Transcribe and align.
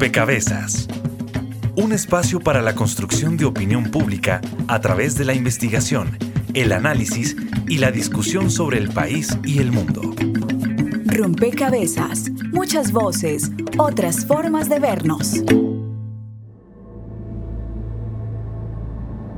Rompecabezas. 0.00 0.88
Un 1.76 1.92
espacio 1.92 2.40
para 2.40 2.62
la 2.62 2.74
construcción 2.74 3.36
de 3.36 3.44
opinión 3.44 3.90
pública 3.90 4.40
a 4.66 4.80
través 4.80 5.18
de 5.18 5.26
la 5.26 5.34
investigación, 5.34 6.16
el 6.54 6.72
análisis 6.72 7.36
y 7.68 7.76
la 7.76 7.90
discusión 7.90 8.50
sobre 8.50 8.78
el 8.78 8.88
país 8.88 9.38
y 9.44 9.58
el 9.58 9.72
mundo. 9.72 10.00
Rompecabezas. 11.04 12.30
Muchas 12.50 12.92
voces, 12.92 13.50
otras 13.76 14.24
formas 14.24 14.70
de 14.70 14.78
vernos. 14.78 15.34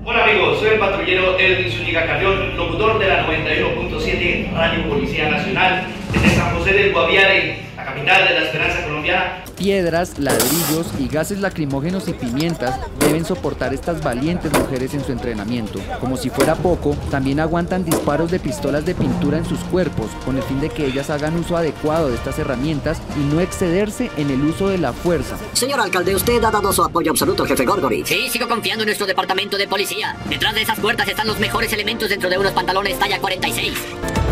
Hola 0.04 0.22
amigos, 0.22 0.60
soy 0.60 0.68
el 0.74 0.78
patrullero 0.78 1.40
Edwin 1.40 1.72
Zúñiga 1.72 2.06
Carrión, 2.06 2.56
locutor 2.56 3.00
de 3.00 3.08
la 3.08 3.26
91.7 3.26 4.52
Radio 4.52 4.88
Policía 4.88 5.28
Nacional 5.28 5.88
desde 6.12 6.36
San 6.36 6.56
José 6.56 6.72
del 6.72 6.92
Guaviare, 6.92 7.56
la 7.76 7.84
capital 7.84 8.28
de 8.28 8.34
la 8.34 8.46
esperanza 8.46 8.84
colombiana 8.84 9.42
Piedras, 9.56 10.18
ladrillos 10.18 10.86
y 10.98 11.08
gases 11.08 11.40
lacrimógenos 11.40 12.08
y 12.08 12.12
pimientas 12.12 12.78
deben 12.98 13.24
soportar 13.24 13.72
estas 13.74 14.02
valientes 14.02 14.52
mujeres 14.52 14.94
en 14.94 15.04
su 15.04 15.12
entrenamiento. 15.12 15.78
Como 16.00 16.16
si 16.16 16.30
fuera 16.30 16.54
poco, 16.54 16.96
también 17.10 17.40
aguantan 17.40 17.84
disparos 17.84 18.30
de 18.30 18.40
pistolas 18.40 18.84
de 18.84 18.94
pintura 18.94 19.38
en 19.38 19.44
sus 19.44 19.60
cuerpos, 19.60 20.10
con 20.24 20.36
el 20.36 20.42
fin 20.42 20.60
de 20.60 20.68
que 20.68 20.86
ellas 20.86 21.10
hagan 21.10 21.36
uso 21.36 21.56
adecuado 21.56 22.08
de 22.08 22.16
estas 22.16 22.38
herramientas 22.38 23.00
y 23.16 23.34
no 23.34 23.40
excederse 23.40 24.10
en 24.16 24.30
el 24.30 24.42
uso 24.42 24.68
de 24.68 24.78
la 24.78 24.92
fuerza. 24.92 25.36
Señor 25.52 25.80
alcalde, 25.80 26.14
usted 26.14 26.42
ha 26.42 26.50
dado 26.50 26.72
su 26.72 26.82
apoyo 26.82 27.10
absoluto 27.10 27.42
al 27.42 27.48
jefe 27.48 27.64
Gorgory. 27.64 28.04
Sí, 28.06 28.28
sigo 28.28 28.48
confiando 28.48 28.82
en 28.82 28.88
nuestro 28.88 29.06
departamento 29.06 29.56
de 29.56 29.68
policía. 29.68 30.16
Detrás 30.28 30.54
de 30.54 30.62
esas 30.62 30.78
puertas 30.80 31.08
están 31.08 31.26
los 31.26 31.38
mejores 31.38 31.72
elementos 31.72 32.08
dentro 32.08 32.28
de 32.28 32.38
unos 32.38 32.52
pantalones 32.52 32.98
talla 32.98 33.20
46. 33.20 33.72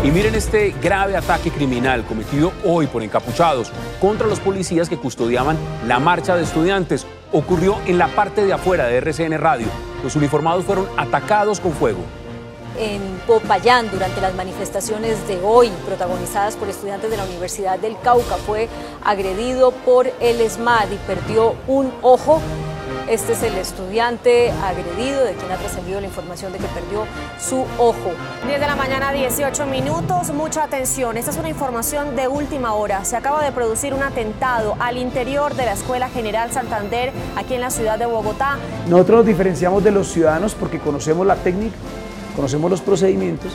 Y 0.03 0.09
miren 0.09 0.33
este 0.33 0.73
grave 0.81 1.15
ataque 1.15 1.51
criminal 1.51 2.03
cometido 2.05 2.51
hoy 2.63 2.87
por 2.87 3.03
encapuchados 3.03 3.71
contra 3.99 4.25
los 4.25 4.39
policías 4.39 4.89
que 4.89 4.97
la 5.87 5.99
marcha 5.99 6.35
de 6.35 6.43
estudiantes. 6.43 7.05
Ocurrió 7.31 7.77
en 7.85 7.97
la 7.97 8.07
parte 8.07 8.43
de 8.43 8.53
afuera 8.53 8.87
de 8.87 8.97
RCN 8.97 9.37
Radio. 9.37 9.67
Los 10.03 10.15
uniformados 10.15 10.65
fueron 10.65 10.87
atacados 10.97 11.59
con 11.59 11.73
fuego. 11.73 11.99
En 12.79 13.01
Popayán, 13.27 13.91
durante 13.91 14.19
las 14.19 14.33
manifestaciones 14.33 15.27
de 15.27 15.39
hoy, 15.43 15.69
protagonizadas 15.85 16.55
por 16.55 16.69
estudiantes 16.69 17.11
de 17.11 17.17
la 17.17 17.25
Universidad 17.25 17.77
del 17.77 17.95
Cauca, 18.01 18.37
fue 18.37 18.67
agredido 19.03 19.71
por 19.71 20.07
el 20.19 20.41
ESMAD 20.41 20.91
y 20.91 20.97
perdió 21.05 21.55
un 21.67 21.91
ojo 22.01 22.41
este 23.11 23.33
es 23.33 23.43
el 23.43 23.57
estudiante 23.57 24.51
agredido 24.51 25.25
de 25.25 25.33
quien 25.33 25.51
ha 25.51 25.57
trascendido 25.57 25.99
la 25.99 26.07
información 26.07 26.53
de 26.53 26.59
que 26.59 26.67
perdió 26.67 27.03
su 27.41 27.65
ojo. 27.77 28.11
10 28.47 28.57
de 28.57 28.65
la 28.65 28.77
mañana, 28.77 29.11
18 29.11 29.65
minutos. 29.65 30.31
Mucha 30.33 30.63
atención. 30.63 31.17
Esta 31.17 31.31
es 31.31 31.37
una 31.37 31.49
información 31.49 32.15
de 32.15 32.29
última 32.29 32.73
hora. 32.73 33.03
Se 33.03 33.17
acaba 33.17 33.43
de 33.43 33.51
producir 33.51 33.93
un 33.93 34.01
atentado 34.01 34.77
al 34.79 34.95
interior 34.95 35.55
de 35.55 35.65
la 35.65 35.73
Escuela 35.73 36.07
General 36.07 36.53
Santander, 36.53 37.11
aquí 37.35 37.53
en 37.53 37.59
la 37.59 37.69
ciudad 37.69 37.99
de 37.99 38.05
Bogotá. 38.05 38.57
Nosotros 38.87 39.17
nos 39.17 39.25
diferenciamos 39.25 39.83
de 39.83 39.91
los 39.91 40.07
ciudadanos 40.07 40.55
porque 40.55 40.79
conocemos 40.79 41.27
la 41.27 41.35
técnica, 41.35 41.75
conocemos 42.33 42.71
los 42.71 42.79
procedimientos, 42.79 43.51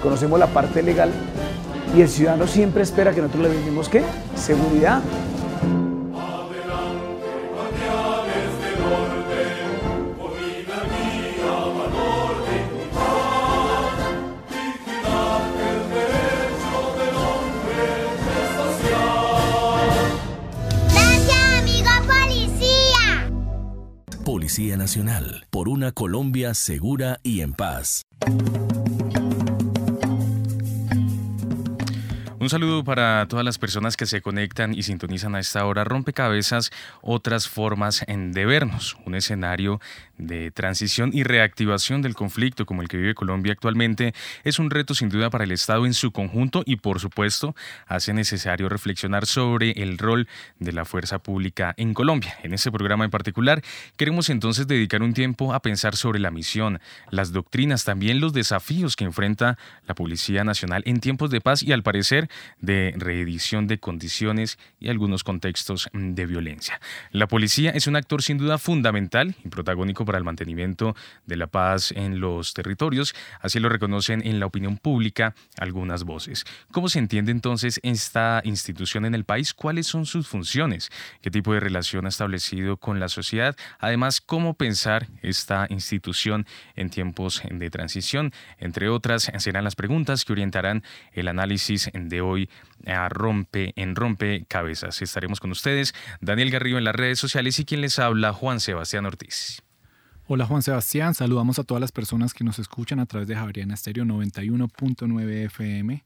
conocemos 0.00 0.38
la 0.38 0.46
parte 0.46 0.80
legal 0.80 1.10
y 1.96 2.02
el 2.02 2.08
ciudadano 2.08 2.46
siempre 2.46 2.84
espera 2.84 3.12
que 3.12 3.20
nosotros 3.20 3.42
le 3.42 3.48
brindemos 3.48 3.88
qué? 3.88 4.04
Seguridad, 4.36 5.02
Nacional, 24.62 25.46
por 25.50 25.68
una 25.68 25.90
Colombia 25.90 26.54
segura 26.54 27.18
y 27.24 27.40
en 27.40 27.52
paz. 27.52 28.02
Un 32.42 32.50
saludo 32.50 32.82
para 32.82 33.28
todas 33.28 33.44
las 33.44 33.56
personas 33.56 33.96
que 33.96 34.04
se 34.04 34.20
conectan 34.20 34.74
y 34.74 34.82
sintonizan 34.82 35.36
a 35.36 35.38
esta 35.38 35.64
hora. 35.64 35.84
Rompecabezas, 35.84 36.72
otras 37.00 37.48
formas 37.48 38.04
de 38.08 38.44
vernos. 38.44 38.96
Un 39.06 39.14
escenario 39.14 39.80
de 40.18 40.50
transición 40.50 41.10
y 41.12 41.22
reactivación 41.22 42.02
del 42.02 42.14
conflicto 42.14 42.66
como 42.66 42.82
el 42.82 42.88
que 42.88 42.96
vive 42.96 43.14
Colombia 43.14 43.52
actualmente 43.52 44.14
es 44.44 44.58
un 44.58 44.70
reto 44.70 44.94
sin 44.94 45.08
duda 45.08 45.30
para 45.30 45.44
el 45.44 45.52
Estado 45.52 45.86
en 45.86 45.94
su 45.94 46.12
conjunto 46.12 46.62
y 46.66 46.76
por 46.76 47.00
supuesto 47.00 47.54
hace 47.86 48.12
necesario 48.12 48.68
reflexionar 48.68 49.26
sobre 49.26 49.70
el 49.72 49.98
rol 49.98 50.28
de 50.58 50.72
la 50.72 50.84
fuerza 50.84 51.20
pública 51.20 51.74
en 51.76 51.94
Colombia. 51.94 52.36
En 52.42 52.54
este 52.54 52.70
programa 52.70 53.04
en 53.04 53.10
particular 53.10 53.62
queremos 53.96 54.30
entonces 54.30 54.66
dedicar 54.66 55.02
un 55.02 55.14
tiempo 55.14 55.54
a 55.54 55.60
pensar 55.60 55.96
sobre 55.96 56.20
la 56.20 56.30
misión, 56.30 56.80
las 57.10 57.32
doctrinas, 57.32 57.84
también 57.84 58.20
los 58.20 58.32
desafíos 58.32 58.96
que 58.96 59.04
enfrenta 59.04 59.58
la 59.86 59.94
Policía 59.94 60.44
Nacional 60.44 60.82
en 60.86 61.00
tiempos 61.00 61.30
de 61.30 61.40
paz 61.40 61.62
y 61.62 61.72
al 61.72 61.82
parecer 61.82 62.28
de 62.60 62.94
reedición 62.96 63.66
de 63.66 63.78
condiciones 63.78 64.58
y 64.78 64.88
algunos 64.88 65.24
contextos 65.24 65.88
de 65.92 66.26
violencia. 66.26 66.80
La 67.10 67.28
policía 67.28 67.70
es 67.70 67.86
un 67.86 67.96
actor 67.96 68.22
sin 68.22 68.38
duda 68.38 68.58
fundamental 68.58 69.34
y 69.44 69.48
protagónico 69.48 70.04
para 70.04 70.18
el 70.18 70.24
mantenimiento 70.24 70.96
de 71.26 71.36
la 71.36 71.46
paz 71.46 71.92
en 71.92 72.20
los 72.20 72.54
territorios, 72.54 73.14
así 73.40 73.60
lo 73.60 73.68
reconocen 73.68 74.26
en 74.26 74.40
la 74.40 74.46
opinión 74.46 74.76
pública 74.76 75.34
algunas 75.58 76.04
voces. 76.04 76.44
¿Cómo 76.70 76.88
se 76.88 76.98
entiende 76.98 77.32
entonces 77.32 77.80
esta 77.82 78.40
institución 78.44 79.04
en 79.04 79.14
el 79.14 79.24
país? 79.24 79.54
¿Cuáles 79.54 79.86
son 79.86 80.06
sus 80.06 80.28
funciones? 80.28 80.90
¿Qué 81.20 81.30
tipo 81.30 81.52
de 81.52 81.60
relación 81.60 82.06
ha 82.06 82.08
establecido 82.08 82.76
con 82.76 83.00
la 83.00 83.08
sociedad? 83.08 83.56
Además, 83.78 84.20
¿cómo 84.20 84.54
pensar 84.54 85.08
esta 85.22 85.66
institución 85.68 86.46
en 86.76 86.90
tiempos 86.90 87.42
de 87.48 87.70
transición? 87.70 88.32
Entre 88.58 88.88
otras, 88.88 89.30
serán 89.38 89.64
las 89.64 89.76
preguntas 89.76 90.24
que 90.24 90.32
orientarán 90.32 90.82
el 91.12 91.28
análisis 91.28 91.90
de 91.92 92.21
hoy 92.22 92.48
a 92.86 93.08
Rompe 93.08 93.72
en 93.76 93.94
Rompe 93.94 94.44
Cabezas. 94.48 95.02
Estaremos 95.02 95.40
con 95.40 95.50
ustedes, 95.50 95.94
Daniel 96.20 96.50
Garrido 96.50 96.78
en 96.78 96.84
las 96.84 96.94
redes 96.94 97.18
sociales 97.18 97.58
y 97.58 97.64
quien 97.64 97.80
les 97.80 97.98
habla, 97.98 98.32
Juan 98.32 98.60
Sebastián 98.60 99.06
Ortiz. 99.06 99.62
Hola 100.26 100.46
Juan 100.46 100.62
Sebastián, 100.62 101.14
saludamos 101.14 101.58
a 101.58 101.64
todas 101.64 101.80
las 101.80 101.92
personas 101.92 102.32
que 102.32 102.44
nos 102.44 102.58
escuchan 102.58 103.00
a 103.00 103.06
través 103.06 103.28
de 103.28 103.34
Javeriana 103.34 103.74
Estéreo 103.74 104.04
91.9 104.04 105.44
FM 105.46 106.04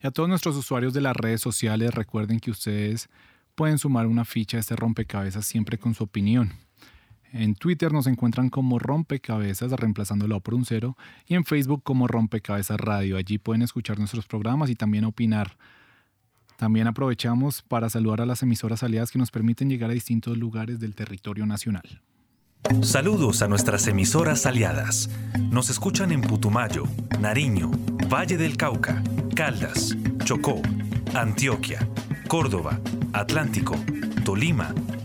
y 0.00 0.06
a 0.06 0.10
todos 0.10 0.28
nuestros 0.28 0.56
usuarios 0.56 0.94
de 0.94 1.00
las 1.00 1.16
redes 1.16 1.40
sociales. 1.40 1.92
Recuerden 1.92 2.40
que 2.40 2.50
ustedes 2.50 3.10
pueden 3.54 3.78
sumar 3.78 4.06
una 4.06 4.24
ficha 4.24 4.56
a 4.56 4.60
este 4.60 4.76
rompecabezas 4.76 5.44
siempre 5.44 5.76
con 5.76 5.94
su 5.94 6.04
opinión. 6.04 6.52
En 7.32 7.54
Twitter 7.54 7.92
nos 7.92 8.06
encuentran 8.06 8.48
como 8.48 8.78
Rompecabezas, 8.78 9.72
reemplazándolo 9.72 10.40
por 10.40 10.54
un 10.54 10.64
cero, 10.64 10.96
y 11.26 11.34
en 11.34 11.44
Facebook 11.44 11.82
como 11.82 12.06
Rompecabezas 12.06 12.80
Radio. 12.80 13.16
Allí 13.16 13.38
pueden 13.38 13.62
escuchar 13.62 13.98
nuestros 13.98 14.26
programas 14.26 14.70
y 14.70 14.74
también 14.74 15.04
opinar. 15.04 15.56
También 16.56 16.86
aprovechamos 16.86 17.62
para 17.62 17.88
saludar 17.90 18.20
a 18.20 18.26
las 18.26 18.42
emisoras 18.42 18.82
aliadas 18.82 19.10
que 19.10 19.18
nos 19.18 19.30
permiten 19.30 19.68
llegar 19.68 19.90
a 19.90 19.94
distintos 19.94 20.36
lugares 20.36 20.80
del 20.80 20.94
territorio 20.94 21.46
nacional. 21.46 22.02
Saludos 22.82 23.42
a 23.42 23.48
nuestras 23.48 23.86
emisoras 23.86 24.44
aliadas. 24.44 25.08
Nos 25.50 25.70
escuchan 25.70 26.10
en 26.10 26.20
Putumayo, 26.20 26.84
Nariño, 27.20 27.70
Valle 28.12 28.36
del 28.36 28.56
Cauca, 28.56 29.02
Caldas, 29.36 29.96
Chocó, 30.24 30.60
Antioquia, 31.14 31.88
Córdoba, 32.26 32.80
Atlántico, 33.12 33.76
Tolima, 34.24 34.74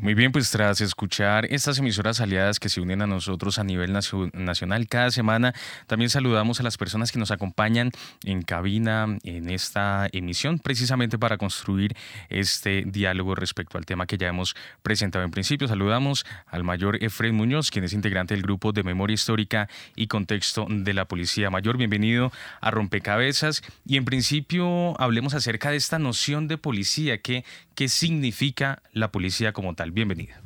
Muy 0.00 0.14
bien, 0.14 0.30
pues 0.30 0.48
tras 0.52 0.80
escuchar 0.80 1.46
estas 1.50 1.80
emisoras 1.80 2.20
aliadas 2.20 2.60
que 2.60 2.68
se 2.68 2.80
unen 2.80 3.02
a 3.02 3.08
nosotros 3.08 3.58
a 3.58 3.64
nivel 3.64 3.92
nacional 3.92 4.86
cada 4.86 5.10
semana, 5.10 5.54
también 5.88 6.08
saludamos 6.08 6.60
a 6.60 6.62
las 6.62 6.76
personas 6.76 7.10
que 7.10 7.18
nos 7.18 7.32
acompañan 7.32 7.90
en 8.22 8.42
cabina 8.42 9.18
en 9.24 9.50
esta 9.50 10.06
emisión, 10.12 10.60
precisamente 10.60 11.18
para 11.18 11.36
construir 11.36 11.96
este 12.28 12.84
diálogo 12.86 13.34
respecto 13.34 13.76
al 13.76 13.86
tema 13.86 14.06
que 14.06 14.18
ya 14.18 14.28
hemos 14.28 14.54
presentado 14.82 15.24
en 15.24 15.32
principio. 15.32 15.66
Saludamos 15.66 16.24
al 16.46 16.62
mayor 16.62 17.02
Efred 17.02 17.32
Muñoz, 17.32 17.72
quien 17.72 17.84
es 17.84 17.92
integrante 17.92 18.34
del 18.34 18.44
grupo 18.44 18.70
de 18.70 18.84
memoria 18.84 19.14
histórica 19.14 19.68
y 19.96 20.06
contexto 20.06 20.68
de 20.70 20.94
la 20.94 21.06
Policía 21.06 21.50
Mayor. 21.50 21.76
Bienvenido 21.76 22.30
a 22.60 22.70
Rompecabezas. 22.70 23.62
Y 23.84 23.96
en 23.96 24.04
principio 24.04 24.98
hablemos 25.00 25.34
acerca 25.34 25.72
de 25.72 25.76
esta 25.76 25.98
noción 25.98 26.46
de 26.46 26.56
policía, 26.56 27.18
que, 27.18 27.44
¿qué 27.74 27.88
significa 27.88 28.80
la 28.92 29.10
policía 29.10 29.52
como 29.52 29.74
tal? 29.74 29.87
Bienvenida. 29.92 30.40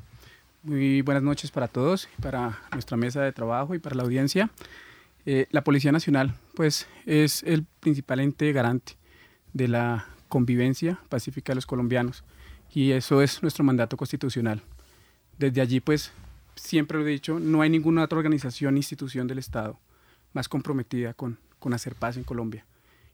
Muy 0.63 1.03
buenas 1.03 1.23
noches 1.23 1.51
para 1.51 1.67
todos, 1.67 2.09
para 2.21 2.61
nuestra 2.73 2.97
mesa 2.97 3.23
de 3.23 3.33
trabajo 3.33 3.75
y 3.75 3.79
para 3.79 3.97
la 3.97 4.05
audiencia. 4.05 4.51
Eh, 5.27 5.47
la 5.51 5.65
Policía 5.65 5.91
Nacional, 5.91 6.35
pues, 6.55 6.87
es 7.07 7.43
el 7.43 7.65
principal 7.81 8.21
ente 8.21 8.53
garante 8.53 8.95
de 9.53 9.69
la 9.69 10.07
convivencia 10.29 11.01
pacífica 11.09 11.53
de 11.53 11.57
los 11.57 11.67
colombianos 11.67 12.25
y 12.73 12.93
eso 12.93 13.23
es 13.23 13.43
nuestro 13.43 13.65
mandato 13.65 13.97
constitucional. 13.97 14.63
Desde 15.39 15.61
allí, 15.61 15.81
pues, 15.81 16.13
siempre 16.55 16.99
lo 16.99 17.07
he 17.07 17.11
dicho, 17.11 17.41
no 17.41 17.63
hay 17.63 17.71
ninguna 17.71 18.05
otra 18.05 18.19
organización, 18.19 18.77
institución 18.77 19.27
del 19.27 19.39
Estado 19.39 19.79
más 20.33 20.49
comprometida 20.49 21.15
con, 21.15 21.39
con 21.59 21.75
hacer 21.75 21.95
paz 21.95 22.17
en 22.17 22.25
Colombia. 22.25 22.65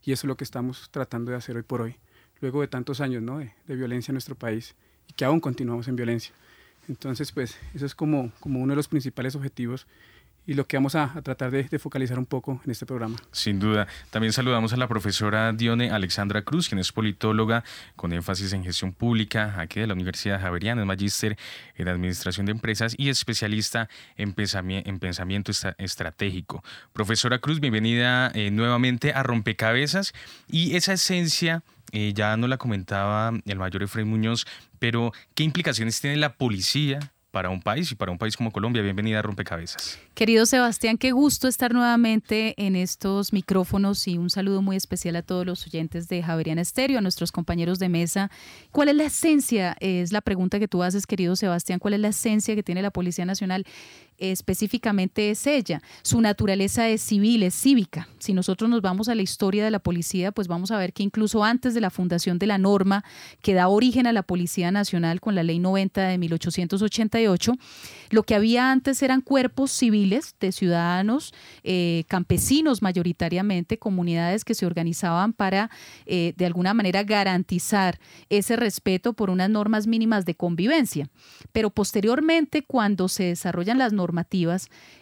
Y 0.04 0.12
eso 0.12 0.26
es 0.26 0.28
lo 0.28 0.36
que 0.36 0.44
estamos 0.44 0.88
tratando 0.90 1.30
de 1.30 1.38
hacer 1.38 1.56
hoy 1.56 1.62
por 1.62 1.80
hoy, 1.80 1.96
luego 2.40 2.60
de 2.60 2.68
tantos 2.68 3.00
años 3.00 3.22
¿no? 3.22 3.38
de, 3.38 3.52
de 3.66 3.76
violencia 3.76 4.12
en 4.12 4.14
nuestro 4.14 4.34
país 4.34 4.74
y 5.08 5.12
que 5.14 5.24
aún 5.24 5.40
continuamos 5.40 5.88
en 5.88 5.96
violencia. 5.96 6.32
Entonces, 6.88 7.32
pues, 7.32 7.58
eso 7.74 7.86
es 7.86 7.94
como, 7.94 8.30
como 8.40 8.60
uno 8.60 8.72
de 8.72 8.76
los 8.76 8.88
principales 8.88 9.34
objetivos 9.34 9.86
y 10.48 10.54
lo 10.54 10.66
que 10.66 10.78
vamos 10.78 10.94
a, 10.94 11.20
tratar 11.22 11.50
de, 11.50 11.78
focalizar 11.78 12.18
un 12.18 12.24
poco 12.24 12.58
en 12.64 12.70
este 12.70 12.86
programa. 12.86 13.16
Sin 13.32 13.60
duda. 13.60 13.86
También 14.08 14.32
saludamos 14.32 14.72
a 14.72 14.78
la 14.78 14.88
profesora 14.88 15.52
Dione 15.52 15.90
Alexandra 15.90 16.40
Cruz, 16.40 16.70
quien 16.70 16.78
es 16.78 16.90
politóloga 16.90 17.64
con 17.96 18.14
énfasis 18.14 18.54
en 18.54 18.64
gestión 18.64 18.94
pública 18.94 19.60
aquí 19.60 19.78
de 19.78 19.86
la 19.86 19.92
Universidad 19.92 20.40
Javeriana, 20.40 20.80
es 20.80 20.86
magíster 20.86 21.36
en 21.76 21.88
administración 21.88 22.46
de 22.46 22.52
empresas 22.52 22.94
y 22.96 23.10
especialista 23.10 23.90
en, 24.16 24.34
en 24.38 24.98
pensamiento 24.98 25.52
estratégico. 25.76 26.64
Profesora 26.94 27.40
Cruz, 27.40 27.60
bienvenida 27.60 28.30
eh, 28.34 28.50
nuevamente 28.50 29.12
a 29.12 29.22
Rompecabezas 29.22 30.14
y 30.48 30.76
esa 30.76 30.94
esencia... 30.94 31.62
Eh, 31.92 32.12
ya 32.14 32.36
no 32.36 32.46
la 32.46 32.58
comentaba 32.58 33.32
el 33.44 33.58
mayor 33.58 33.82
Efraín 33.82 34.08
Muñoz, 34.08 34.46
pero 34.78 35.12
¿qué 35.34 35.44
implicaciones 35.44 36.00
tiene 36.00 36.16
la 36.16 36.34
policía 36.34 37.12
para 37.30 37.50
un 37.50 37.60
país 37.60 37.92
y 37.92 37.94
para 37.94 38.10
un 38.10 38.18
país 38.18 38.36
como 38.36 38.50
Colombia. 38.50 38.82
Bienvenida 38.82 39.18
a 39.18 39.22
Rompecabezas. 39.22 39.98
Querido 40.14 40.46
Sebastián, 40.46 40.96
qué 40.96 41.12
gusto 41.12 41.46
estar 41.46 41.72
nuevamente 41.72 42.54
en 42.56 42.74
estos 42.74 43.32
micrófonos 43.32 44.08
y 44.08 44.16
un 44.18 44.30
saludo 44.30 44.62
muy 44.62 44.76
especial 44.76 45.16
a 45.16 45.22
todos 45.22 45.44
los 45.44 45.66
oyentes 45.66 46.08
de 46.08 46.22
Javeriana 46.22 46.62
Estéreo, 46.62 46.98
a 46.98 47.00
nuestros 47.00 47.30
compañeros 47.30 47.78
de 47.78 47.88
mesa. 47.88 48.30
¿Cuál 48.72 48.88
es 48.88 48.96
la 48.96 49.04
esencia? 49.04 49.76
Es 49.80 50.10
la 50.10 50.20
pregunta 50.22 50.58
que 50.58 50.68
tú 50.68 50.82
haces, 50.82 51.06
querido 51.06 51.36
Sebastián. 51.36 51.78
¿Cuál 51.78 51.94
es 51.94 52.00
la 52.00 52.08
esencia 52.08 52.54
que 52.54 52.62
tiene 52.62 52.82
la 52.82 52.90
Policía 52.90 53.26
Nacional? 53.26 53.66
Específicamente 54.18 55.30
es 55.30 55.46
ella. 55.46 55.82
Su 56.02 56.20
naturaleza 56.20 56.88
es 56.88 57.00
civil, 57.00 57.42
es 57.42 57.54
cívica. 57.54 58.08
Si 58.18 58.32
nosotros 58.32 58.68
nos 58.68 58.82
vamos 58.82 59.08
a 59.08 59.14
la 59.14 59.22
historia 59.22 59.64
de 59.64 59.70
la 59.70 59.78
policía, 59.78 60.32
pues 60.32 60.48
vamos 60.48 60.70
a 60.70 60.78
ver 60.78 60.92
que 60.92 61.02
incluso 61.02 61.44
antes 61.44 61.74
de 61.74 61.80
la 61.80 61.90
fundación 61.90 62.38
de 62.38 62.46
la 62.46 62.58
norma 62.58 63.04
que 63.42 63.54
da 63.54 63.68
origen 63.68 64.06
a 64.06 64.12
la 64.12 64.22
Policía 64.22 64.70
Nacional 64.70 65.20
con 65.20 65.34
la 65.34 65.42
Ley 65.42 65.58
90 65.58 66.08
de 66.08 66.18
1888, 66.18 67.52
lo 68.10 68.22
que 68.22 68.34
había 68.34 68.70
antes 68.70 69.02
eran 69.02 69.20
cuerpos 69.20 69.70
civiles 69.70 70.34
de 70.40 70.52
ciudadanos, 70.52 71.32
eh, 71.62 72.04
campesinos 72.08 72.82
mayoritariamente, 72.82 73.78
comunidades 73.78 74.44
que 74.44 74.54
se 74.54 74.66
organizaban 74.66 75.32
para 75.32 75.70
eh, 76.06 76.34
de 76.36 76.46
alguna 76.46 76.74
manera 76.74 77.02
garantizar 77.04 77.98
ese 78.28 78.56
respeto 78.56 79.12
por 79.12 79.30
unas 79.30 79.50
normas 79.50 79.86
mínimas 79.86 80.24
de 80.24 80.34
convivencia. 80.34 81.08
Pero 81.52 81.70
posteriormente, 81.70 82.62
cuando 82.62 83.08
se 83.08 83.24
desarrollan 83.24 83.78
las 83.78 83.92
normas, 83.92 84.07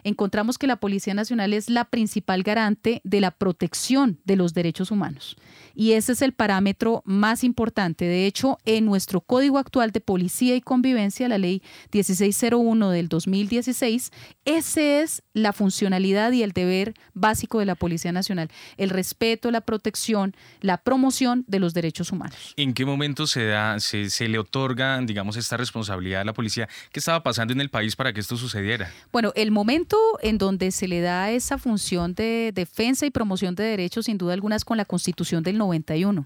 encontramos 0.03 0.57
que 0.57 0.67
la 0.67 0.77
Policía 0.77 1.13
Nacional 1.13 1.53
es 1.53 1.69
la 1.69 1.85
principal 1.85 2.43
garante 2.43 3.01
de 3.03 3.21
la 3.21 3.31
protección 3.31 4.19
de 4.25 4.35
los 4.35 4.53
derechos 4.53 4.91
humanos. 4.91 5.37
Y 5.75 5.91
ese 5.91 6.13
es 6.13 6.21
el 6.21 6.33
parámetro 6.33 7.03
más 7.05 7.43
importante. 7.43 8.05
De 8.05 8.25
hecho, 8.25 8.57
en 8.65 8.85
nuestro 8.85 9.21
Código 9.21 9.57
actual 9.59 9.91
de 9.91 10.01
Policía 10.01 10.55
y 10.55 10.61
Convivencia, 10.61 11.27
la 11.27 11.37
Ley 11.37 11.61
1601 11.91 12.89
del 12.89 13.09
2016, 13.09 14.11
esa 14.45 14.81
es 14.81 15.23
la 15.33 15.53
funcionalidad 15.53 16.31
y 16.31 16.43
el 16.43 16.51
deber 16.51 16.93
básico 17.13 17.59
de 17.59 17.65
la 17.65 17.75
Policía 17.75 18.11
Nacional, 18.11 18.49
el 18.77 18.89
respeto, 18.89 19.51
la 19.51 19.61
protección, 19.61 20.35
la 20.61 20.77
promoción 20.77 21.45
de 21.47 21.59
los 21.59 21.73
derechos 21.73 22.11
humanos. 22.11 22.53
¿En 22.57 22.73
qué 22.73 22.85
momento 22.85 23.27
se 23.27 23.45
da, 23.45 23.79
se, 23.79 24.09
se 24.09 24.27
le 24.27 24.39
otorga, 24.39 24.99
digamos, 25.01 25.37
esta 25.37 25.57
responsabilidad 25.57 26.21
a 26.21 26.25
la 26.25 26.33
policía? 26.33 26.67
¿Qué 26.91 26.99
estaba 26.99 27.23
pasando 27.23 27.53
en 27.53 27.61
el 27.61 27.69
país 27.69 27.95
para 27.95 28.13
que 28.13 28.19
esto 28.19 28.37
sucediera? 28.37 28.91
Bueno, 29.11 29.31
el 29.35 29.51
momento 29.51 29.97
en 30.21 30.37
donde 30.37 30.71
se 30.71 30.87
le 30.87 31.01
da 31.01 31.31
esa 31.31 31.57
función 31.57 32.13
de 32.13 32.51
defensa 32.53 33.05
y 33.05 33.11
promoción 33.11 33.55
de 33.55 33.63
derechos, 33.63 34.05
sin 34.05 34.17
duda 34.17 34.33
alguna, 34.33 34.55
es 34.55 34.65
con 34.65 34.77
la 34.77 34.85
Constitución 34.85 35.43
del 35.43 35.57
91. 35.57 36.25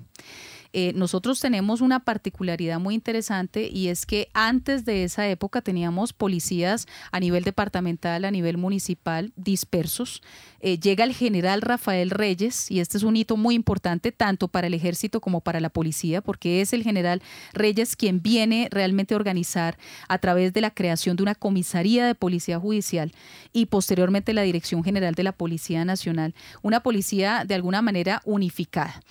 Eh, 0.74 0.94
nosotros 0.96 1.40
tenemos 1.42 1.82
una 1.82 2.00
particularidad 2.00 2.80
muy 2.80 2.96
interesante 2.96 3.68
y 3.68 3.90
es 3.90 4.06
que 4.06 4.30
antes 4.34 4.86
de 4.86 5.04
esa 5.04 5.28
época 5.28 5.62
teníamos 5.62 6.14
policías 6.14 6.88
a 7.12 7.20
nivel 7.20 7.44
departamental, 7.44 8.24
a 8.24 8.32
nivel 8.32 8.58
municipal, 8.58 9.34
dispersos. 9.36 10.22
Eh, 10.62 10.80
llega 10.80 11.04
el 11.04 11.14
general 11.14 11.62
Rafael 11.62 12.10
Reyes 12.10 12.72
y 12.72 12.80
este 12.80 12.98
es 12.98 13.04
un 13.04 13.18
hito 13.18 13.36
muy 13.36 13.56
importante 13.56 14.12
tanto 14.12 14.48
para 14.48 14.68
el 14.68 14.74
ejército 14.74 15.20
como 15.20 15.42
para 15.42 15.60
la 15.60 15.70
policía 15.70 16.22
porque 16.22 16.62
es 16.62 16.72
el 16.72 16.84
general 16.84 17.22
Reyes 17.54 17.96
quien 17.96 18.22
viene 18.22 18.70
realmente 18.72 19.14
a 19.14 19.18
organizar 19.18 19.78
a 20.08 20.20
través 20.20 20.54
de 20.54 20.62
la 20.62 20.72
creación 20.72 21.18
de 21.18 21.24
una 21.24 21.36
comisaría 21.36 22.06
de 22.06 22.16
policía 22.16 22.60
judicial 22.60 23.12
y 23.52 23.66
posteriormente 23.66 24.34
la 24.34 24.44
Dirección 24.44 24.84
General 24.84 25.16
de 25.16 25.24
la 25.24 25.32
Policía 25.34 25.84
Nacional, 25.84 26.34
una 26.62 26.82
policía 26.82 27.44
de 27.46 27.56
alguna 27.56 27.82
manera 27.82 28.22
unificada. 28.24 29.02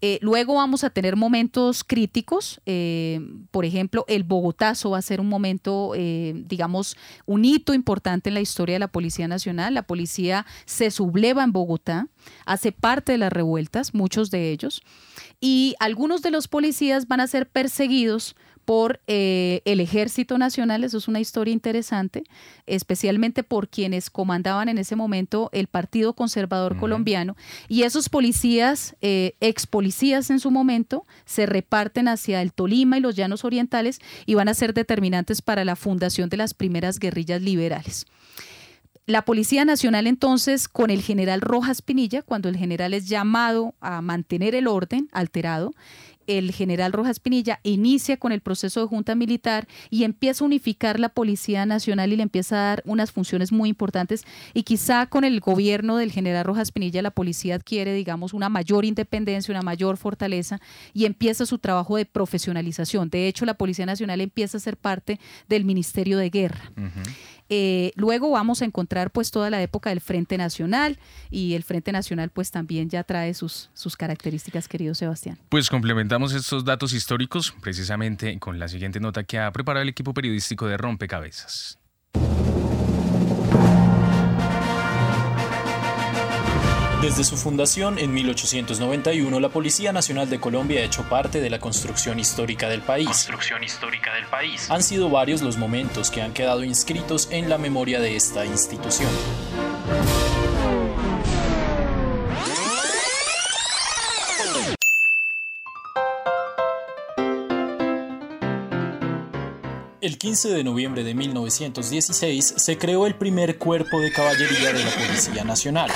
Eh, 0.00 0.18
luego 0.22 0.54
vamos 0.54 0.84
a 0.84 0.90
tener 0.90 1.07
momentos 1.16 1.84
críticos, 1.84 2.60
eh, 2.66 3.20
por 3.50 3.64
ejemplo, 3.64 4.04
el 4.08 4.24
Bogotazo 4.24 4.90
va 4.90 4.98
a 4.98 5.02
ser 5.02 5.20
un 5.20 5.28
momento, 5.28 5.92
eh, 5.94 6.34
digamos, 6.46 6.96
un 7.26 7.44
hito 7.44 7.74
importante 7.74 8.30
en 8.30 8.34
la 8.34 8.40
historia 8.40 8.74
de 8.74 8.80
la 8.80 8.88
Policía 8.88 9.28
Nacional. 9.28 9.74
La 9.74 9.82
policía 9.82 10.46
se 10.64 10.90
subleva 10.90 11.44
en 11.44 11.52
Bogotá, 11.52 12.08
hace 12.46 12.72
parte 12.72 13.12
de 13.12 13.18
las 13.18 13.32
revueltas, 13.32 13.94
muchos 13.94 14.30
de 14.30 14.50
ellos, 14.50 14.82
y 15.40 15.74
algunos 15.78 16.22
de 16.22 16.30
los 16.30 16.48
policías 16.48 17.08
van 17.08 17.20
a 17.20 17.26
ser 17.26 17.48
perseguidos 17.48 18.36
por 18.68 19.00
eh, 19.06 19.62
el 19.64 19.80
Ejército 19.80 20.36
Nacional, 20.36 20.84
eso 20.84 20.98
es 20.98 21.08
una 21.08 21.20
historia 21.20 21.54
interesante, 21.54 22.24
especialmente 22.66 23.42
por 23.42 23.70
quienes 23.70 24.10
comandaban 24.10 24.68
en 24.68 24.76
ese 24.76 24.94
momento 24.94 25.48
el 25.54 25.68
Partido 25.68 26.12
Conservador 26.12 26.76
Colombiano, 26.76 27.34
y 27.66 27.84
esos 27.84 28.10
policías, 28.10 28.94
eh, 29.00 29.36
ex 29.40 29.66
policías 29.66 30.28
en 30.28 30.38
su 30.38 30.50
momento, 30.50 31.06
se 31.24 31.46
reparten 31.46 32.08
hacia 32.08 32.42
el 32.42 32.52
Tolima 32.52 32.98
y 32.98 33.00
los 33.00 33.16
Llanos 33.16 33.42
Orientales 33.42 34.00
y 34.26 34.34
van 34.34 34.50
a 34.50 34.54
ser 34.54 34.74
determinantes 34.74 35.40
para 35.40 35.64
la 35.64 35.74
fundación 35.74 36.28
de 36.28 36.36
las 36.36 36.52
primeras 36.52 36.98
guerrillas 36.98 37.40
liberales. 37.40 38.04
La 39.08 39.24
Policía 39.24 39.64
Nacional 39.64 40.06
entonces, 40.06 40.68
con 40.68 40.90
el 40.90 41.00
general 41.00 41.40
Rojas 41.40 41.80
Pinilla, 41.80 42.20
cuando 42.20 42.50
el 42.50 42.58
general 42.58 42.92
es 42.92 43.08
llamado 43.08 43.74
a 43.80 44.02
mantener 44.02 44.54
el 44.54 44.66
orden 44.66 45.08
alterado, 45.12 45.72
el 46.28 46.52
general 46.52 46.92
Rojas 46.92 47.18
Pinilla 47.18 47.58
inicia 47.64 48.18
con 48.18 48.30
el 48.30 48.40
proceso 48.40 48.80
de 48.80 48.86
junta 48.86 49.14
militar 49.14 49.66
y 49.90 50.04
empieza 50.04 50.44
a 50.44 50.46
unificar 50.46 51.00
la 51.00 51.08
Policía 51.08 51.66
Nacional 51.66 52.12
y 52.12 52.16
le 52.16 52.22
empieza 52.22 52.56
a 52.56 52.68
dar 52.68 52.82
unas 52.84 53.10
funciones 53.10 53.50
muy 53.50 53.70
importantes 53.70 54.24
y 54.54 54.62
quizá 54.62 55.06
con 55.06 55.24
el 55.24 55.40
gobierno 55.40 55.96
del 55.96 56.12
general 56.12 56.44
Rojas 56.44 56.70
Pinilla 56.70 57.02
la 57.02 57.10
policía 57.10 57.56
adquiere, 57.56 57.94
digamos, 57.94 58.34
una 58.34 58.48
mayor 58.48 58.84
independencia, 58.84 59.52
una 59.52 59.62
mayor 59.62 59.96
fortaleza 59.96 60.60
y 60.92 61.06
empieza 61.06 61.46
su 61.46 61.58
trabajo 61.58 61.96
de 61.96 62.04
profesionalización. 62.04 63.10
De 63.10 63.26
hecho, 63.26 63.46
la 63.46 63.54
Policía 63.54 63.86
Nacional 63.86 64.20
empieza 64.20 64.58
a 64.58 64.60
ser 64.60 64.76
parte 64.76 65.18
del 65.48 65.64
Ministerio 65.64 66.18
de 66.18 66.30
Guerra. 66.30 66.70
Eh, 67.50 67.92
luego 67.96 68.30
vamos 68.30 68.62
a 68.62 68.64
encontrar 68.64 69.10
pues 69.10 69.30
toda 69.30 69.50
la 69.50 69.62
época 69.62 69.90
del 69.90 70.00
Frente 70.00 70.36
Nacional 70.36 70.98
y 71.30 71.54
el 71.54 71.62
Frente 71.62 71.92
Nacional 71.92 72.30
pues 72.30 72.50
también 72.50 72.90
ya 72.90 73.04
trae 73.04 73.34
sus, 73.34 73.70
sus 73.74 73.96
características, 73.96 74.68
querido 74.68 74.94
Sebastián. 74.94 75.38
Pues 75.48 75.70
complementamos 75.70 76.34
estos 76.34 76.64
datos 76.64 76.92
históricos 76.92 77.54
precisamente 77.60 78.38
con 78.38 78.58
la 78.58 78.68
siguiente 78.68 79.00
nota 79.00 79.24
que 79.24 79.38
ha 79.38 79.50
preparado 79.52 79.82
el 79.82 79.88
equipo 79.88 80.12
periodístico 80.14 80.66
de 80.66 80.76
Rompecabezas. 80.76 81.78
Desde 87.00 87.22
su 87.22 87.36
fundación 87.36 87.96
en 88.00 88.12
1891, 88.12 89.38
la 89.38 89.48
Policía 89.50 89.92
Nacional 89.92 90.28
de 90.28 90.40
Colombia 90.40 90.80
ha 90.80 90.82
hecho 90.82 91.04
parte 91.04 91.40
de 91.40 91.48
la 91.48 91.60
construcción 91.60 92.18
histórica 92.18 92.68
del 92.68 92.82
país. 92.82 93.06
Construcción 93.06 93.62
histórica 93.62 94.12
del 94.14 94.26
país. 94.26 94.68
Han 94.68 94.82
sido 94.82 95.08
varios 95.08 95.40
los 95.40 95.58
momentos 95.58 96.10
que 96.10 96.22
han 96.22 96.32
quedado 96.32 96.64
inscritos 96.64 97.28
en 97.30 97.48
la 97.48 97.56
memoria 97.56 98.00
de 98.00 98.16
esta 98.16 98.44
institución. 98.44 99.08
El 110.00 110.18
15 110.18 110.48
de 110.48 110.64
noviembre 110.64 111.04
de 111.04 111.14
1916 111.14 112.54
se 112.56 112.78
creó 112.78 113.06
el 113.06 113.14
primer 113.14 113.56
cuerpo 113.58 114.00
de 114.00 114.10
caballería 114.10 114.72
de 114.72 114.84
la 114.84 114.90
Policía 114.90 115.44
Nacional. 115.44 115.90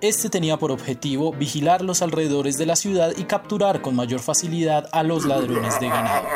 Este 0.00 0.30
tenía 0.30 0.56
por 0.56 0.70
objetivo 0.70 1.30
vigilar 1.32 1.82
los 1.82 2.00
alrededores 2.00 2.56
de 2.56 2.64
la 2.64 2.74
ciudad 2.74 3.12
y 3.18 3.24
capturar 3.24 3.82
con 3.82 3.94
mayor 3.94 4.20
facilidad 4.20 4.88
a 4.92 5.02
los 5.02 5.26
ladrones 5.26 5.78
de 5.78 5.88
ganado. 5.88 6.26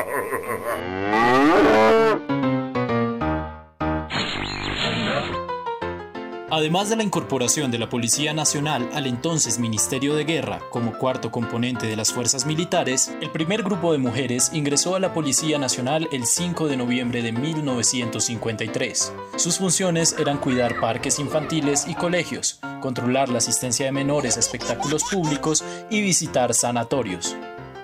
Además 6.54 6.88
de 6.88 6.94
la 6.94 7.02
incorporación 7.02 7.72
de 7.72 7.78
la 7.78 7.88
Policía 7.88 8.32
Nacional 8.32 8.88
al 8.94 9.08
entonces 9.08 9.58
Ministerio 9.58 10.14
de 10.14 10.22
Guerra 10.22 10.60
como 10.70 10.96
cuarto 10.96 11.32
componente 11.32 11.88
de 11.88 11.96
las 11.96 12.12
fuerzas 12.12 12.46
militares, 12.46 13.12
el 13.20 13.32
primer 13.32 13.64
grupo 13.64 13.90
de 13.90 13.98
mujeres 13.98 14.52
ingresó 14.52 14.94
a 14.94 15.00
la 15.00 15.12
Policía 15.12 15.58
Nacional 15.58 16.08
el 16.12 16.26
5 16.26 16.68
de 16.68 16.76
noviembre 16.76 17.22
de 17.22 17.32
1953. 17.32 19.12
Sus 19.34 19.58
funciones 19.58 20.14
eran 20.16 20.38
cuidar 20.38 20.78
parques 20.78 21.18
infantiles 21.18 21.88
y 21.88 21.96
colegios, 21.96 22.60
controlar 22.80 23.30
la 23.30 23.38
asistencia 23.38 23.86
de 23.86 23.90
menores 23.90 24.36
a 24.36 24.40
espectáculos 24.40 25.02
públicos 25.10 25.64
y 25.90 26.02
visitar 26.02 26.54
sanatorios. 26.54 27.34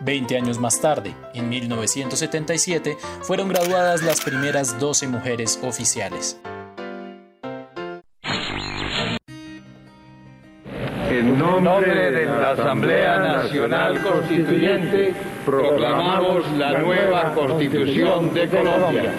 Veinte 0.01 0.37
años 0.37 0.61
más 0.61 0.81
tarde, 0.81 1.17
en 1.35 1.49
1977, 1.49 2.97
fueron 3.23 3.49
graduadas 3.49 4.05
las 4.05 4.21
primeras 4.21 4.79
12 4.79 5.09
mujeres 5.09 5.59
oficiales. 5.65 6.41
Nombre 11.41 12.11
de 12.11 12.27
la 12.27 12.51
Asamblea 12.51 13.19
Nacional 13.19 14.03
Constituyente, 14.03 15.15
proclamamos 15.47 16.51
la 16.53 16.79
nueva 16.79 17.33
Constitución 17.35 18.35
de 18.35 18.49
Colombia. 18.49 19.13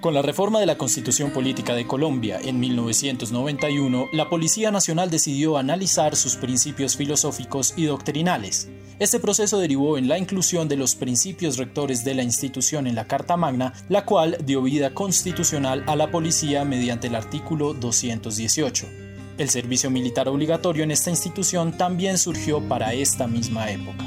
Con 0.00 0.14
la 0.14 0.22
reforma 0.22 0.60
de 0.60 0.66
la 0.66 0.76
Constitución 0.76 1.30
Política 1.30 1.74
de 1.74 1.86
Colombia 1.86 2.38
en 2.44 2.60
1991, 2.60 4.08
la 4.12 4.28
Policía 4.28 4.70
Nacional 4.70 5.10
decidió 5.10 5.56
analizar 5.56 6.14
sus 6.14 6.36
principios 6.36 6.96
filosóficos 6.96 7.72
y 7.76 7.86
doctrinales. 7.86 8.68
Este 8.98 9.18
proceso 9.18 9.58
derivó 9.58 9.96
en 9.96 10.08
la 10.08 10.18
inclusión 10.18 10.68
de 10.68 10.76
los 10.76 10.94
principios 10.94 11.56
rectores 11.56 12.04
de 12.04 12.14
la 12.14 12.22
institución 12.22 12.86
en 12.86 12.94
la 12.94 13.06
Carta 13.06 13.36
Magna, 13.36 13.72
la 13.88 14.04
cual 14.04 14.36
dio 14.44 14.62
vida 14.62 14.92
constitucional 14.92 15.82
a 15.86 15.96
la 15.96 16.10
policía 16.10 16.64
mediante 16.64 17.06
el 17.08 17.14
artículo 17.14 17.72
218. 17.72 19.13
El 19.36 19.50
servicio 19.50 19.90
militar 19.90 20.28
obligatorio 20.28 20.84
en 20.84 20.92
esta 20.92 21.10
institución 21.10 21.76
también 21.76 22.18
surgió 22.18 22.60
para 22.68 22.94
esta 22.94 23.26
misma 23.26 23.68
época. 23.70 24.04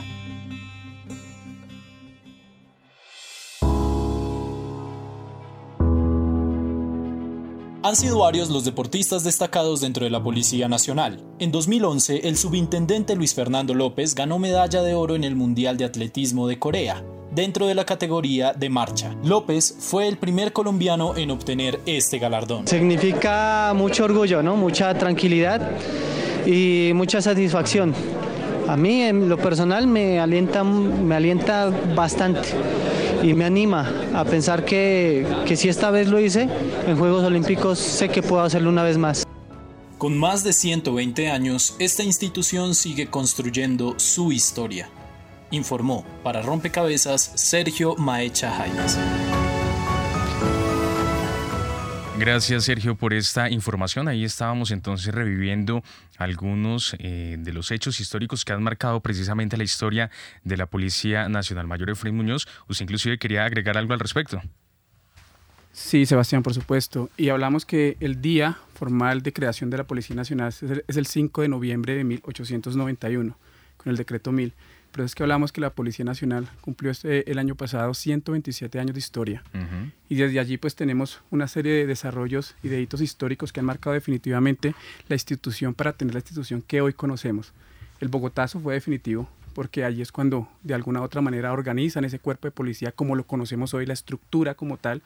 Han 7.84 7.96
sido 7.96 8.20
varios 8.20 8.50
los 8.50 8.66
deportistas 8.66 9.24
destacados 9.24 9.80
dentro 9.80 10.04
de 10.04 10.10
la 10.10 10.22
Policía 10.22 10.68
Nacional. 10.68 11.24
En 11.40 11.52
2011, 11.52 12.28
el 12.28 12.36
subintendente 12.36 13.16
Luis 13.16 13.34
Fernando 13.34 13.74
López 13.74 14.14
ganó 14.14 14.40
medalla 14.40 14.82
de 14.82 14.94
oro 14.94 15.16
en 15.16 15.24
el 15.24 15.38
Mundial 15.38 15.78
de 15.78 15.86
Atletismo 15.86 16.48
de 16.48 16.60
Corea, 16.60 17.06
dentro 17.38 17.68
de 17.68 17.76
la 17.76 17.86
categoría 17.86 18.52
de 18.52 18.68
marcha. 18.68 19.16
López 19.24 19.76
fue 19.80 20.08
el 20.08 20.18
primer 20.18 20.54
colombiano 20.54 21.16
en 21.16 21.30
obtener 21.30 21.80
este 21.86 22.18
galardón. 22.18 22.68
Significa 22.68 23.74
mucho 23.76 24.06
orgullo, 24.06 24.42
¿no? 24.42 24.58
mucha 24.58 24.92
tranquilidad 24.98 25.70
y 26.48 26.92
mucha 26.96 27.22
satisfacción. 27.22 27.94
A 28.68 28.76
mí 28.76 29.04
en 29.04 29.30
lo 29.30 29.38
personal 29.38 29.86
me 29.86 30.20
alienta, 30.20 30.64
me 30.64 31.14
alienta 31.14 31.72
bastante 31.96 32.50
y 33.22 33.36
me 33.36 33.46
anima 33.46 33.88
a 34.16 34.26
pensar 34.26 34.66
que, 34.66 35.24
que 35.46 35.56
si 35.56 35.70
esta 35.70 35.92
vez 35.92 36.08
lo 36.08 36.20
hice 36.20 36.50
en 36.88 36.98
Juegos 36.98 37.24
Olímpicos, 37.24 37.78
sé 37.78 38.10
que 38.10 38.24
puedo 38.24 38.42
hacerlo 38.42 38.72
una 38.72 38.82
vez 38.82 38.98
más. 38.98 39.28
Con 40.00 40.18
más 40.18 40.44
de 40.44 40.54
120 40.54 41.30
años, 41.30 41.76
esta 41.78 42.04
institución 42.04 42.74
sigue 42.74 43.08
construyendo 43.08 43.94
su 43.98 44.32
historia. 44.32 44.90
Informó 45.52 46.06
para 46.24 46.42
Rompecabezas 46.42 47.22
Sergio 47.36 47.96
Maecha 47.96 48.52
Jaimes. 48.52 48.98
Gracias 52.20 52.64
Sergio 52.64 52.96
por 52.96 53.14
esta 53.14 53.50
información. 53.52 54.08
Ahí 54.08 54.24
estábamos 54.24 54.72
entonces 54.72 55.14
reviviendo 55.14 55.84
algunos 56.18 56.96
eh, 56.98 57.36
de 57.38 57.54
los 57.54 57.70
hechos 57.70 58.00
históricos 58.00 58.44
que 58.44 58.54
han 58.54 58.64
marcado 58.64 59.02
precisamente 59.02 59.56
la 59.56 59.64
historia 59.64 60.10
de 60.44 60.58
la 60.58 60.66
Policía 60.66 61.30
Nacional. 61.30 61.68
Mayor 61.68 61.92
Efraín 61.92 62.18
Muñoz, 62.18 62.48
usted 62.68 62.86
inclusive 62.86 63.20
quería 63.20 63.46
agregar 63.46 63.78
algo 63.78 63.94
al 63.94 64.00
respecto. 64.00 64.42
Sí, 65.72 66.08
Sebastián, 66.08 66.42
por 66.42 66.56
supuesto. 66.56 67.12
Y 67.18 67.30
hablamos 67.30 67.66
que 67.66 67.98
el 68.00 68.20
día 68.20 68.58
formal 68.74 69.22
de 69.22 69.32
creación 69.32 69.70
de 69.70 69.78
la 69.78 69.84
Policía 69.84 70.16
Nacional 70.16 70.52
es 70.88 70.98
el 70.98 71.06
5 71.06 71.44
de 71.44 71.50
noviembre 71.50 71.94
de 71.96 72.04
1891, 72.04 73.38
con 73.78 73.92
el 73.92 73.96
decreto 73.96 74.32
1000 74.32 74.56
pero 74.98 75.06
es 75.06 75.14
que 75.14 75.22
hablamos 75.22 75.52
que 75.52 75.62
la 75.62 75.70
Policía 75.70 76.04
Nacional 76.04 76.50
cumplió 76.60 76.90
este, 76.90 77.30
el 77.32 77.38
año 77.38 77.54
pasado 77.54 77.94
127 77.94 78.80
años 78.80 78.96
de 78.96 79.00
historia. 79.00 79.44
Y 80.10 80.16
desde 80.16 80.40
allí 80.40 80.58
pues 80.58 80.74
tenemos 80.74 81.22
una 81.30 81.48
serie 81.48 81.72
de 81.74 81.86
desarrollos 81.86 82.56
y 82.64 82.70
de 82.70 82.82
hitos 82.82 83.02
históricos 83.02 83.54
que 83.54 83.60
han 83.60 83.68
marcado 83.68 83.94
definitivamente 83.94 84.74
la 85.08 85.14
institución 85.14 85.76
para 85.76 85.94
tener 85.94 86.16
la 86.16 86.22
institución 86.22 86.64
que 86.64 86.82
hoy 86.82 86.94
conocemos. 86.94 87.54
El 88.00 88.08
Bogotazo 88.08 88.60
fue 88.60 88.74
definitivo 88.74 89.30
porque 89.54 89.86
allí 89.86 90.02
es 90.02 90.12
cuando 90.12 90.50
de 90.64 90.74
alguna 90.74 91.02
u 91.02 91.04
otra 91.04 91.22
manera 91.22 91.54
organizan 91.54 92.04
ese 92.04 92.18
cuerpo 92.18 92.48
de 92.48 92.52
policía 92.52 92.92
como 92.92 93.16
lo 93.16 93.28
conocemos 93.28 93.76
hoy, 93.76 93.86
la 93.86 93.94
estructura 93.94 94.56
como 94.56 94.78
tal. 94.78 95.04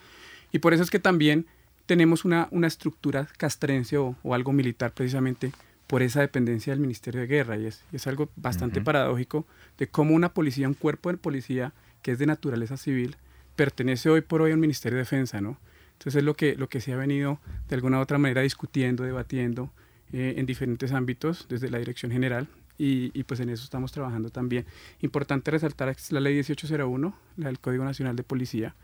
Y 0.53 0.59
por 0.59 0.73
eso 0.73 0.83
es 0.83 0.89
que 0.89 0.99
también 0.99 1.47
tenemos 1.85 2.23
una, 2.23 2.47
una 2.51 2.67
estructura 2.67 3.27
castrense 3.37 3.97
o, 3.97 4.15
o 4.23 4.35
algo 4.35 4.53
militar 4.53 4.93
precisamente 4.93 5.51
por 5.91 6.03
esa 6.03 6.21
dependencia 6.21 6.71
del 6.71 6.79
Ministerio 6.79 7.19
de 7.19 7.27
Guerra. 7.27 7.57
Y 7.57 7.65
es, 7.65 7.83
es 7.91 8.07
algo 8.07 8.29
bastante 8.37 8.79
paradójico 8.79 9.45
de 9.77 9.87
cómo 9.87 10.15
una 10.15 10.33
policía, 10.33 10.69
un 10.69 10.73
cuerpo 10.73 11.11
de 11.11 11.17
policía 11.17 11.73
que 12.01 12.13
es 12.13 12.17
de 12.17 12.27
naturaleza 12.27 12.77
civil, 12.77 13.17
pertenece 13.57 14.09
hoy 14.09 14.21
por 14.21 14.41
hoy 14.41 14.53
al 14.53 14.57
Ministerio 14.57 14.95
de 14.95 15.01
Defensa, 15.01 15.41
¿no? 15.41 15.59
Entonces 15.91 16.15
es 16.15 16.23
lo 16.23 16.33
que, 16.33 16.55
lo 16.55 16.69
que 16.69 16.79
se 16.79 16.93
ha 16.93 16.95
venido 16.95 17.41
de 17.67 17.75
alguna 17.75 17.97
u 17.97 18.01
otra 18.01 18.17
manera 18.17 18.41
discutiendo, 18.41 19.03
debatiendo 19.03 19.69
eh, 20.13 20.35
en 20.37 20.45
diferentes 20.45 20.93
ámbitos 20.93 21.47
desde 21.49 21.69
la 21.69 21.79
Dirección 21.79 22.09
General 22.09 22.47
y, 22.77 23.11
y, 23.13 23.23
pues 23.23 23.41
en 23.41 23.49
eso 23.49 23.65
estamos 23.65 23.91
trabajando 23.91 24.29
también. 24.29 24.65
Importante 25.01 25.51
resaltar 25.51 25.89
es 25.89 26.09
la 26.13 26.21
ley 26.21 26.35
1801, 26.35 27.13
la 27.35 27.47
del 27.47 27.59
Código 27.59 27.83
Nacional 27.83 28.15
de 28.15 28.23
Policía, 28.23 28.75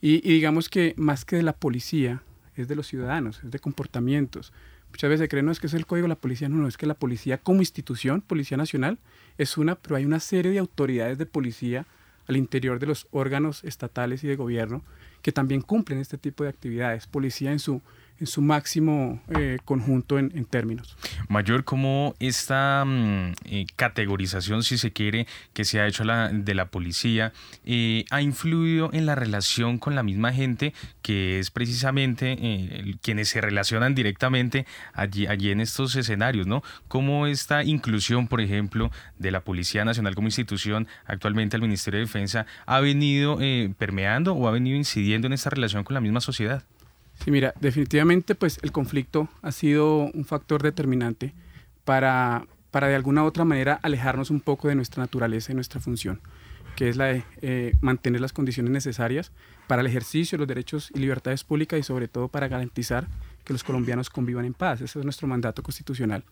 y, 0.00 0.26
y 0.26 0.32
digamos 0.32 0.70
que 0.70 0.94
más 0.96 1.26
que 1.26 1.36
de 1.36 1.42
la 1.42 1.52
policía, 1.52 2.22
es 2.54 2.66
de 2.66 2.76
los 2.76 2.86
ciudadanos, 2.86 3.44
es 3.44 3.50
de 3.50 3.58
comportamientos, 3.58 4.54
Muchas 4.96 5.10
veces 5.10 5.24
se 5.24 5.28
cree, 5.28 5.42
no 5.42 5.52
es 5.52 5.60
que 5.60 5.66
es 5.66 5.74
el 5.74 5.84
código 5.84 6.06
de 6.06 6.08
la 6.08 6.14
policía, 6.14 6.48
no, 6.48 6.56
no, 6.56 6.66
es 6.66 6.78
que 6.78 6.86
la 6.86 6.94
policía 6.94 7.36
como 7.36 7.60
institución, 7.60 8.22
Policía 8.22 8.56
Nacional, 8.56 8.96
es 9.36 9.58
una, 9.58 9.74
pero 9.74 9.96
hay 9.96 10.06
una 10.06 10.20
serie 10.20 10.50
de 10.50 10.58
autoridades 10.58 11.18
de 11.18 11.26
policía 11.26 11.84
al 12.26 12.38
interior 12.38 12.78
de 12.78 12.86
los 12.86 13.06
órganos 13.10 13.62
estatales 13.62 14.24
y 14.24 14.26
de 14.26 14.36
gobierno 14.36 14.82
que 15.20 15.32
también 15.32 15.60
cumplen 15.60 15.98
este 15.98 16.16
tipo 16.16 16.44
de 16.44 16.48
actividades. 16.48 17.06
Policía 17.06 17.52
en 17.52 17.58
su, 17.58 17.82
en 18.18 18.26
su 18.26 18.40
máximo 18.40 19.20
eh, 19.36 19.58
conjunto 19.64 20.18
en, 20.18 20.44
términos. 20.46 20.96
Mayor, 21.28 21.64
como 21.64 22.14
esta 22.18 22.84
mm, 22.86 23.32
eh, 23.44 23.66
categorización, 23.76 24.62
si 24.62 24.78
se 24.78 24.92
quiere, 24.92 25.26
que 25.52 25.64
se 25.64 25.80
ha 25.80 25.86
hecho 25.86 26.04
la, 26.04 26.28
de 26.30 26.54
la 26.54 26.66
policía, 26.66 27.32
eh, 27.64 28.04
ha 28.10 28.22
influido 28.22 28.90
en 28.92 29.06
la 29.06 29.14
relación 29.14 29.78
con 29.78 29.94
la 29.94 30.02
misma 30.02 30.32
gente 30.32 30.72
que 31.02 31.38
es 31.38 31.50
precisamente 31.50 32.96
quienes 33.02 33.28
se 33.28 33.40
relacionan 33.40 33.94
directamente 33.94 34.66
allí, 34.92 35.26
allí 35.26 35.50
en 35.50 35.60
estos 35.60 35.94
escenarios, 35.96 36.46
¿no? 36.46 36.62
Cómo 36.88 37.26
esta 37.26 37.62
inclusión, 37.62 38.28
por 38.28 38.40
ejemplo, 38.40 38.90
de 39.18 39.30
la 39.30 39.40
Policía 39.40 39.84
Nacional 39.84 40.14
como 40.14 40.28
institución 40.28 40.88
actualmente 41.04 41.56
al 41.56 41.62
Ministerio 41.62 41.98
de 41.98 42.06
Defensa 42.06 42.46
ha 42.66 42.80
venido 42.80 43.38
permeando 43.78 44.34
o 44.34 44.48
ha 44.48 44.50
venido 44.50 44.76
incidiendo 44.76 45.26
en 45.26 45.32
esta 45.32 45.50
relación 45.50 45.84
con 45.84 45.94
la 45.94 46.00
misma 46.00 46.20
sociedad. 46.20 46.64
Sí, 47.22 47.30
mira, 47.30 47.54
definitivamente 47.60 48.34
pues 48.34 48.58
el 48.62 48.72
conflicto 48.72 49.28
ha 49.42 49.52
sido 49.52 50.10
un 50.12 50.24
factor 50.24 50.62
determinante 50.62 51.32
para, 51.84 52.46
para 52.70 52.88
de 52.88 52.94
alguna 52.94 53.24
otra 53.24 53.44
manera 53.44 53.78
alejarnos 53.82 54.30
un 54.30 54.40
poco 54.40 54.68
de 54.68 54.74
nuestra 54.74 55.02
naturaleza 55.02 55.52
y 55.52 55.54
nuestra 55.54 55.80
función, 55.80 56.20
que 56.76 56.88
es 56.88 56.96
la 56.96 57.06
de 57.06 57.24
eh, 57.42 57.74
mantener 57.80 58.20
las 58.20 58.32
condiciones 58.32 58.72
necesarias 58.72 59.32
para 59.66 59.80
el 59.80 59.86
ejercicio 59.86 60.36
de 60.36 60.40
los 60.40 60.48
derechos 60.48 60.90
y 60.94 60.98
libertades 60.98 61.42
públicas 61.42 61.80
y 61.80 61.82
sobre 61.82 62.08
todo 62.08 62.28
para 62.28 62.48
garantizar 62.48 63.08
que 63.44 63.52
los 63.52 63.64
colombianos 63.64 64.10
convivan 64.10 64.44
en 64.44 64.54
paz. 64.54 64.80
Ese 64.80 64.98
es 64.98 65.04
nuestro 65.04 65.26
mandato 65.26 65.62
constitucional. 65.62 66.24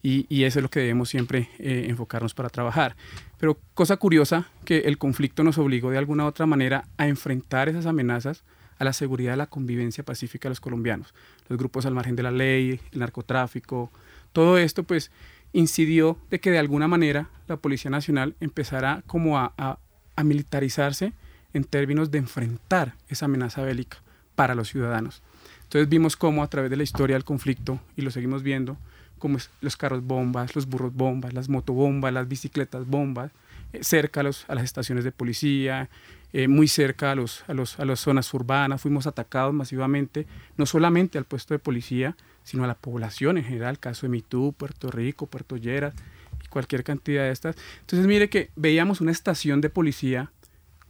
Y, 0.00 0.44
eso 0.44 0.60
es 0.60 0.62
lo 0.62 0.70
que 0.70 0.78
debemos 0.78 1.08
siempre 1.08 1.48
eh, 1.58 1.86
enfocarnos 1.88 2.32
para 2.32 2.48
trabajar. 2.50 2.94
Pero 3.38 3.58
cosa 3.74 3.96
curiosa, 3.96 4.46
que 4.64 4.78
el 4.80 4.96
conflicto 4.96 5.42
nos 5.42 5.58
obligó 5.58 5.90
de 5.90 5.98
alguna 5.98 6.24
otra 6.24 6.46
manera 6.46 6.84
a 6.98 7.08
enfrentar 7.08 7.68
esas 7.68 7.86
amenazas 7.86 8.44
a 8.78 8.84
la 8.84 8.92
seguridad 8.92 9.34
y 9.34 9.36
la 9.36 9.46
convivencia 9.46 10.04
pacífica 10.04 10.48
de 10.48 10.50
los 10.50 10.60
colombianos. 10.60 11.14
Los 11.48 11.58
grupos 11.58 11.86
al 11.86 11.94
margen 11.94 12.16
de 12.16 12.22
la 12.22 12.30
ley, 12.30 12.80
el 12.92 12.98
narcotráfico, 12.98 13.90
todo 14.32 14.58
esto 14.58 14.84
pues 14.84 15.10
incidió 15.52 16.18
de 16.30 16.40
que 16.40 16.50
de 16.50 16.58
alguna 16.58 16.88
manera 16.88 17.28
la 17.46 17.56
Policía 17.56 17.90
Nacional 17.90 18.34
empezara 18.40 19.02
como 19.06 19.38
a, 19.38 19.78
militarizarse 20.22 21.12
en 21.54 21.62
términos 21.62 22.10
de 22.10 22.18
enfrentar 22.18 22.94
esa 23.08 23.26
amenaza 23.26 23.62
bélica 23.62 23.98
para 24.34 24.56
los 24.56 24.68
ciudadanos. 24.68 25.22
Entonces 25.62 25.88
vimos 25.88 26.16
cómo 26.16 26.42
a 26.42 26.48
través 26.48 26.70
de 26.70 26.76
la 26.76 26.82
historia 26.82 27.14
del 27.14 27.24
conflicto, 27.24 27.78
y 27.96 28.02
lo 28.02 28.10
seguimos 28.10 28.42
viendo, 28.42 28.76
como 29.18 29.38
los 29.60 29.76
carros 29.76 30.02
bombas, 30.02 30.56
los 30.56 30.66
burros 30.66 30.92
bombas, 30.92 31.34
las 31.34 31.48
motobombas, 31.48 32.12
las 32.12 32.26
bicicletas 32.26 32.86
bombas, 32.86 33.30
eh, 33.72 33.84
cerca 33.84 34.20
a, 34.20 34.24
las 34.24 34.64
estaciones 34.64 35.04
de 35.04 35.12
policía, 35.12 35.88
eh, 36.32 36.48
muy 36.48 36.68
cerca 36.68 37.12
a, 37.12 37.14
los, 37.14 37.44
a, 37.48 37.54
los, 37.54 37.80
a 37.80 37.84
las 37.84 38.00
zonas 38.00 38.32
urbanas, 38.34 38.82
fuimos 38.82 39.06
atacados 39.06 39.54
masivamente, 39.54 40.26
no 40.56 40.66
solamente 40.66 41.18
al 41.18 41.24
puesto 41.24 41.54
de 41.54 41.58
policía, 41.58 42.16
sino 42.44 42.64
a 42.64 42.66
la 42.66 42.74
población 42.74 43.38
en 43.38 43.44
general, 43.44 43.78
caso 43.78 44.06
de 44.06 44.10
Mitú, 44.10 44.54
Puerto 44.56 44.90
Rico, 44.90 45.26
Puerto 45.26 45.56
Lleras 45.56 45.94
y 46.44 46.48
cualquier 46.48 46.84
cantidad 46.84 47.24
de 47.24 47.30
estas. 47.30 47.56
Entonces 47.80 48.06
mire 48.06 48.28
que 48.28 48.50
veíamos 48.56 49.00
una 49.00 49.12
estación 49.12 49.60
de 49.60 49.70
policía 49.70 50.30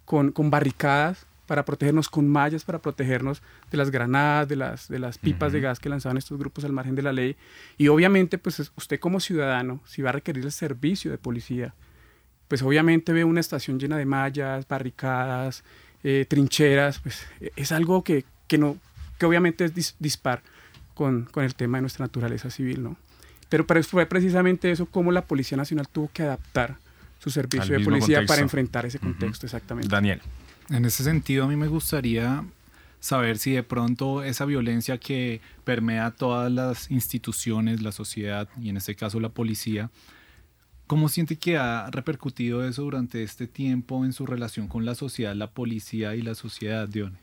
con, 0.04 0.32
con 0.32 0.50
barricadas 0.50 1.26
para 1.48 1.64
protegernos 1.64 2.10
con 2.10 2.28
mallas, 2.28 2.62
para 2.64 2.78
protegernos 2.80 3.42
de 3.70 3.78
las 3.78 3.90
granadas, 3.90 4.48
de 4.48 4.56
las, 4.56 4.88
de 4.88 4.98
las 4.98 5.16
pipas 5.16 5.50
de 5.50 5.60
gas 5.60 5.80
que 5.80 5.88
lanzaban 5.88 6.18
estos 6.18 6.38
grupos 6.38 6.64
al 6.64 6.72
margen 6.72 6.94
de 6.94 7.02
la 7.02 7.12
ley. 7.12 7.36
Y 7.78 7.88
obviamente, 7.88 8.36
pues 8.36 8.70
usted 8.76 9.00
como 9.00 9.18
ciudadano, 9.18 9.80
si 9.86 10.02
va 10.02 10.10
a 10.10 10.12
requerir 10.12 10.44
el 10.44 10.52
servicio 10.52 11.10
de 11.10 11.16
policía, 11.16 11.74
pues 12.48 12.62
obviamente 12.62 13.12
ve 13.12 13.24
una 13.24 13.40
estación 13.40 13.78
llena 13.78 13.96
de 13.96 14.06
mallas, 14.06 14.66
barricadas, 14.66 15.62
eh, 16.02 16.26
trincheras, 16.28 16.98
pues 16.98 17.26
e, 17.40 17.52
es 17.56 17.72
algo 17.72 18.02
que, 18.02 18.24
que, 18.46 18.58
no, 18.58 18.76
que 19.18 19.26
obviamente 19.26 19.64
es 19.64 19.96
dispar 19.98 20.42
con, 20.94 21.24
con, 21.24 21.44
el 21.44 21.54
tema 21.54 21.78
de 21.78 21.82
nuestra 21.82 22.04
naturaleza 22.04 22.50
civil, 22.50 22.82
¿no? 22.82 22.96
Pero, 23.48 23.66
pero 23.66 23.82
fue 23.82 24.06
precisamente 24.06 24.70
eso 24.70 24.86
como 24.86 25.12
la 25.12 25.22
Policía 25.22 25.56
Nacional 25.56 25.88
tuvo 25.88 26.10
que 26.12 26.22
adaptar 26.22 26.76
su 27.18 27.30
servicio 27.30 27.78
de 27.78 27.84
policía 27.84 28.24
para 28.26 28.42
enfrentar 28.42 28.86
ese 28.86 28.98
contexto, 28.98 29.46
exactamente. 29.46 29.88
Daniel. 29.88 30.20
En 30.70 30.84
ese 30.84 31.02
sentido, 31.02 31.44
a 31.44 31.48
mí 31.48 31.56
me 31.56 31.66
gustaría 31.66 32.44
saber 33.00 33.38
si 33.38 33.52
de 33.52 33.62
pronto 33.62 34.22
esa 34.22 34.44
violencia 34.44 34.98
que 34.98 35.40
permea 35.64 36.10
todas 36.10 36.50
las 36.50 36.90
instituciones, 36.90 37.80
la 37.80 37.92
sociedad 37.92 38.48
y 38.60 38.68
en 38.68 38.76
este 38.76 38.94
caso 38.94 39.20
la 39.20 39.30
policía, 39.30 39.90
¿cómo 40.88 41.08
siente 41.08 41.36
que 41.36 41.56
ha 41.56 41.88
repercutido 41.90 42.66
eso 42.66 42.82
durante 42.82 43.22
este 43.22 43.46
tiempo 43.46 44.04
en 44.04 44.12
su 44.12 44.26
relación 44.26 44.66
con 44.66 44.84
la 44.84 44.96
sociedad, 44.96 45.36
la 45.36 45.52
policía 45.52 46.16
y 46.16 46.22
la 46.22 46.34
sociedad, 46.34 46.88
Dione? 46.88 47.18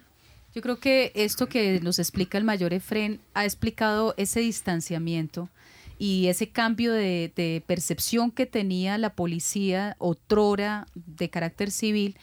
Yo 0.54 0.62
creo 0.62 0.80
que 0.80 1.12
esto 1.16 1.48
que 1.48 1.82
nos 1.82 2.00
explica 2.00 2.38
el 2.38 2.46
mayor 2.46 2.74
Efren 2.74 3.20
ha 3.34 3.44
explicado 3.44 4.14
ese 4.16 4.40
distanciamiento 4.40 5.50
y 5.98 6.28
ese 6.28 6.50
cambio 6.50 6.94
de, 6.94 7.64
percepción 7.68 8.32
que 8.32 8.46
tenía 8.46 8.98
la 8.98 9.16
policía 9.16 9.96
otrora 10.00 10.88
de 10.94 11.30
carácter 11.30 11.72
civil 11.72 12.18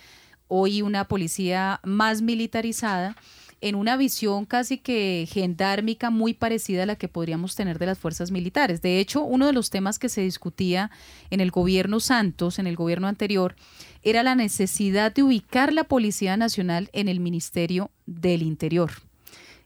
hoy 0.49 0.81
una 0.81 1.09
policía 1.09 1.81
más 1.83 2.23
militarizada 2.23 3.17
en 3.63 3.77
una 3.77 3.97
visión 3.97 4.45
casi 4.45 4.77
que 4.77 5.27
gendármica 5.31 6.11
muy 6.11 6.35
parecida 6.35 6.83
a 6.83 6.87
la 6.87 6.97
que 6.97 7.09
podríamos 7.09 7.55
tener 7.55 7.79
de 7.79 7.87
las 7.87 7.99
fuerzas 7.99 8.33
militares. 8.33 8.83
De 8.83 8.99
hecho, 8.99 9.23
uno 9.23 9.47
de 9.47 9.53
los 9.53 9.71
temas 9.71 10.01
que 10.01 10.09
se 10.09 10.21
discutía 10.21 10.91
en 11.31 11.41
el 11.41 11.53
gobierno 11.53 12.01
Santos, 12.01 12.59
en 12.59 12.67
el 12.67 12.75
gobierno 12.75 13.07
anterior, 13.07 13.55
era 14.03 14.25
la 14.25 14.35
necesidad 14.35 15.15
de 15.15 15.23
ubicar 15.23 15.73
la 15.73 15.85
Policía 15.85 16.37
Nacional 16.37 16.91
en 16.93 17.09
el 17.09 17.21
Ministerio 17.21 17.93
del 18.05 18.43
Interior. 18.43 18.91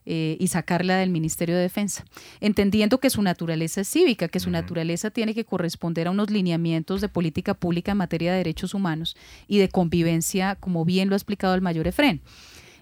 Eh, 0.09 0.37
y 0.39 0.47
sacarla 0.47 0.95
del 0.95 1.09
Ministerio 1.09 1.57
de 1.57 1.63
Defensa, 1.63 2.05
entendiendo 2.39 3.01
que 3.01 3.09
su 3.09 3.21
naturaleza 3.21 3.81
es 3.81 3.89
cívica, 3.89 4.29
que 4.29 4.39
su 4.39 4.49
naturaleza 4.49 5.11
tiene 5.11 5.33
que 5.33 5.43
corresponder 5.43 6.07
a 6.07 6.11
unos 6.11 6.29
lineamientos 6.29 7.01
de 7.01 7.09
política 7.09 7.55
pública 7.55 7.91
en 7.91 7.97
materia 7.97 8.31
de 8.31 8.37
derechos 8.37 8.73
humanos 8.73 9.17
y 9.49 9.57
de 9.57 9.67
convivencia, 9.67 10.55
como 10.55 10.85
bien 10.85 11.09
lo 11.09 11.15
ha 11.15 11.17
explicado 11.17 11.55
el 11.55 11.61
mayor 11.61 11.87
Efren. 11.87 12.21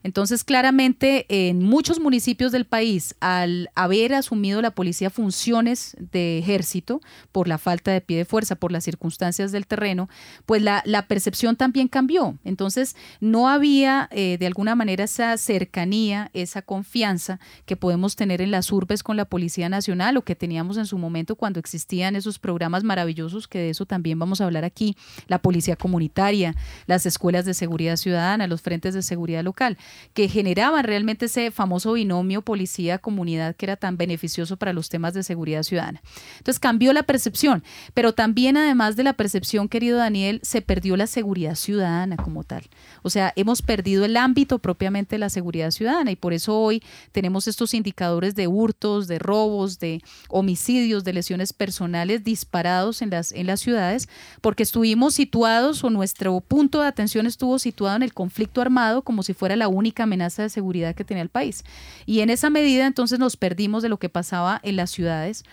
Entonces, 0.05 0.43
claramente, 0.43 1.25
en 1.29 1.63
muchos 1.63 1.99
municipios 1.99 2.51
del 2.51 2.65
país, 2.65 3.15
al 3.21 3.71
haber 3.73 4.13
asumido 4.13 4.61
la 4.61 4.69
policía 4.69 5.09
funciones 5.09 5.97
de 5.99 6.37
ejército 6.37 7.01
por 7.31 7.47
la 7.47 7.57
falta 7.57 7.91
de 7.91 8.01
pie 8.01 8.17
de 8.17 8.25
fuerza, 8.25 8.53
por 8.53 8.71
las 8.71 8.83
circunstancias 8.83 9.51
del 9.51 9.65
terreno, 9.65 10.07
pues 10.45 10.61
la, 10.61 10.83
percepción 11.07 11.55
también 11.55 11.87
cambió. 11.87 12.37
Entonces, 12.43 12.95
no 13.19 13.49
había 13.49 14.07
eh, 14.11 14.37
de 14.39 14.45
alguna 14.45 14.75
manera 14.75 15.05
esa 15.05 15.35
cercanía, 15.37 16.29
esa 16.33 16.61
confianza 16.61 17.39
que 17.65 17.75
podemos 17.75 18.15
tener 18.15 18.41
en 18.41 18.51
las 18.51 18.71
urbes 18.71 19.01
con 19.01 19.17
la 19.17 19.25
Policía 19.25 19.69
Nacional 19.69 20.17
o 20.17 20.21
que 20.21 20.35
teníamos 20.35 20.77
en 20.77 20.85
su 20.85 20.99
momento 20.99 21.35
cuando 21.35 21.59
existían 21.59 22.15
esos 22.15 22.37
programas 22.37 22.83
maravillosos, 22.83 23.47
que 23.47 23.57
de 23.57 23.69
eso 23.71 23.87
también 23.87 24.19
vamos 24.19 24.39
a 24.39 24.45
hablar 24.45 24.65
aquí, 24.65 24.95
la 25.27 25.39
Policía 25.39 25.75
Comunitaria, 25.75 26.55
las 26.85 27.07
escuelas 27.07 27.45
de 27.45 27.55
seguridad 27.55 27.95
ciudadana, 27.95 28.45
los 28.45 28.61
frentes 28.61 28.93
de 28.93 29.01
seguridad 29.01 29.43
local 29.43 29.79
que 30.13 30.27
generaban 30.27 30.83
realmente 30.83 31.25
ese 31.25 31.51
famoso 31.51 31.93
binomio 31.93 32.41
policía-comunidad 32.41 33.55
que 33.55 33.65
era 33.65 33.75
tan 33.75 33.97
beneficioso 33.97 34.57
para 34.57 34.73
los 34.73 34.89
temas 34.89 35.13
de 35.13 35.23
seguridad 35.23 35.63
ciudadana. 35.63 36.01
Entonces 36.37 36.59
cambió 36.59 36.93
la 36.93 37.03
percepción, 37.03 37.63
pero 37.93 38.13
también 38.13 38.57
además 38.57 38.95
de 38.95 39.03
la 39.03 39.13
percepción, 39.13 39.67
querido 39.67 39.97
Daniel, 39.97 40.39
se 40.43 40.61
perdió 40.61 40.97
la 40.97 41.07
seguridad 41.07 41.55
ciudadana 41.55 42.17
como 42.17 42.43
tal. 42.43 42.63
O 43.01 43.09
sea, 43.09 43.33
hemos 43.35 43.61
perdido 43.61 44.05
el 44.05 44.17
ámbito 44.17 44.59
propiamente 44.59 45.15
de 45.15 45.19
la 45.19 45.29
seguridad 45.29 45.71
ciudadana 45.71 46.11
y 46.11 46.15
por 46.15 46.33
eso 46.33 46.59
hoy 46.59 46.81
tenemos 47.11 47.47
estos 47.47 47.73
indicadores 47.73 48.35
de 48.35 48.47
hurtos, 48.47 49.07
de 49.07 49.19
robos, 49.19 49.79
de 49.79 50.01
homicidios, 50.29 51.03
de 51.03 51.13
lesiones 51.13 51.53
personales 51.53 52.23
disparados 52.23 53.01
en 53.01 53.09
las, 53.09 53.31
en 53.31 53.47
las 53.47 53.59
ciudades, 53.59 54.09
porque 54.41 54.63
estuvimos 54.63 55.13
situados 55.13 55.83
o 55.83 55.89
nuestro 55.89 56.39
punto 56.41 56.81
de 56.81 56.87
atención 56.87 57.27
estuvo 57.27 57.59
situado 57.59 57.95
en 57.95 58.03
el 58.03 58.13
conflicto 58.13 58.61
armado 58.61 59.01
como 59.01 59.23
si 59.23 59.33
fuera 59.33 59.55
la 59.55 59.67
única 59.67 59.84
única 59.85 60.03
amenaza 60.03 60.41
de 60.41 60.49
seguridad 60.49 60.95
que 60.95 61.05
tenía 61.05 61.21
el 61.21 61.29
país. 61.29 61.63
Y 62.07 62.21
en 62.21 62.31
esa 62.31 62.49
medida 62.49 62.87
entonces 62.87 63.19
nos 63.19 63.37
perdimos 63.37 63.83
de 63.83 63.89
lo 63.89 63.97
que 63.97 64.09
pasaba 64.09 64.59
en 64.63 64.75
las 64.77 64.89
ciudades. 64.89 65.43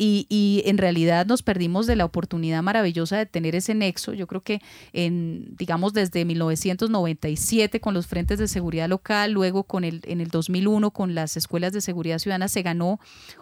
Y, 0.00 0.62
en 0.64 0.78
realidad 0.78 1.26
nos 1.26 1.42
perdimos 1.42 1.88
de 1.88 1.96
la 1.96 2.04
oportunidad 2.04 2.62
maravillosa 2.62 3.16
de 3.16 3.26
tener 3.26 3.56
ese 3.56 3.74
nexo. 3.74 4.12
Yo 4.12 4.28
creo 4.28 4.42
que 4.42 4.60
en, 4.92 5.56
digamos, 5.56 5.92
desde 5.92 6.24
1997 6.24 7.80
con 7.80 7.94
los 7.94 8.06
frentes 8.06 8.38
de 8.38 8.46
seguridad 8.46 8.88
local, 8.88 9.32
luego 9.32 9.64
con 9.64 9.82
el, 9.82 10.02
en 10.04 10.20
el 10.20 10.28
2001 10.28 10.92
con 10.92 11.16
las 11.16 11.36
escuelas 11.36 11.72
de 11.72 11.80
seguridad 11.80 12.20
ciudadana, 12.20 12.46
se 12.46 12.62
ganó 12.62 13.00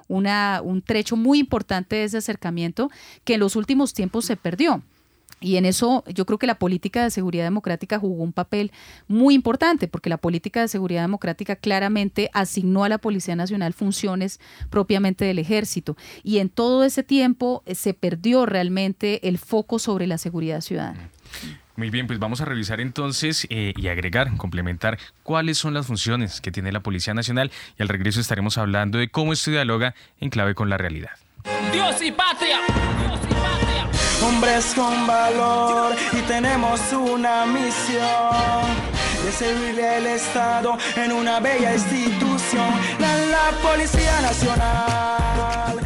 un 0.08 0.82
trecho 0.82 1.14
muy 1.14 1.40
importante 1.40 1.96
de 1.96 2.04
ese 2.04 2.16
acercamiento 2.16 2.90
que 3.24 3.34
en 3.34 3.40
los 3.40 3.54
últimos 3.54 3.92
tiempos 3.92 4.24
se 4.24 4.36
perdió. 4.36 4.82
Y 5.40 5.56
en 5.56 5.66
eso 5.66 6.02
yo 6.08 6.24
creo 6.24 6.38
que 6.38 6.46
la 6.46 6.58
política 6.58 7.02
de 7.02 7.10
seguridad 7.10 7.44
democrática 7.44 7.98
jugó 7.98 8.22
un 8.22 8.32
papel 8.32 8.72
muy 9.06 9.34
importante, 9.34 9.86
porque 9.86 10.08
la 10.08 10.16
política 10.16 10.60
de 10.60 10.68
seguridad 10.68 11.02
democrática 11.02 11.56
claramente 11.56 12.30
asignó 12.32 12.84
a 12.84 12.88
la 12.88 12.98
Policía 12.98 13.36
Nacional 13.36 13.74
funciones 13.74 14.40
propiamente 14.70 15.24
del 15.24 15.38
ejército. 15.38 15.96
Y 16.22 16.38
en 16.38 16.48
todo 16.48 16.84
ese 16.84 17.02
tiempo 17.02 17.62
eh, 17.66 17.74
se 17.74 17.92
perdió 17.92 18.46
realmente 18.46 19.28
el 19.28 19.38
foco 19.38 19.78
sobre 19.78 20.06
la 20.06 20.18
seguridad 20.18 20.62
ciudadana. 20.62 21.10
Muy 21.76 21.90
bien, 21.90 22.06
pues 22.06 22.18
vamos 22.18 22.40
a 22.40 22.46
revisar 22.46 22.80
entonces 22.80 23.46
eh, 23.50 23.74
y 23.76 23.88
agregar, 23.88 24.34
complementar 24.38 24.98
cuáles 25.22 25.58
son 25.58 25.74
las 25.74 25.86
funciones 25.86 26.40
que 26.40 26.50
tiene 26.50 26.72
la 26.72 26.80
Policía 26.80 27.12
Nacional 27.12 27.52
y 27.78 27.82
al 27.82 27.88
regreso 27.88 28.18
estaremos 28.18 28.56
hablando 28.56 28.96
de 28.96 29.10
cómo 29.10 29.34
esto 29.34 29.50
dialoga 29.50 29.94
en 30.18 30.30
clave 30.30 30.54
con 30.54 30.70
la 30.70 30.78
realidad. 30.78 31.10
Dios 31.72 32.00
y 32.00 32.10
patria 32.10 32.60
hombres 34.22 34.74
con 34.74 35.06
valor 35.06 35.94
y 36.12 36.20
tenemos 36.22 36.80
una 36.92 37.46
misión 37.46 38.66
de 39.24 39.32
servirle 39.32 39.88
al 39.88 40.06
Estado 40.06 40.76
en 40.96 41.12
una 41.12 41.40
bella 41.40 41.74
institución, 41.74 42.70
la. 42.98 43.26
Policía 43.62 44.20
Nacional. 44.20 45.76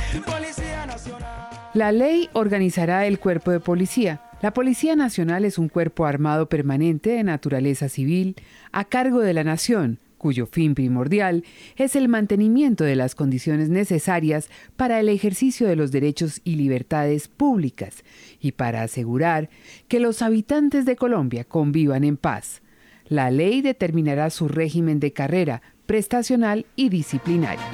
La 1.72 1.92
ley 1.92 2.28
organizará 2.32 3.06
el 3.06 3.18
cuerpo 3.18 3.50
de 3.50 3.60
policía. 3.60 4.22
La 4.42 4.52
Policía 4.52 4.96
Nacional 4.96 5.44
es 5.44 5.58
un 5.58 5.68
cuerpo 5.68 6.04
armado 6.04 6.48
permanente 6.48 7.10
de 7.10 7.22
naturaleza 7.22 7.88
civil 7.88 8.36
a 8.72 8.84
cargo 8.84 9.20
de 9.20 9.34
la 9.34 9.44
nación 9.44 9.98
cuyo 10.20 10.44
fin 10.44 10.74
primordial 10.74 11.44
es 11.76 11.96
el 11.96 12.06
mantenimiento 12.06 12.84
de 12.84 12.94
las 12.94 13.14
condiciones 13.14 13.70
necesarias 13.70 14.50
para 14.76 15.00
el 15.00 15.08
ejercicio 15.08 15.66
de 15.66 15.76
los 15.76 15.92
derechos 15.92 16.42
y 16.44 16.56
libertades 16.56 17.26
públicas 17.26 18.04
y 18.38 18.52
para 18.52 18.82
asegurar 18.82 19.48
que 19.88 19.98
los 19.98 20.20
habitantes 20.20 20.84
de 20.84 20.94
Colombia 20.94 21.44
convivan 21.44 22.04
en 22.04 22.18
paz. 22.18 22.60
La 23.08 23.30
ley 23.30 23.62
determinará 23.62 24.28
su 24.28 24.46
régimen 24.46 25.00
de 25.00 25.12
carrera, 25.12 25.62
prestacional 25.86 26.66
y 26.76 26.90
disciplinario. 26.90 27.64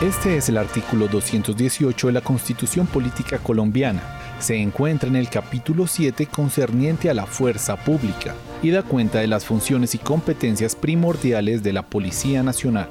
Este 0.00 0.36
es 0.36 0.48
el 0.48 0.56
artículo 0.56 1.08
218 1.08 2.06
de 2.06 2.12
la 2.12 2.20
Constitución 2.20 2.86
Política 2.86 3.38
Colombiana. 3.38 4.19
Se 4.40 4.56
encuentra 4.56 5.06
en 5.10 5.16
el 5.16 5.28
capítulo 5.28 5.86
7 5.86 6.24
concerniente 6.24 7.10
a 7.10 7.14
la 7.14 7.26
fuerza 7.26 7.76
pública 7.76 8.34
y 8.62 8.70
da 8.70 8.82
cuenta 8.82 9.18
de 9.18 9.26
las 9.26 9.44
funciones 9.44 9.94
y 9.94 9.98
competencias 9.98 10.74
primordiales 10.74 11.62
de 11.62 11.74
la 11.74 11.82
Policía 11.82 12.42
Nacional. 12.42 12.88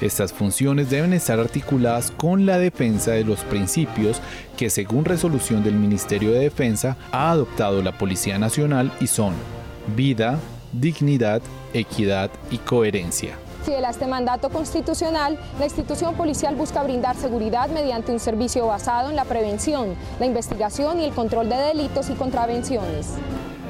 Estas 0.00 0.32
funciones 0.32 0.90
deben 0.90 1.12
estar 1.12 1.40
articuladas 1.40 2.12
con 2.12 2.46
la 2.46 2.56
defensa 2.58 3.10
de 3.10 3.24
los 3.24 3.40
principios 3.40 4.22
que 4.56 4.70
según 4.70 5.04
resolución 5.04 5.64
del 5.64 5.74
Ministerio 5.74 6.30
de 6.30 6.38
Defensa 6.38 6.96
ha 7.10 7.32
adoptado 7.32 7.82
la 7.82 7.98
Policía 7.98 8.38
Nacional 8.38 8.92
y 9.00 9.08
son 9.08 9.34
vida, 9.96 10.38
dignidad, 10.72 11.42
equidad 11.74 12.30
y 12.48 12.58
coherencia. 12.58 13.41
Fiel 13.64 13.84
a 13.84 13.90
este 13.90 14.06
mandato 14.06 14.50
constitucional, 14.50 15.38
la 15.58 15.64
institución 15.64 16.14
policial 16.14 16.56
busca 16.56 16.82
brindar 16.82 17.16
seguridad 17.16 17.68
mediante 17.70 18.12
un 18.12 18.18
servicio 18.18 18.66
basado 18.66 19.10
en 19.10 19.16
la 19.16 19.24
prevención, 19.24 19.94
la 20.18 20.26
investigación 20.26 21.00
y 21.00 21.04
el 21.04 21.12
control 21.12 21.48
de 21.48 21.56
delitos 21.56 22.10
y 22.10 22.14
contravenciones. 22.14 23.14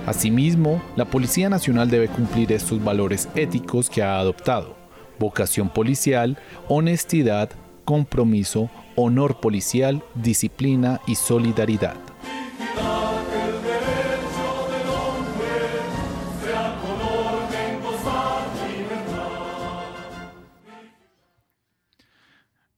Asimismo, 0.06 0.82
la 0.96 1.04
Policía 1.04 1.48
Nacional 1.48 1.90
debe 1.90 2.08
cumplir 2.08 2.52
estos 2.52 2.82
valores 2.82 3.28
éticos 3.34 3.90
que 3.90 4.02
ha 4.02 4.18
adoptado. 4.18 4.74
Vocación 5.18 5.68
policial, 5.68 6.38
honestidad, 6.68 7.50
compromiso, 7.84 8.70
honor 8.96 9.40
policial, 9.40 10.02
disciplina 10.14 11.00
y 11.06 11.16
solidaridad. 11.16 11.96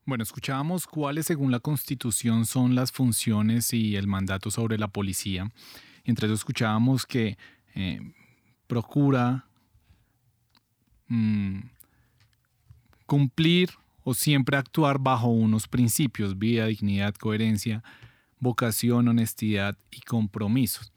Bueno, 0.07 0.23
escuchábamos 0.23 0.87
cuáles 0.87 1.25
según 1.25 1.51
la 1.51 1.61
Constitución 1.61 2.45
son 2.45 2.75
las 2.75 2.93
funciones 2.93 3.73
y 3.73 3.97
el 3.97 4.07
mandato 4.07 4.51
sobre 4.51 4.77
la 4.77 4.88
policía. 4.88 5.51
Entre 6.05 6.27
eso 6.27 6.35
escuchábamos 6.35 7.07
que 7.07 7.38
eh, 7.75 8.12
procura 8.67 9.47
mm, 11.09 11.61
cumplir 13.07 13.71
o 14.03 14.12
siempre 14.12 14.59
actuar 14.59 14.99
bajo 14.99 15.29
unos 15.29 15.69
principios, 15.69 16.38
vida, 16.38 16.67
dignidad, 16.67 17.14
coherencia, 17.14 17.83
vocación, 18.38 19.09
honestidad 19.09 19.79
y 19.90 20.03
compromisos. 20.03 20.93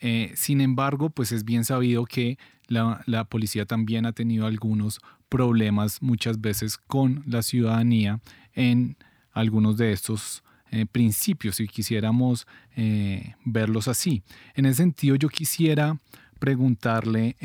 Eh, 0.00 0.32
sin 0.36 0.62
embargo, 0.62 1.10
pues 1.10 1.32
es 1.32 1.44
bien 1.44 1.66
sabido 1.66 2.06
que 2.06 2.38
la, 2.66 3.02
la, 3.04 3.24
policía 3.24 3.66
también 3.66 4.06
ha 4.06 4.12
tenido 4.12 4.46
algunos 4.46 5.00
problemas 5.28 6.02
muchas 6.02 6.40
veces 6.40 6.76
con 6.76 7.22
la 7.26 7.42
ciudadanía 7.42 8.20
en 8.54 8.96
algunos 9.32 9.76
de 9.76 9.92
estos 9.92 10.42
eh, 10.70 10.86
principios, 10.86 11.56
si 11.56 11.66
quisiéramos 11.66 12.46
eh, 12.76 13.34
verlos 13.44 13.88
así. 13.88 14.22
En 14.54 14.66
ese 14.66 14.76
sentido, 14.78 15.16
yo 15.16 15.28
quisiera 15.28 15.98
preguntarle 16.38 17.36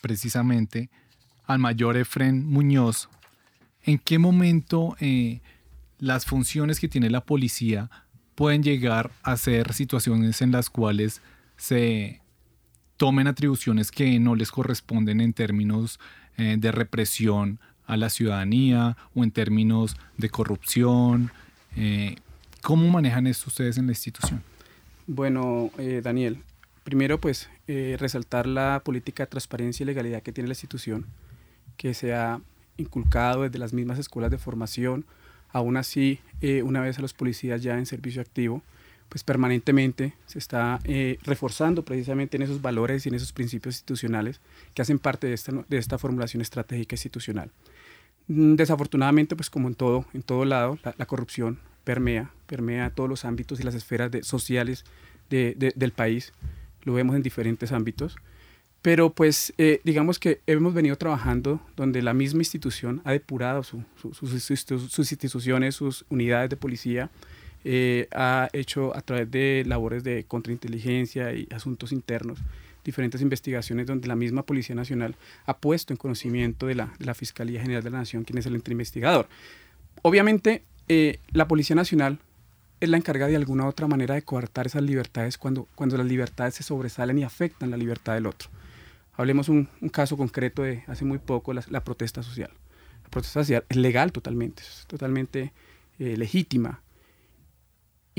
precisamente 0.00 0.88
al 1.46 1.58
mayor 1.58 1.98
Efren 1.98 2.46
Muñoz, 2.46 3.10
¿en 3.82 3.98
qué 3.98 4.18
momento 4.18 4.96
las 5.98 6.24
funciones 6.24 6.80
que 6.80 6.88
tiene 6.88 7.10
la 7.10 7.20
policía 7.20 7.90
pueden 8.34 8.62
llegar 8.62 9.10
a 9.22 9.36
ser 9.36 9.74
situaciones 9.74 10.40
en 10.40 10.50
las 10.50 10.70
cuales 10.70 11.20
se 11.58 12.22
tomen 12.96 13.26
atribuciones 13.26 13.90
que 13.90 14.18
no 14.18 14.34
les 14.34 14.50
corresponden 14.50 15.20
en 15.20 15.34
términos 15.34 16.00
eh, 16.40 16.56
de 16.58 16.72
represión 16.72 17.58
a 17.86 17.98
la 17.98 18.08
ciudadanía 18.08 18.96
o 19.14 19.24
en 19.24 19.30
términos 19.30 19.94
de 20.16 20.30
corrupción. 20.30 21.30
Eh, 21.76 22.16
¿Cómo 22.62 22.88
manejan 22.88 23.26
esto 23.26 23.44
ustedes 23.48 23.76
en 23.76 23.84
la 23.84 23.92
institución? 23.92 24.42
Bueno, 25.06 25.70
eh, 25.76 26.00
Daniel, 26.02 26.38
primero 26.82 27.20
pues 27.20 27.50
resaltar 27.98 28.46
la 28.46 28.80
política 28.82 29.24
de 29.24 29.26
transparencia 29.28 29.84
y 29.84 29.86
legalidad 29.86 30.22
que 30.22 30.32
tiene 30.32 30.48
la 30.48 30.54
institución, 30.54 31.06
que 31.76 31.94
se 31.94 32.14
ha 32.14 32.40
inculcado 32.78 33.42
desde 33.42 33.58
las 33.58 33.72
mismas 33.72 33.98
escuelas 33.98 34.30
de 34.30 34.38
formación, 34.38 35.04
Aún 35.52 35.76
así, 35.76 36.20
una 36.62 36.80
vez 36.80 37.00
a 37.00 37.02
los 37.02 37.12
policías 37.12 37.60
ya 37.60 37.76
en 37.76 37.84
servicio 37.84 38.22
activo, 38.22 38.62
pues 39.10 39.24
permanentemente 39.24 40.14
se 40.24 40.38
está 40.38 40.78
eh, 40.84 41.18
reforzando 41.24 41.84
precisamente 41.84 42.36
en 42.36 42.44
esos 42.44 42.62
valores 42.62 43.04
y 43.04 43.10
en 43.10 43.16
esos 43.16 43.32
principios 43.32 43.74
institucionales 43.74 44.40
que 44.72 44.80
hacen 44.80 44.98
parte 44.98 45.26
de 45.26 45.34
esta, 45.34 45.52
de 45.68 45.76
esta 45.76 45.98
formulación 45.98 46.40
estratégica 46.40 46.94
institucional. 46.94 47.50
Mm, 48.28 48.54
desafortunadamente, 48.54 49.34
pues 49.34 49.50
como 49.50 49.66
en 49.66 49.74
todo, 49.74 50.06
en 50.14 50.22
todo 50.22 50.44
lado, 50.44 50.78
la, 50.96 51.06
corrupción 51.06 51.58
permea, 51.82 52.30
permea 52.46 52.90
todos 52.90 53.10
los 53.10 53.24
ámbitos 53.24 53.58
y 53.58 53.64
las 53.64 53.74
esferas 53.74 54.10
sociales 54.24 54.84
del 55.28 55.92
país. 55.92 56.32
Lo 56.84 56.94
vemos 56.94 57.16
en 57.16 57.22
diferentes 57.22 57.72
ámbitos. 57.72 58.16
Pero 58.82 59.10
pues 59.10 59.52
eh, 59.58 59.80
digamos 59.84 60.18
que 60.18 60.40
hemos 60.46 60.72
venido 60.72 60.96
trabajando 60.96 61.60
donde 61.76 62.00
la 62.00 62.14
misma 62.14 62.40
institución 62.40 63.02
ha 63.04 63.12
depurado 63.12 63.62
sus, 63.62 63.82
instituciones, 64.98 65.74
sus 65.74 66.06
unidades 66.08 66.48
de 66.48 66.56
policía, 66.56 67.10
eh, 67.64 68.08
ha 68.12 68.48
hecho 68.52 68.96
a 68.96 69.02
través 69.02 69.30
de 69.30 69.64
labores 69.66 70.04
de 70.04 70.24
contrainteligencia 70.24 71.32
y 71.32 71.46
asuntos 71.50 71.92
internos 71.92 72.38
diferentes 72.84 73.20
investigaciones 73.20 73.86
donde 73.86 74.08
la 74.08 74.16
misma 74.16 74.44
Policía 74.44 74.74
Nacional 74.74 75.16
ha 75.46 75.58
puesto 75.58 75.92
en 75.92 75.96
conocimiento 75.96 76.66
de 76.66 76.74
la, 76.74 77.14
Fiscalía 77.14 77.60
General 77.60 77.82
de 77.82 77.90
la 77.90 77.98
Nación 77.98 78.24
quién 78.24 78.38
es 78.38 78.46
el 78.46 78.54
investigador. 78.54 79.28
Obviamente 80.02 80.64
eh, 80.88 81.18
la 81.32 81.46
Policía 81.46 81.76
Nacional 81.76 82.18
es 82.80 82.88
la 82.88 82.96
encargada 82.96 83.30
de 83.30 83.36
alguna 83.36 83.64
u 83.64 83.68
otra 83.68 83.86
manera 83.86 84.14
de 84.14 84.22
coartar 84.22 84.66
esas 84.66 84.82
libertades 84.82 85.36
cuando, 85.36 85.68
cuando 85.74 85.96
las 85.98 86.06
libertades 86.06 86.54
se 86.54 86.62
sobresalen 86.62 87.18
y 87.18 87.24
afectan 87.24 87.70
la 87.70 87.76
libertad 87.76 88.14
del 88.14 88.26
otro. 88.26 88.48
Hablemos 89.14 89.50
un, 89.50 89.68
un 89.82 89.88
caso 89.90 90.16
concreto 90.16 90.62
de 90.62 90.82
hace 90.86 91.04
muy 91.04 91.18
poco, 91.18 91.52
la, 91.52 91.84
protesta 91.84 92.22
social. 92.22 92.50
La 93.02 93.10
protesta 93.10 93.40
social 93.40 93.64
es 93.68 93.76
legal 93.76 94.12
totalmente, 94.12 94.62
es 94.62 94.86
totalmente 94.86 95.52
eh, 95.98 96.16
legítima. 96.16 96.80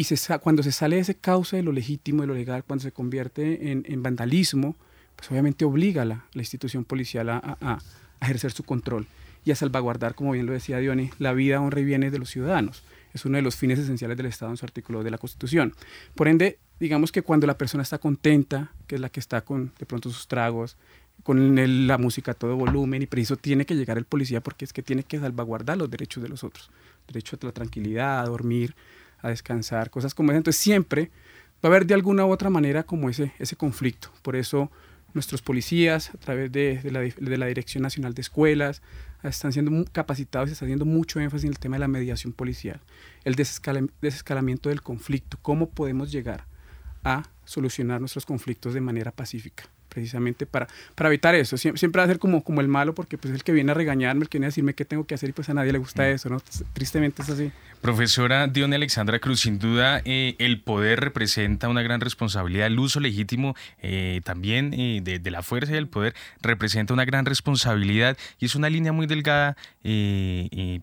Y 0.02 0.04
se, 0.04 0.40
cuando 0.40 0.64
se 0.64 0.72
sale 0.72 0.96
de 0.96 1.04
ese 1.04 1.14
cauce 1.14 1.58
de 1.58 1.62
lo 1.62 1.72
legítimo, 1.72 2.22
de 2.24 2.28
lo 2.28 2.34
legal, 2.34 2.64
cuando 2.64 2.82
se 2.82 2.92
convierte 2.92 3.72
en, 3.72 3.86
en 3.88 4.02
vandalismo, 4.02 4.76
pues 5.16 5.30
obviamente 5.30 5.64
obliga 5.64 6.02
a 6.02 6.06
la, 6.06 6.26
la 6.34 6.42
institución 6.42 6.86
policial 6.86 7.30
a, 7.30 7.38
a, 7.38 7.78
a, 8.20 8.26
ejercer 8.26 8.52
su 8.52 8.64
control 8.64 9.06
y 9.46 9.52
a 9.52 9.56
salvaguardar, 9.56 10.16
como 10.16 10.32
bien 10.32 10.48
lo 10.48 10.54
decía 10.54 10.80
Diony, 10.80 11.12
la 11.20 11.34
vida, 11.34 11.62
honra 11.62 11.82
y 11.82 11.84
bienes 11.84 12.12
de 12.12 12.18
los 12.18 12.32
ciudadanos. 12.32 12.82
Es 13.14 13.26
uno 13.26 13.36
de 13.36 13.44
los 13.44 13.56
fines 13.56 13.78
esenciales 13.78 14.18
del 14.18 14.26
Estado 14.26 14.50
en 14.50 14.58
su 14.58 14.66
artículo 14.66 15.04
de 15.04 15.12
la 15.12 15.20
Constitución. 15.20 15.76
Por 16.16 16.28
ende, 16.28 16.58
digamos 16.80 17.12
que 17.12 17.22
cuando 17.22 17.46
la 17.46 17.60
persona 17.60 17.84
está 17.84 18.00
contenta, 18.00 18.72
que 18.88 18.96
es 18.96 19.02
la 19.02 19.10
que 19.10 19.20
está 19.20 19.42
con 19.42 19.72
de 19.78 19.86
pronto 19.86 20.10
sus 20.10 20.28
tragos, 20.28 20.78
con 21.22 21.88
la 21.88 22.00
música 22.00 22.32
a 22.32 22.34
todo 22.34 22.56
volumen, 22.56 23.04
y 23.04 23.06
preciso 23.06 23.38
tiene 23.38 23.68
que 23.68 23.76
llegar 23.76 24.00
el 24.00 24.06
policía 24.06 24.42
porque 24.42 24.66
es 24.66 24.74
que 24.74 24.82
tiene 24.82 25.04
que 25.04 25.20
salvaguardar 25.20 25.78
los 25.78 25.92
derechos 25.92 26.24
de 26.24 26.30
los 26.30 26.44
otros, 26.44 26.72
derecho 27.06 27.38
a 27.40 27.46
la 27.46 27.52
tranquilidad, 27.52 28.22
a 28.22 28.26
dormir, 28.26 28.74
a 29.22 29.30
descansar, 29.30 29.90
cosas 29.90 30.14
como 30.14 30.32
esas. 30.32 30.40
Entonces 30.40 30.62
siempre 30.62 31.12
va 31.64 31.64
a 31.64 31.68
haber 31.68 31.86
de 31.86 31.94
alguna 31.94 32.26
u 32.26 32.32
otra 32.32 32.50
manera 32.50 32.84
como 32.84 33.10
ese, 33.10 33.34
ese 33.40 33.56
conflicto. 33.56 34.10
Por 34.22 34.36
eso 34.36 34.72
nuestros 35.14 35.42
policías, 35.42 36.10
a 36.14 36.18
través 36.18 36.52
de, 36.52 36.80
la, 36.86 37.02
de 37.02 37.38
la 37.38 37.46
Dirección 37.48 37.84
Nacional 37.84 38.14
de 38.14 38.22
Escuelas, 38.22 38.82
están 39.24 39.52
siendo 39.54 39.86
capacitados 39.92 40.50
y 40.50 40.54
está 40.54 40.66
haciendo 40.66 40.86
mucho 40.86 41.20
énfasis 41.20 41.46
en 41.46 41.52
el 41.52 41.60
tema 41.60 41.76
de 41.76 41.82
la 41.82 41.88
mediación 41.88 42.34
policial, 42.34 42.80
el 43.24 43.36
desescalamiento 43.36 44.70
del 44.70 44.82
conflicto, 44.82 45.38
cómo 45.42 45.70
podemos 45.70 46.12
llegar 46.12 46.46
a 47.04 47.24
solucionar 47.46 48.00
nuestros 48.00 48.26
conflictos 48.26 48.74
de 48.74 48.82
manera 48.82 49.12
pacífica 49.12 49.70
precisamente 49.92 50.46
para, 50.46 50.68
para 50.96 51.10
evitar 51.10 51.36
eso. 51.36 51.58
siempre 51.58 52.00
va 52.00 52.04
a 52.04 52.08
ser 52.08 52.20
como, 52.20 52.44
como 52.44 52.62
el 52.62 52.68
malo 52.68 52.96
porque 52.96 53.18
pues 53.18 53.34
es 53.34 53.36
el 53.36 53.44
que 53.44 53.52
viene 53.52 53.72
a 53.72 53.76
regañarme, 53.76 54.24
el 54.24 54.30
que 54.30 54.38
viene 54.38 54.48
a 54.48 54.50
decirme 54.50 54.74
qué 54.74 54.86
tengo 54.86 55.06
que 55.06 55.16
hacer 55.16 55.30
y 55.30 55.34
pues 55.34 55.50
a 55.50 55.54
nadie 55.54 55.72
le 55.72 55.80
gusta 55.80 56.04
mm. 56.04 56.06
eso, 56.06 56.30
¿no? 56.30 56.42
Tristemente 56.74 57.22
es 57.22 57.30
así. 57.30 57.52
Profesora 57.82 58.46
Dione 58.46 58.76
Alexandra 58.76 59.18
Cruz, 59.18 59.42
sin 59.42 59.58
duda 59.58 60.04
eh, 60.06 60.36
el 60.38 60.62
poder 60.62 61.00
representa 61.00 61.68
una 61.68 61.82
gran 61.82 62.00
responsabilidad, 62.00 62.68
el 62.68 62.78
uso 62.78 63.00
legítimo 63.00 63.56
eh, 63.82 64.22
también 64.24 64.72
eh, 64.74 65.02
de, 65.02 65.32
la 65.32 65.42
fuerza 65.42 65.72
y 65.72 65.76
del 65.76 65.88
poder 65.88 66.14
representa 66.44 66.94
una 66.94 67.06
gran 67.06 67.26
responsabilidad 67.26 68.18
y 68.40 68.46
es 68.46 68.54
una 68.54 68.70
línea 68.70 68.92
muy 68.92 69.08
delgada 69.08 69.58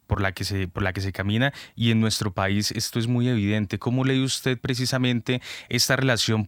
por, 0.08 0.20
la 0.20 0.32
que 0.32 0.42
se, 0.42 0.66
por 0.66 0.82
la 0.82 0.92
que 0.92 1.00
se 1.00 1.12
camina 1.12 1.52
y 1.76 1.92
en 1.92 2.00
nuestro 2.00 2.32
país 2.32 2.72
esto 2.72 2.98
es 2.98 3.06
muy 3.06 3.28
evidente. 3.28 3.78
¿Cómo 3.78 4.04
lee 4.04 4.24
usted 4.24 4.58
precisamente 4.58 5.40
esta 5.68 5.94
relación 5.94 6.46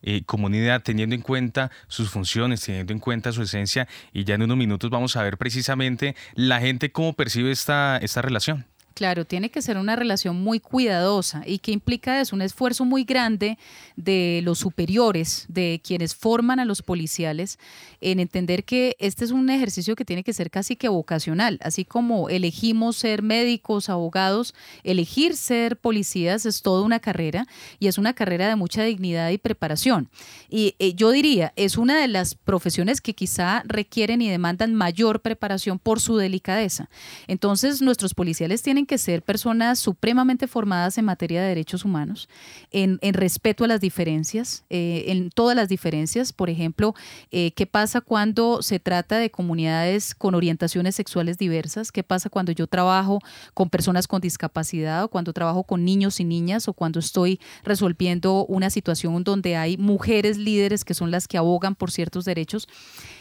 policía-comunidad 0.00 0.82
teniendo 0.82 1.14
en 1.14 1.22
cuenta 1.22 1.70
sus 1.88 2.10
funciones, 2.10 2.62
teniendo 2.62 2.92
en 2.92 2.98
cuenta 2.98 3.32
su 3.32 3.42
esencia 3.42 3.88
y 4.12 4.24
ya 4.24 4.34
en 4.34 4.42
unos 4.42 4.56
minutos 4.56 4.90
vamos 4.90 5.16
a 5.16 5.22
ver 5.22 5.38
precisamente 5.38 6.16
la 6.34 6.60
gente 6.60 6.92
cómo 6.92 7.14
percibe 7.14 7.50
esta, 7.50 7.98
esta 7.98 8.22
relación? 8.22 8.66
Claro, 9.00 9.24
tiene 9.24 9.50
que 9.50 9.62
ser 9.62 9.78
una 9.78 9.96
relación 9.96 10.42
muy 10.42 10.60
cuidadosa 10.60 11.42
y 11.46 11.60
que 11.60 11.72
implica 11.72 12.20
es 12.20 12.34
un 12.34 12.42
esfuerzo 12.42 12.84
muy 12.84 13.04
grande 13.04 13.56
de 13.96 14.42
los 14.44 14.58
superiores, 14.58 15.46
de 15.48 15.80
quienes 15.82 16.14
forman 16.14 16.60
a 16.60 16.66
los 16.66 16.82
policiales, 16.82 17.58
en 18.02 18.20
entender 18.20 18.62
que 18.62 18.96
este 18.98 19.24
es 19.24 19.30
un 19.30 19.48
ejercicio 19.48 19.96
que 19.96 20.04
tiene 20.04 20.22
que 20.22 20.34
ser 20.34 20.50
casi 20.50 20.76
que 20.76 20.88
vocacional, 20.90 21.58
así 21.62 21.86
como 21.86 22.28
elegimos 22.28 22.98
ser 22.98 23.22
médicos, 23.22 23.88
abogados, 23.88 24.54
elegir 24.84 25.34
ser 25.34 25.78
policías 25.78 26.44
es 26.44 26.60
toda 26.60 26.82
una 26.82 27.00
carrera 27.00 27.46
y 27.78 27.86
es 27.86 27.96
una 27.96 28.12
carrera 28.12 28.50
de 28.50 28.56
mucha 28.56 28.82
dignidad 28.82 29.30
y 29.30 29.38
preparación. 29.38 30.10
Y 30.50 30.74
eh, 30.78 30.92
yo 30.92 31.10
diría, 31.10 31.54
es 31.56 31.78
una 31.78 31.98
de 31.98 32.08
las 32.08 32.34
profesiones 32.34 33.00
que 33.00 33.14
quizá 33.14 33.62
requieren 33.64 34.20
y 34.20 34.28
demandan 34.28 34.74
mayor 34.74 35.22
preparación 35.22 35.78
por 35.78 36.00
su 36.00 36.18
delicadeza. 36.18 36.90
Entonces, 37.28 37.80
nuestros 37.80 38.12
policiales 38.12 38.60
tienen 38.60 38.89
que 38.90 38.98
ser 38.98 39.22
personas 39.22 39.78
supremamente 39.78 40.48
formadas 40.48 40.98
en 40.98 41.04
materia 41.04 41.40
de 41.40 41.46
derechos 41.46 41.84
humanos, 41.84 42.28
en, 42.72 42.98
respeto 43.14 43.62
a 43.62 43.68
las 43.68 43.80
diferencias, 43.80 44.64
eh, 44.68 45.04
en 45.06 45.30
todas 45.30 45.54
las 45.54 45.68
diferencias. 45.68 46.32
Por 46.32 46.50
ejemplo, 46.50 46.96
eh, 47.30 47.52
¿qué 47.52 47.66
pasa 47.66 48.00
cuando 48.00 48.62
se 48.62 48.80
trata 48.80 49.18
de 49.18 49.30
comunidades 49.30 50.12
con 50.16 50.34
orientaciones 50.34 50.96
sexuales 50.96 51.38
diversas? 51.38 51.92
¿Qué 51.92 52.02
pasa 52.02 52.30
cuando 52.30 52.50
yo 52.50 52.66
trabajo 52.66 53.20
con 53.54 53.70
personas 53.70 54.08
con 54.08 54.20
discapacidad 54.20 55.04
o 55.04 55.08
cuando 55.08 55.32
trabajo 55.32 55.62
con 55.62 55.84
niños 55.84 56.18
y 56.18 56.24
niñas 56.24 56.66
o 56.66 56.72
cuando 56.72 56.98
estoy 56.98 57.38
resolviendo 57.62 58.44
una 58.46 58.70
situación 58.70 59.22
donde 59.22 59.54
hay 59.54 59.76
mujeres 59.76 60.36
líderes 60.36 60.84
que 60.84 60.94
son 60.94 61.12
las 61.12 61.28
que 61.28 61.38
abogan 61.38 61.76
por 61.76 61.92
ciertos 61.92 62.24
derechos? 62.24 62.66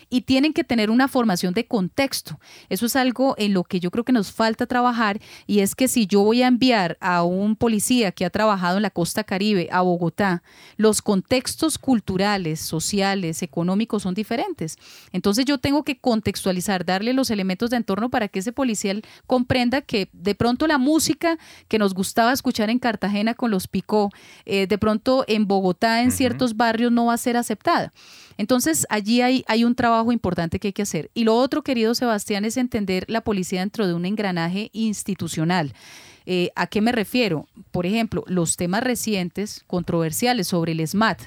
Y 0.10 0.22
tienen 0.22 0.54
que 0.54 0.63
tener 0.63 0.89
una 0.89 1.08
formación 1.08 1.54
de 1.54 1.67
contexto. 1.67 2.39
Eso 2.69 2.86
es 2.86 2.95
algo 2.95 3.36
en 3.38 3.54
lo 3.54 3.63
que 3.63 3.80
yo 3.80 3.91
creo 3.91 4.04
que 4.04 4.12
nos 4.12 4.32
falta 4.32 4.65
trabajar 4.65 5.19
y 5.45 5.60
es 5.60 5.76
que 5.76 5.88
si 5.88 6.08
yo 6.08 6.22
voy 6.22 6.41
a 6.41 6.48
enviar 6.48 6.98
a 7.00 7.24
un 7.24 7.56
policía 7.56 8.12
que 8.12 8.26
ha 8.26 8.30
trabajado 8.30 8.78
en 8.78 8.84
la 8.84 8.89
costa 8.89 9.24
caribe 9.24 9.69
a 9.72 9.82
Bogotá, 9.82 10.43
los 10.78 11.02
contextos 11.02 11.78
culturales, 11.78 12.60
sociales, 12.60 13.43
económicos 13.43 14.04
son 14.04 14.13
diferentes. 14.13 14.78
Entonces 15.12 15.45
yo 15.45 15.58
tengo 15.58 15.84
que 15.84 16.00
contextualizar, 16.00 16.86
darle 16.86 17.13
los 17.13 17.30
elementos 17.30 17.69
de 17.69 17.78
entorno 17.78 18.10
para 18.10 18.28
que 18.28 18.39
ese 18.39 18.52
policía 18.52 18.89
comprenda 19.28 19.82
que 19.82 20.10
de 20.13 20.36
pronto 20.36 20.67
la 20.67 20.78
música 20.78 21.38
que 21.67 21.80
nos 21.80 21.93
gustaba 21.93 22.32
escuchar 22.32 22.69
en 22.69 22.80
Cartagena 22.80 23.34
con 23.34 23.52
los 23.52 23.67
Picó, 23.67 24.10
eh, 24.45 24.67
de 24.67 24.78
pronto 24.78 25.26
en 25.28 25.48
Bogotá, 25.48 26.02
en 26.02 26.12
ciertos 26.12 26.56
barrios, 26.56 26.91
no 26.91 27.06
va 27.06 27.13
a 27.13 27.17
ser 27.17 27.38
aceptada. 27.38 27.93
Entonces, 28.39 28.88
allí 28.89 29.21
hay, 29.21 29.63
un 29.65 29.75
trabajo 29.75 30.13
importante 30.13 30.62
que 30.62 30.69
hay 30.69 30.73
que 30.73 30.84
hacer. 30.84 31.12
Y 31.13 31.25
lo 31.25 31.36
otro, 31.36 31.62
querido 31.62 31.93
Sebastián, 31.93 32.45
es 32.45 32.56
entender 32.56 33.04
la 33.10 33.19
policía 33.19 33.60
dentro 33.60 33.86
de 33.86 33.93
un 33.93 34.06
engranaje 34.06 34.69
institucional. 34.71 35.73
Eh, 36.25 36.49
¿A 36.56 36.67
qué 36.67 36.80
me 36.80 36.93
refiero? 36.93 37.49
Por 37.71 37.86
ejemplo, 37.86 38.23
los 38.28 38.56
temas 38.56 38.82
recientes, 38.82 39.65
controversiales 39.67 40.47
sobre 40.47 40.71
el 40.71 40.88
SMAT. 40.88 41.21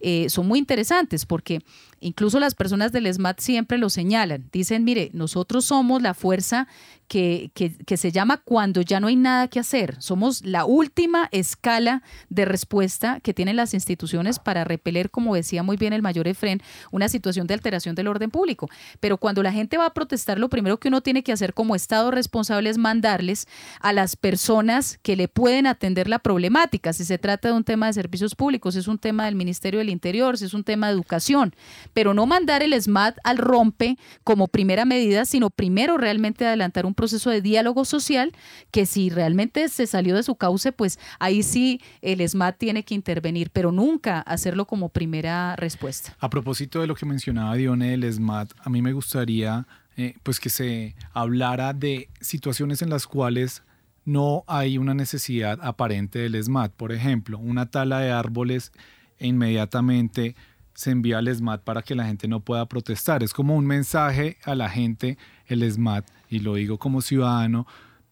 Eh, 0.00 0.30
son 0.30 0.48
muy 0.48 0.58
interesantes 0.58 1.26
porque 1.26 1.60
incluso 2.00 2.40
las 2.40 2.54
personas 2.54 2.92
del 2.92 3.12
SMAT 3.12 3.40
siempre 3.40 3.78
lo 3.78 3.90
señalan. 3.90 4.48
Dicen, 4.52 4.84
mire, 4.84 5.10
nosotros 5.12 5.64
somos 5.64 6.02
la 6.02 6.14
fuerza 6.14 6.68
que, 7.08 7.50
se 7.96 8.12
llama 8.12 8.38
cuando 8.38 8.80
ya 8.80 9.00
no 9.00 9.06
hay 9.06 9.16
nada 9.16 9.48
que 9.48 9.60
hacer. 9.60 9.96
Somos 10.00 10.44
la 10.44 10.64
última 10.64 11.28
escala 11.32 12.02
de 12.28 12.44
respuesta 12.44 13.20
que 13.20 13.34
tienen 13.34 13.56
las 13.56 13.74
instituciones 13.74 14.38
para 14.38 14.64
repeler, 14.64 15.10
como 15.10 15.34
decía 15.34 15.62
muy 15.62 15.76
bien 15.76 15.92
el 15.92 16.02
mayor 16.02 16.28
Efren, 16.28 16.62
una 16.90 17.08
situación 17.08 17.46
de 17.46 17.54
alteración 17.54 17.94
del 17.94 18.08
orden 18.08 18.30
público. 18.30 18.68
Pero 19.00 19.18
cuando 19.18 19.42
la 19.42 19.52
gente 19.52 19.78
va 19.78 19.86
a 19.86 19.94
protestar, 19.94 20.38
lo 20.38 20.48
primero 20.48 20.78
que 20.78 20.88
uno 20.88 21.00
tiene 21.00 21.22
que 21.22 21.32
hacer 21.32 21.54
como 21.54 21.76
Estado 21.76 22.10
responsable 22.10 22.70
es 22.70 22.78
mandarles 22.78 23.46
a 23.80 23.92
las 23.92 24.16
personas 24.16 24.98
que 25.02 25.16
le 25.16 25.28
pueden 25.28 25.66
atender 25.66 26.08
la 26.08 26.18
problemática. 26.18 26.92
Si 26.92 27.04
se 27.04 27.18
trata 27.18 27.48
de 27.48 27.54
un 27.54 27.64
tema 27.64 27.86
de 27.86 27.92
servicios 27.92 28.34
públicos, 28.34 28.74
si 28.74 28.80
es 28.80 28.88
un 28.88 28.98
tema 28.98 29.26
del 29.26 29.36
Ministerio 29.36 29.78
del 29.78 29.90
Interior, 29.90 30.38
si 30.38 30.44
es 30.44 30.54
un 30.54 30.64
tema 30.64 30.88
de 30.88 30.94
educación. 30.94 31.54
Pero 31.96 32.12
no 32.12 32.26
mandar 32.26 32.62
el 32.62 32.78
SMAT 32.78 33.16
al 33.24 33.38
rompe 33.38 33.96
como 34.22 34.48
primera 34.48 34.84
medida, 34.84 35.24
sino 35.24 35.48
primero 35.48 35.96
realmente 35.96 36.44
adelantar 36.44 36.84
un 36.84 36.92
proceso 36.92 37.30
de 37.30 37.40
diálogo 37.40 37.86
social 37.86 38.32
que 38.70 38.84
si 38.84 39.08
realmente 39.08 39.66
se 39.70 39.86
salió 39.86 40.14
de 40.14 40.22
su 40.22 40.34
cauce, 40.34 40.72
pues 40.72 40.98
ahí 41.18 41.42
sí 41.42 41.80
el 42.02 42.20
SMAT 42.28 42.58
tiene 42.58 42.82
que 42.82 42.94
intervenir, 42.94 43.48
pero 43.50 43.72
nunca 43.72 44.20
hacerlo 44.20 44.66
como 44.66 44.90
primera 44.90 45.56
respuesta. 45.56 46.14
A 46.20 46.28
propósito 46.28 46.82
de 46.82 46.86
lo 46.86 46.94
que 46.94 47.06
mencionaba 47.06 47.54
Dione 47.54 47.96
del 47.96 48.12
SMAT, 48.12 48.52
a 48.62 48.68
mí 48.68 48.82
me 48.82 48.92
gustaría 48.92 49.66
eh, 49.96 50.16
pues 50.22 50.38
que 50.38 50.50
se 50.50 50.94
hablara 51.14 51.72
de 51.72 52.10
situaciones 52.20 52.82
en 52.82 52.90
las 52.90 53.06
cuales 53.06 53.62
no 54.04 54.44
hay 54.46 54.76
una 54.76 54.92
necesidad 54.92 55.58
aparente 55.62 56.18
del 56.18 56.44
SMAT. 56.44 56.72
Por 56.72 56.92
ejemplo, 56.92 57.38
una 57.38 57.70
tala 57.70 58.00
de 58.00 58.10
árboles 58.10 58.70
e 59.18 59.28
inmediatamente 59.28 60.36
se 60.76 60.90
envía 60.90 61.18
al 61.18 61.34
SMAT 61.34 61.62
para 61.62 61.82
que 61.82 61.94
la 61.94 62.04
gente 62.04 62.28
no 62.28 62.40
pueda 62.40 62.66
protestar. 62.66 63.22
Es 63.22 63.32
como 63.32 63.56
un 63.56 63.66
mensaje 63.66 64.36
a 64.44 64.54
la 64.54 64.68
gente, 64.68 65.18
el 65.46 65.68
SMAT, 65.68 66.06
y 66.28 66.40
lo 66.40 66.54
digo 66.54 66.78
como 66.78 67.00
ciudadano, 67.00 67.66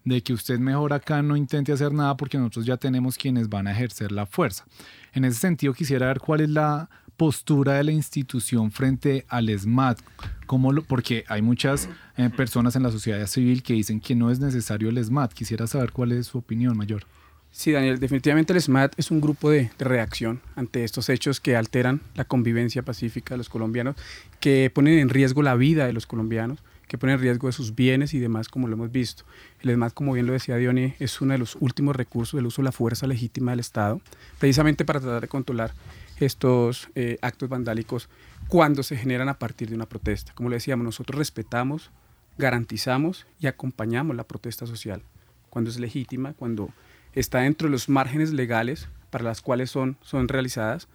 de 0.05 0.23
que 0.23 0.33
usted 0.33 0.59
mejor 0.59 0.93
acá 0.93 1.23
no 1.23 1.37
intente 1.37 1.73
hacer 1.73 1.93
nada 1.93 2.17
porque 2.17 2.39
nosotros 2.39 2.67
ya 2.67 2.77
tenemos 2.77 3.17
quienes 3.17 3.49
van 3.49 3.67
a 3.67 3.73
ejercer 3.73 4.13
la 4.13 4.27
fuerza. 4.27 4.65
En 5.13 5.25
ese 5.25 5.39
sentido 5.39 5.73
quisiera 5.75 6.07
ver 6.09 6.19
cuál 6.19 6.41
es 6.41 6.51
la 6.51 6.89
postura 7.17 7.75
de 7.75 7.85
la 7.85 7.93
institución 7.93 8.71
frente 8.71 9.25
al 9.29 9.49
SMAT, 9.57 10.01
¿Cómo 10.47 10.73
lo, 10.73 10.83
porque 10.83 11.25
hay 11.29 11.43
muchas 11.43 11.89
eh, 12.17 12.29
personas 12.29 12.77
en 12.77 12.83
la 12.83 12.91
sociedad 12.91 13.27
civil 13.27 13.63
que 13.63 13.75
dicen 13.75 14.01
que 14.01 14.15
no 14.15 14.31
es 14.31 14.41
necesario 14.41 14.89
el 14.89 15.03
SMAT. 15.03 15.33
Quisiera 15.33 15.67
saber 15.67 15.93
cuál 15.93 16.13
es 16.13 16.27
su 16.27 16.39
opinión, 16.39 16.77
mayor. 16.77 17.07
Sí, 17.57 17.71
Daniel, 17.71 18.01
definitivamente 18.01 18.53
el 18.53 18.61
SMAT 18.61 18.99
es 18.99 19.13
un 19.13 19.21
grupo 19.21 19.49
de, 19.49 19.71
reacción 19.79 20.41
ante 20.57 20.83
estos 20.83 21.09
hechos 21.09 21.39
que 21.39 21.55
alteran 21.55 22.01
la 22.17 22.25
convivencia 22.25 22.83
pacífica 22.83 23.35
de 23.35 23.39
los 23.39 23.49
colombianos, 23.49 23.95
que 24.41 24.73
ponen 24.75 24.99
en 24.99 25.09
riesgo 25.09 25.41
la 25.41 25.55
vida 25.55 25.87
de 25.87 25.93
los 25.93 26.05
colombianos, 26.05 26.65
que 26.89 26.99
ponen 26.99 27.15
en 27.15 27.21
riesgo 27.21 27.47
de 27.47 27.53
sus 27.53 27.77
bienes 27.77 28.13
y 28.13 28.19
demás, 28.19 28.49
como 28.49 28.67
lo 28.67 28.75
hemos 28.75 28.91
visto. 28.91 29.25
El 29.61 29.73
SMAT, 29.73 29.95
como 29.95 30.15
bien 30.15 30.27
lo 30.27 30.33
decía 30.33 30.57
Diony, 30.57 30.95
es 30.99 31.21
uno 31.21 31.33
de 31.33 31.39
los 31.39 31.57
últimos 31.61 31.95
recursos 31.95 32.37
del 32.37 32.47
uso 32.47 32.61
de 32.61 32.65
la 32.65 32.73
fuerza 32.73 33.07
legítima 33.07 33.53
del 33.53 33.61
Estado, 33.61 34.01
precisamente 34.41 34.85
para 34.85 34.99
tratar 34.99 35.21
de 35.21 35.29
controlar 35.29 35.75
estos 36.19 36.89
eh, 36.97 37.19
actos 37.23 37.49
vandálicos 37.49 38.09
cuando 38.49 38.83
se 38.83 38.97
generan 38.97 39.29
a 39.29 39.39
partir 39.39 39.69
de 39.69 39.77
una 39.77 39.87
protesta. 39.87 40.33
Como 40.35 40.49
le 40.49 40.57
decíamos, 40.57 40.85
nosotros 40.85 41.17
respetamos, 41.17 41.93
garantizamos 42.37 43.29
y 43.39 43.47
acompañamos 43.47 44.17
la 44.17 44.25
protesta 44.25 44.67
social 44.67 45.03
cuando 45.51 45.71
es 45.71 45.79
legítima, 45.79 46.33
cuando 46.33 46.71
está 47.15 47.41
dentro 47.41 47.69
de 47.69 47.73
los 47.73 47.89
márgenes 47.89 48.33
legales 48.33 48.89
para 49.11 49.25
las 49.25 49.41
cuales 49.41 49.71
son, 49.71 49.97
son 50.03 50.29
realizadas, 50.29 50.89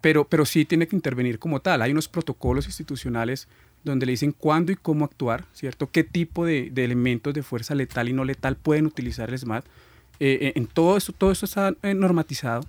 pero, 0.00 0.24
pero 0.24 0.44
sí 0.44 0.64
tiene 0.64 0.86
que 0.86 0.96
intervenir 0.96 1.38
como 1.38 1.60
tal. 1.60 1.80
Hay 1.82 1.90
unos 1.90 2.08
protocolos 2.08 2.66
institucionales 2.66 3.48
donde 3.84 4.06
le 4.06 4.12
dicen 4.12 4.32
cuándo 4.32 4.72
y 4.72 4.76
cómo 4.76 5.04
actuar, 5.04 5.44
¿cierto? 5.52 5.90
¿Qué 5.90 6.04
tipo 6.04 6.44
de, 6.44 6.72
elementos 6.76 7.34
de 7.34 7.42
fuerza 7.42 7.74
letal 7.74 8.08
y 8.08 8.12
no 8.12 8.24
letal 8.24 8.56
pueden 8.56 8.86
utilizar 8.86 9.30
el 9.30 9.38
SMAT? 9.38 9.64
Eh, 10.20 10.38
eh, 10.40 10.52
en 10.56 10.66
todo 10.66 10.96
eso, 10.96 11.12
todo 11.12 11.30
eso 11.30 11.44
está 11.44 11.74
eh, 11.82 11.94
normatizado. 11.94 12.66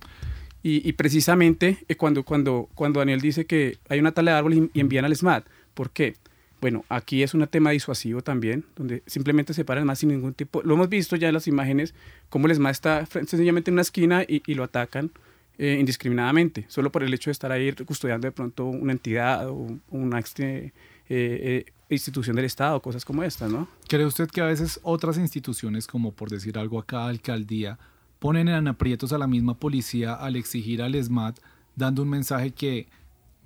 Y, 0.68 0.94
precisamente 0.94 1.86
cuando, 1.96 2.24
cuando, 2.24 2.68
cuando 2.74 3.00
Daniel 3.00 3.22
dice 3.22 3.46
que 3.46 3.78
hay 3.88 4.00
una 4.00 4.14
tala 4.14 4.32
de 4.32 4.38
árbol 4.38 4.72
y, 4.74 4.80
envían 4.80 5.06
al 5.06 5.16
SMAT, 5.16 5.46
¿por 5.76 5.92
qué? 5.92 6.16
Bueno, 6.66 6.84
aquí 6.90 7.22
es 7.22 7.36
un 7.36 7.46
tema 7.46 7.70
disuasivo 7.70 8.24
también, 8.24 8.66
donde 8.76 9.04
simplemente 9.06 9.54
se 9.54 9.64
paran 9.64 9.86
más 9.86 10.00
sin 10.00 10.10
ningún 10.10 10.34
tipo. 10.34 10.64
Lo 10.64 10.74
hemos 10.74 10.90
visto 10.90 11.16
ya 11.16 11.28
en 11.28 11.36
las 11.36 11.48
imágenes, 11.48 11.94
cómo 12.28 12.48
el 12.48 12.54
ESMAD 12.54 12.72
está 12.72 13.06
sencillamente 13.06 13.70
en 13.70 13.74
una 13.74 13.84
esquina 13.84 14.24
y, 14.28 14.42
lo 14.56 14.64
atacan 14.64 15.12
eh, 15.60 15.78
indiscriminadamente, 15.80 16.66
solo 16.68 16.92
por 16.92 17.04
el 17.04 17.14
hecho 17.14 17.30
de 17.30 17.34
estar 17.34 17.52
ahí 17.52 17.72
custodiando 17.86 18.26
de 18.26 18.32
pronto 18.32 18.66
una 18.66 18.94
entidad 18.94 19.48
o 19.48 19.78
una 19.92 20.18
este, 20.18 20.66
eh, 20.66 20.74
eh, 21.08 21.66
institución 21.90 22.36
del 22.36 22.46
Estado, 22.46 22.82
cosas 22.82 23.06
como 23.06 23.22
estas, 23.22 23.52
¿no? 23.52 23.68
¿Cree 23.88 24.08
usted 24.08 24.28
que 24.28 24.42
a 24.42 24.46
veces 24.46 24.80
otras 24.82 25.20
instituciones, 25.20 25.86
como 25.86 26.14
por 26.14 26.32
decir 26.32 26.58
algo 26.58 26.80
acá, 26.80 27.06
alcaldía, 27.06 27.78
ponen 28.18 28.48
en 28.48 28.68
aprietos 28.68 29.14
a 29.14 29.20
la 29.20 29.28
misma 29.28 29.60
policía 29.60 30.16
al 30.16 30.36
exigir 30.36 30.82
al 30.82 30.96
ESMAD, 30.96 31.36
dando 31.76 32.02
un 32.02 32.10
mensaje 32.10 32.50
que 32.50 32.88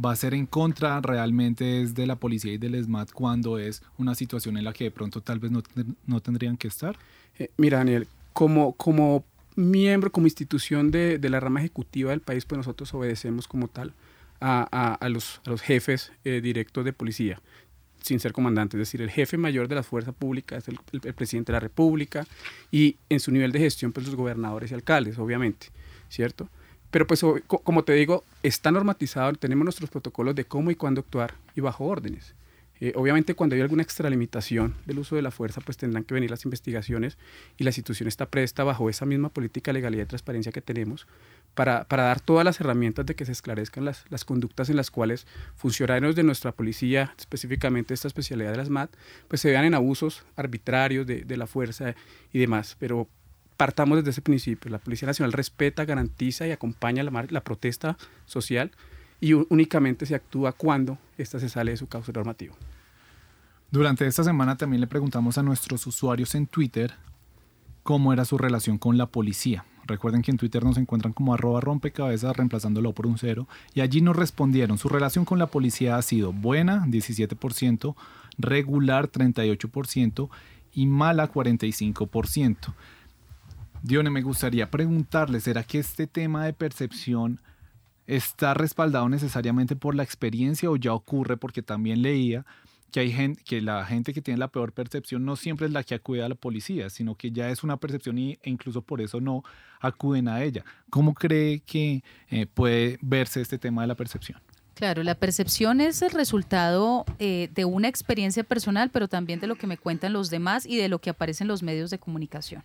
va 0.04 0.12
a 0.12 0.16
ser 0.16 0.34
en 0.34 0.46
contra 0.46 1.02
realmente 1.02 1.86
de 1.86 2.08
la 2.08 2.16
policía 2.16 2.54
y 2.54 2.58
del 2.58 2.82
SMAT 2.82 3.12
cuando 3.12 3.58
es 3.58 3.84
una 3.98 4.16
situación 4.16 4.58
en 4.58 4.64
la 4.64 4.74
que 4.74 4.86
de 4.86 4.92
pronto 4.92 5.22
tal 5.22 5.40
vez 5.40 5.52
no, 5.52 5.62
no 6.06 6.22
tendrían 6.22 6.58
que 6.58 6.68
estar? 6.68 6.98
Eh, 7.38 7.52
mira, 7.58 7.80
Daniel, 7.80 8.08
como, 8.34 8.74
como 8.74 9.26
miembro, 9.56 10.12
como 10.12 10.28
institución 10.28 10.92
de, 10.92 11.18
de, 11.18 11.30
la 11.30 11.40
rama 11.40 11.60
ejecutiva 11.60 12.12
del 12.12 12.22
país, 12.22 12.46
pues 12.46 12.58
nosotros 12.58 12.94
obedecemos 12.94 13.48
como 13.48 13.68
tal 13.68 13.94
a, 14.40 14.94
a, 14.94 15.10
los, 15.10 15.42
jefes 15.62 16.14
eh, 16.24 16.40
directos 16.42 16.86
de 16.86 16.94
policía 16.94 17.42
sin 18.02 18.22
ser 18.22 18.32
comandante, 18.32 18.78
es 18.78 18.80
decir, 18.80 19.02
el 19.02 19.10
jefe 19.10 19.38
mayor 19.38 19.68
de 19.68 19.76
la 19.76 19.84
fuerza 19.84 20.14
pública 20.14 20.56
es 20.56 20.70
el, 20.70 20.80
el, 21.04 21.14
presidente 21.14 21.52
de 21.52 21.58
la 21.58 21.60
República 21.60 22.26
y 22.72 22.96
en 23.10 23.20
su 23.20 23.30
nivel 23.30 23.52
de 23.52 23.60
gestión, 23.60 23.92
pues 23.92 24.06
los 24.06 24.16
gobernadores 24.16 24.72
y 24.72 24.74
alcaldes, 24.74 25.20
obviamente, 25.20 25.68
¿cierto? 26.08 26.48
Pero 26.92 27.06
pues 27.06 27.24
como 27.48 27.84
te 27.84 27.94
digo, 27.94 28.24
está 28.44 28.72
normatizado, 28.72 29.34
tenemos 29.34 29.64
nuestros 29.64 29.90
protocolos 29.90 30.36
de 30.36 30.46
cómo 30.46 30.72
y 30.72 30.76
cuándo 30.76 31.02
actuar 31.02 31.36
y 31.56 31.62
bajo 31.62 31.86
órdenes. 31.86 32.34
Eh, 32.82 32.94
obviamente 32.96 33.36
cuando 33.36 33.56
hay 33.56 33.62
alguna 33.62 33.84
extralimitación 33.84 34.74
del 34.86 35.00
uso 35.00 35.16
de 35.16 35.22
la 35.22 35.32
fuerza, 35.32 35.60
pues 35.62 35.76
tendrán 35.76 36.06
que 36.06 36.14
venir 36.14 36.32
las 36.32 36.46
investigaciones 36.46 37.18
y 37.58 37.66
la 37.66 37.72
institución 37.72 38.08
está 38.08 38.26
presta 38.28 38.64
bajo 38.64 38.90
esa 38.90 39.06
misma 39.06 39.30
política 39.30 39.70
de 39.70 39.80
legalidad 39.80 40.04
y 40.04 40.08
transparencia 40.08 40.54
que 40.54 40.62
tenemos 40.62 41.06
para, 41.56 41.84
para 41.86 42.04
dar 42.04 42.22
todas 42.22 42.46
las 42.46 42.62
herramientas 42.62 43.06
de 43.06 43.16
que 43.16 43.26
se 43.26 43.34
esclarezcan 43.34 43.84
las, 43.84 44.06
las, 44.10 44.24
conductas 44.24 44.70
en 44.70 44.78
las 44.78 44.92
cuales 44.92 45.28
funcionarios 45.56 46.16
de 46.16 46.24
nuestra 46.24 46.54
policía, 46.54 47.14
específicamente 47.18 47.94
esta 47.94 48.08
especialidad 48.08 48.52
de 48.52 48.58
las 48.58 48.70
MAT, 48.70 48.92
pues 49.28 49.42
se 49.42 49.50
vean 49.50 49.66
en 49.66 49.74
abusos 49.74 50.24
arbitrarios 50.38 51.06
de, 51.06 51.26
de 51.26 51.38
la 51.38 51.48
fuerza 51.48 51.96
y 52.32 52.40
demás. 52.40 52.78
Pero 52.80 53.10
partamos 53.60 53.98
desde 53.98 54.12
ese 54.12 54.22
principio. 54.22 54.72
La 54.72 54.80
Policía 54.80 55.06
Nacional 55.06 55.34
respeta, 55.34 55.84
garantiza 55.84 56.48
y 56.48 56.52
acompaña 56.52 57.04
la, 57.04 57.26
la 57.30 57.44
protesta 57.44 57.98
social 58.26 58.72
y 59.20 59.34
únicamente 59.34 60.06
se 60.06 60.16
actúa 60.16 60.54
cuando 60.54 60.98
ésta 61.18 61.42
se 61.42 61.50
sale 61.50 61.72
de 61.72 61.78
su 61.78 61.88
cauce 61.88 62.14
normativo. 62.14 62.56
Durante 63.70 64.08
esta 64.08 64.24
semana 64.24 64.56
también 64.56 64.80
le 64.80 64.88
preguntamos 64.88 65.38
a 65.38 65.44
nuestros 65.44 65.86
usuarios 65.86 66.36
en 66.36 66.48
Twitter 66.48 66.94
cómo 67.84 68.14
era 68.14 68.24
su 68.24 68.38
relación 68.38 68.78
con 68.78 68.98
la 68.98 69.08
policía. 69.08 69.66
Recuerden 69.86 70.22
que 70.22 70.32
en 70.32 70.38
Twitter 70.38 70.64
nos 70.64 70.78
encuentran 70.78 71.12
como 71.12 71.34
arroba 71.34 71.60
rompecabezas 71.60 72.38
reemplazándolo 72.38 72.94
por 72.94 73.08
un 73.08 73.18
cero. 73.18 73.50
Y 73.74 73.82
allí 73.82 74.00
nos 74.00 74.16
respondieron, 74.16 74.78
su 74.78 74.88
relación 74.88 75.26
con 75.26 75.38
la 75.38 75.48
policía 75.48 75.98
ha 75.98 76.02
sido 76.02 76.32
buena, 76.32 76.86
17%, 76.86 77.96
regular, 78.38 79.12
38% 79.12 80.30
y 80.72 80.86
mala, 80.86 81.30
45%. 81.30 82.74
Dione, 83.82 84.10
me 84.10 84.22
gustaría 84.22 84.70
preguntarle, 84.70 85.40
¿será 85.40 85.64
que 85.64 85.80
este 85.80 86.06
tema 86.06 86.46
de 86.46 86.54
percepción 86.54 87.40
está 88.08 88.54
respaldado 88.54 89.08
necesariamente 89.08 89.76
por 89.76 89.96
la 89.96 90.04
experiencia 90.04 90.70
o 90.70 90.76
ya 90.76 90.94
ocurre 90.94 91.38
porque 91.38 91.62
también 91.62 92.02
leía 92.02 92.46
que 92.92 93.02
hay 93.02 93.12
gente, 93.12 93.44
que 93.44 93.62
la 93.62 93.86
gente 93.86 94.14
que 94.14 94.22
tiene 94.22 94.40
la 94.40 94.48
peor 94.48 94.74
percepción 94.74 95.24
no 95.24 95.36
siempre 95.36 95.68
es 95.68 95.74
la 95.74 95.84
que 95.84 95.96
acude 95.96 96.24
a 96.24 96.30
la 96.30 96.36
policía, 96.36 96.90
sino 96.90 97.16
que 97.16 97.32
ya 97.32 97.50
es 97.50 97.64
una 97.64 97.78
percepción 97.78 98.18
y, 98.18 98.40
e 98.42 98.50
incluso 98.50 98.82
por 98.82 99.00
eso 99.00 99.22
no 99.22 99.44
acuden 99.80 100.28
a 100.28 100.44
ella. 100.44 100.66
¿Cómo 100.90 101.14
cree 101.14 101.60
que 101.60 102.04
eh, 102.30 102.48
puede 102.48 102.98
verse 103.02 103.42
este 103.42 103.60
tema 103.60 103.82
de 103.82 103.88
la 103.88 103.96
percepción? 103.96 104.40
Claro, 104.74 105.04
la 105.04 105.16
percepción 105.16 105.82
es 105.82 106.02
el 106.02 106.12
resultado 106.12 107.06
eh, 107.20 107.50
de 107.54 107.66
una 107.66 107.90
experiencia 107.90 108.44
personal, 108.44 108.90
pero 108.90 109.08
también 109.08 109.40
de 109.40 109.48
lo 109.48 109.56
que 109.56 109.68
me 109.68 109.78
cuentan 109.78 110.14
los 110.14 110.30
demás 110.30 110.66
y 110.66 110.78
de 110.78 110.88
lo 110.88 111.00
que 111.00 111.10
aparece 111.10 111.44
en 111.44 111.50
los 111.50 111.62
medios 111.62 111.90
de 111.90 112.00
comunicación. 112.00 112.64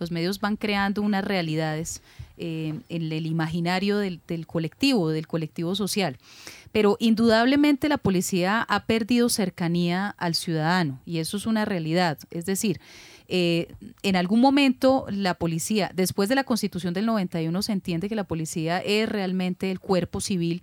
Los 0.00 0.10
medios 0.10 0.40
van 0.40 0.56
creando 0.56 1.02
unas 1.02 1.24
realidades 1.24 2.02
eh, 2.38 2.74
en 2.88 3.12
el 3.12 3.26
imaginario 3.26 3.98
del, 3.98 4.20
colectivo, 4.46 5.10
del 5.10 5.26
colectivo 5.26 5.74
social. 5.74 6.16
Pero 6.72 6.96
indudablemente 6.98 7.88
la 7.88 7.98
policía 7.98 8.62
ha 8.62 8.86
perdido 8.86 9.28
cercanía 9.28 10.14
al 10.16 10.34
ciudadano 10.34 11.00
y 11.04 11.18
eso 11.18 11.36
es 11.36 11.44
una 11.44 11.66
realidad. 11.66 12.18
Es 12.30 12.46
decir, 12.46 12.80
eh, 13.28 13.68
en 14.02 14.16
algún 14.16 14.40
momento 14.40 15.04
la 15.10 15.34
policía, 15.34 15.90
después 15.94 16.30
de 16.30 16.34
la 16.34 16.44
constitución 16.44 16.94
del 16.94 17.04
91, 17.06 17.60
se 17.60 17.72
entiende 17.72 18.08
que 18.08 18.16
la 18.16 18.24
policía 18.24 18.78
es 18.78 19.06
realmente 19.06 19.70
el 19.70 19.78
cuerpo 19.78 20.22
civil 20.22 20.62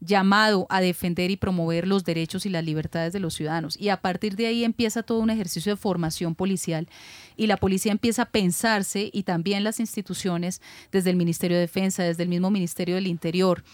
llamado 0.00 0.66
a 0.70 0.80
defender 0.80 1.30
y 1.30 1.36
promover 1.36 1.86
los 1.86 2.04
derechos 2.04 2.46
y 2.46 2.50
las 2.50 2.64
libertades 2.64 3.12
de 3.12 3.20
los 3.20 3.34
ciudadanos. 3.34 3.78
Y 3.78 3.88
a 3.88 4.00
partir 4.00 4.36
de 4.36 4.46
ahí 4.46 4.64
empieza 4.64 5.02
todo 5.02 5.18
un 5.18 5.30
ejercicio 5.30 5.72
de 5.72 5.76
formación 5.76 6.34
policial 6.34 6.88
y 7.36 7.46
la 7.46 7.56
policía 7.56 7.92
empieza 7.92 8.22
a 8.22 8.30
pensarse 8.30 9.10
y 9.12 9.24
también 9.24 9.64
las 9.64 9.80
instituciones 9.80 10.62
desde 10.92 11.10
el 11.10 11.16
Ministerio 11.16 11.56
de 11.56 11.62
Defensa, 11.62 12.04
desde 12.04 12.22
el 12.22 12.28
mismo 12.28 12.50
Ministerio 12.50 12.94
del 12.94 13.06
Interior, 13.06 13.64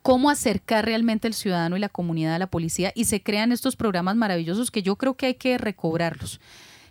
cómo 0.00 0.30
acercar 0.30 0.84
realmente 0.84 1.28
el 1.28 1.34
ciudadano 1.34 1.76
y 1.76 1.80
la 1.80 1.88
comunidad 1.88 2.34
a 2.34 2.38
la 2.38 2.50
policía 2.50 2.92
y 2.94 3.04
se 3.04 3.22
crean 3.22 3.52
estos 3.52 3.76
programas 3.76 4.16
maravillosos 4.16 4.70
que 4.70 4.82
yo 4.82 4.96
creo 4.96 5.14
que 5.14 5.26
hay 5.26 5.34
que 5.34 5.58
recobrarlos. 5.58 6.40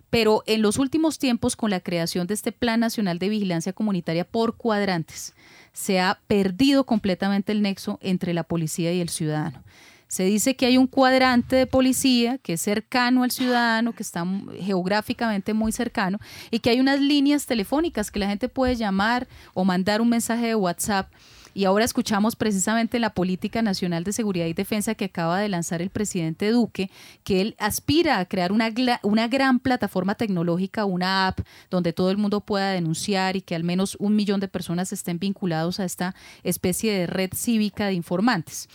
Pero 0.09 0.43
en 0.45 0.61
los 0.61 0.77
últimos 0.77 1.19
tiempos, 1.19 1.55
con 1.55 1.71
la 1.71 1.79
creación 1.79 2.27
de 2.27 2.33
este 2.33 2.51
Plan 2.51 2.81
Nacional 2.81 3.17
de 3.17 3.29
Vigilancia 3.29 3.71
Comunitaria 3.71 4.25
por 4.25 4.57
cuadrantes, 4.57 5.33
se 5.73 5.99
ha 5.99 6.19
perdido 6.27 6.85
completamente 6.85 7.51
el 7.51 7.61
nexo 7.61 7.99
entre 8.01 8.33
la 8.33 8.43
policía 8.43 8.93
y 8.93 9.01
el 9.01 9.09
ciudadano. 9.09 9.63
Se 10.07 10.23
dice 10.23 10.57
que 10.57 10.65
hay 10.65 10.77
un 10.77 10.87
cuadrante 10.87 11.55
de 11.55 11.67
policía 11.67 12.37
que 12.37 12.53
es 12.53 12.61
cercano 12.61 13.23
al 13.23 13.31
ciudadano, 13.31 13.93
que 13.93 14.03
está 14.03 14.25
geográficamente 14.59 15.53
muy 15.53 15.71
cercano, 15.71 16.19
y 16.49 16.59
que 16.59 16.69
hay 16.69 16.81
unas 16.81 16.99
líneas 16.99 17.45
telefónicas 17.45 18.11
que 18.11 18.19
la 18.19 18.27
gente 18.27 18.49
puede 18.49 18.75
llamar 18.75 19.29
o 19.53 19.63
mandar 19.63 20.01
un 20.01 20.09
mensaje 20.09 20.47
de 20.47 20.55
WhatsApp 20.55 21.09
y 21.53 21.65
ahora 21.65 21.85
escuchamos 21.85 22.35
precisamente 22.35 22.99
la 22.99 23.13
política 23.13 23.61
nacional 23.61 24.03
de 24.03 24.13
seguridad 24.13 24.45
y 24.45 24.53
defensa 24.53 24.95
que 24.95 25.05
acaba 25.05 25.39
de 25.39 25.49
lanzar 25.49 25.81
el 25.81 25.89
presidente 25.89 26.49
Duque, 26.51 26.89
que 27.23 27.41
él 27.41 27.55
aspira 27.59 28.19
a 28.19 28.25
crear 28.25 28.51
una, 28.51 28.71
una 29.03 29.27
gran 29.27 29.59
plataforma 29.59 30.15
tecnológica, 30.15 30.85
una 30.85 31.27
app 31.27 31.39
donde 31.69 31.93
todo 31.93 32.11
el 32.11 32.17
mundo 32.17 32.41
pueda 32.41 32.71
denunciar 32.71 33.35
y 33.35 33.41
que 33.41 33.55
al 33.55 33.63
menos 33.63 33.97
un 33.99 34.15
millón 34.15 34.39
de 34.39 34.47
personas 34.47 34.93
estén 34.93 35.19
vinculados 35.19 35.79
a 35.79 35.85
esta 35.85 36.15
especie 36.43 36.93
de 36.93 37.07
red 37.07 37.31
cívica 37.33 37.87
de 37.87 37.93
informantes. 37.93 38.69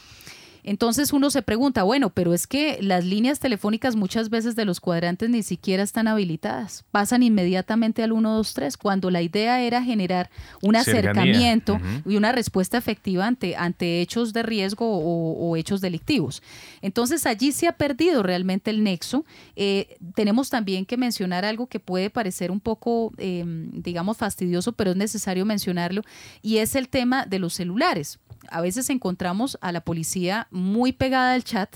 Entonces 0.67 1.13
uno 1.13 1.31
se 1.31 1.43
pregunta, 1.43 1.85
bueno, 1.85 2.11
pero 2.11 2.35
es 2.35 2.49
que 2.49 2.79
las 2.83 3.05
líneas 3.05 3.39
telefónicas 3.39 3.95
muchas 3.95 4.31
veces 4.31 4.57
de 4.57 4.65
los 4.65 4.81
cuadrantes 4.81 5.31
ni 5.31 5.45
siquiera 5.45 5.85
están 5.85 6.09
habilitadas, 6.09 6.85
pasan 6.91 7.23
inmediatamente 7.23 8.03
al 8.03 8.11
123, 8.11 8.77
cuando 8.77 9.13
la 9.13 9.23
idea 9.23 9.63
era 9.63 9.81
generar 9.85 10.29
un 10.63 10.75
acercamiento 10.75 11.79
y 12.05 12.17
una 12.17 12.33
respuesta 12.33 12.77
efectiva 12.77 13.29
ante, 13.29 13.55
ante 13.55 14.01
hechos 14.01 14.33
de 14.33 14.43
riesgo 14.43 14.87
o, 14.89 15.57
hechos 15.57 15.81
delictivos. 15.81 16.43
Entonces 16.83 17.25
allí 17.27 17.53
se 17.53 17.69
ha 17.69 17.73
perdido 17.73 18.25
realmente 18.25 18.71
el 18.71 18.83
nexo. 18.83 19.25
Eh, 19.55 19.97
tenemos 20.17 20.51
también 20.51 20.85
que 20.85 20.97
mencionar 20.97 21.45
algo 21.45 21.69
que 21.69 21.79
puede 21.79 22.11
parecer 22.11 22.51
un 22.51 22.59
poco, 22.59 23.13
em, 23.19 23.71
digamos, 23.71 24.17
fastidioso, 24.17 24.73
pero 24.73 24.91
es 24.91 24.97
necesario 24.97 25.47
mencionarlo, 25.47 26.03
y 26.43 26.57
es 26.59 26.75
el 26.75 26.89
tema 26.89 27.25
de 27.25 27.39
los 27.39 27.55
celulares 27.55 28.19
a 28.51 28.61
veces 28.61 28.91
encontramos 28.91 29.59
a 29.61 29.73
la 29.73 29.81
policía 29.81 30.49
muy 30.51 30.93
pegada 30.93 31.35
al 31.35 31.45
chat 31.45 31.75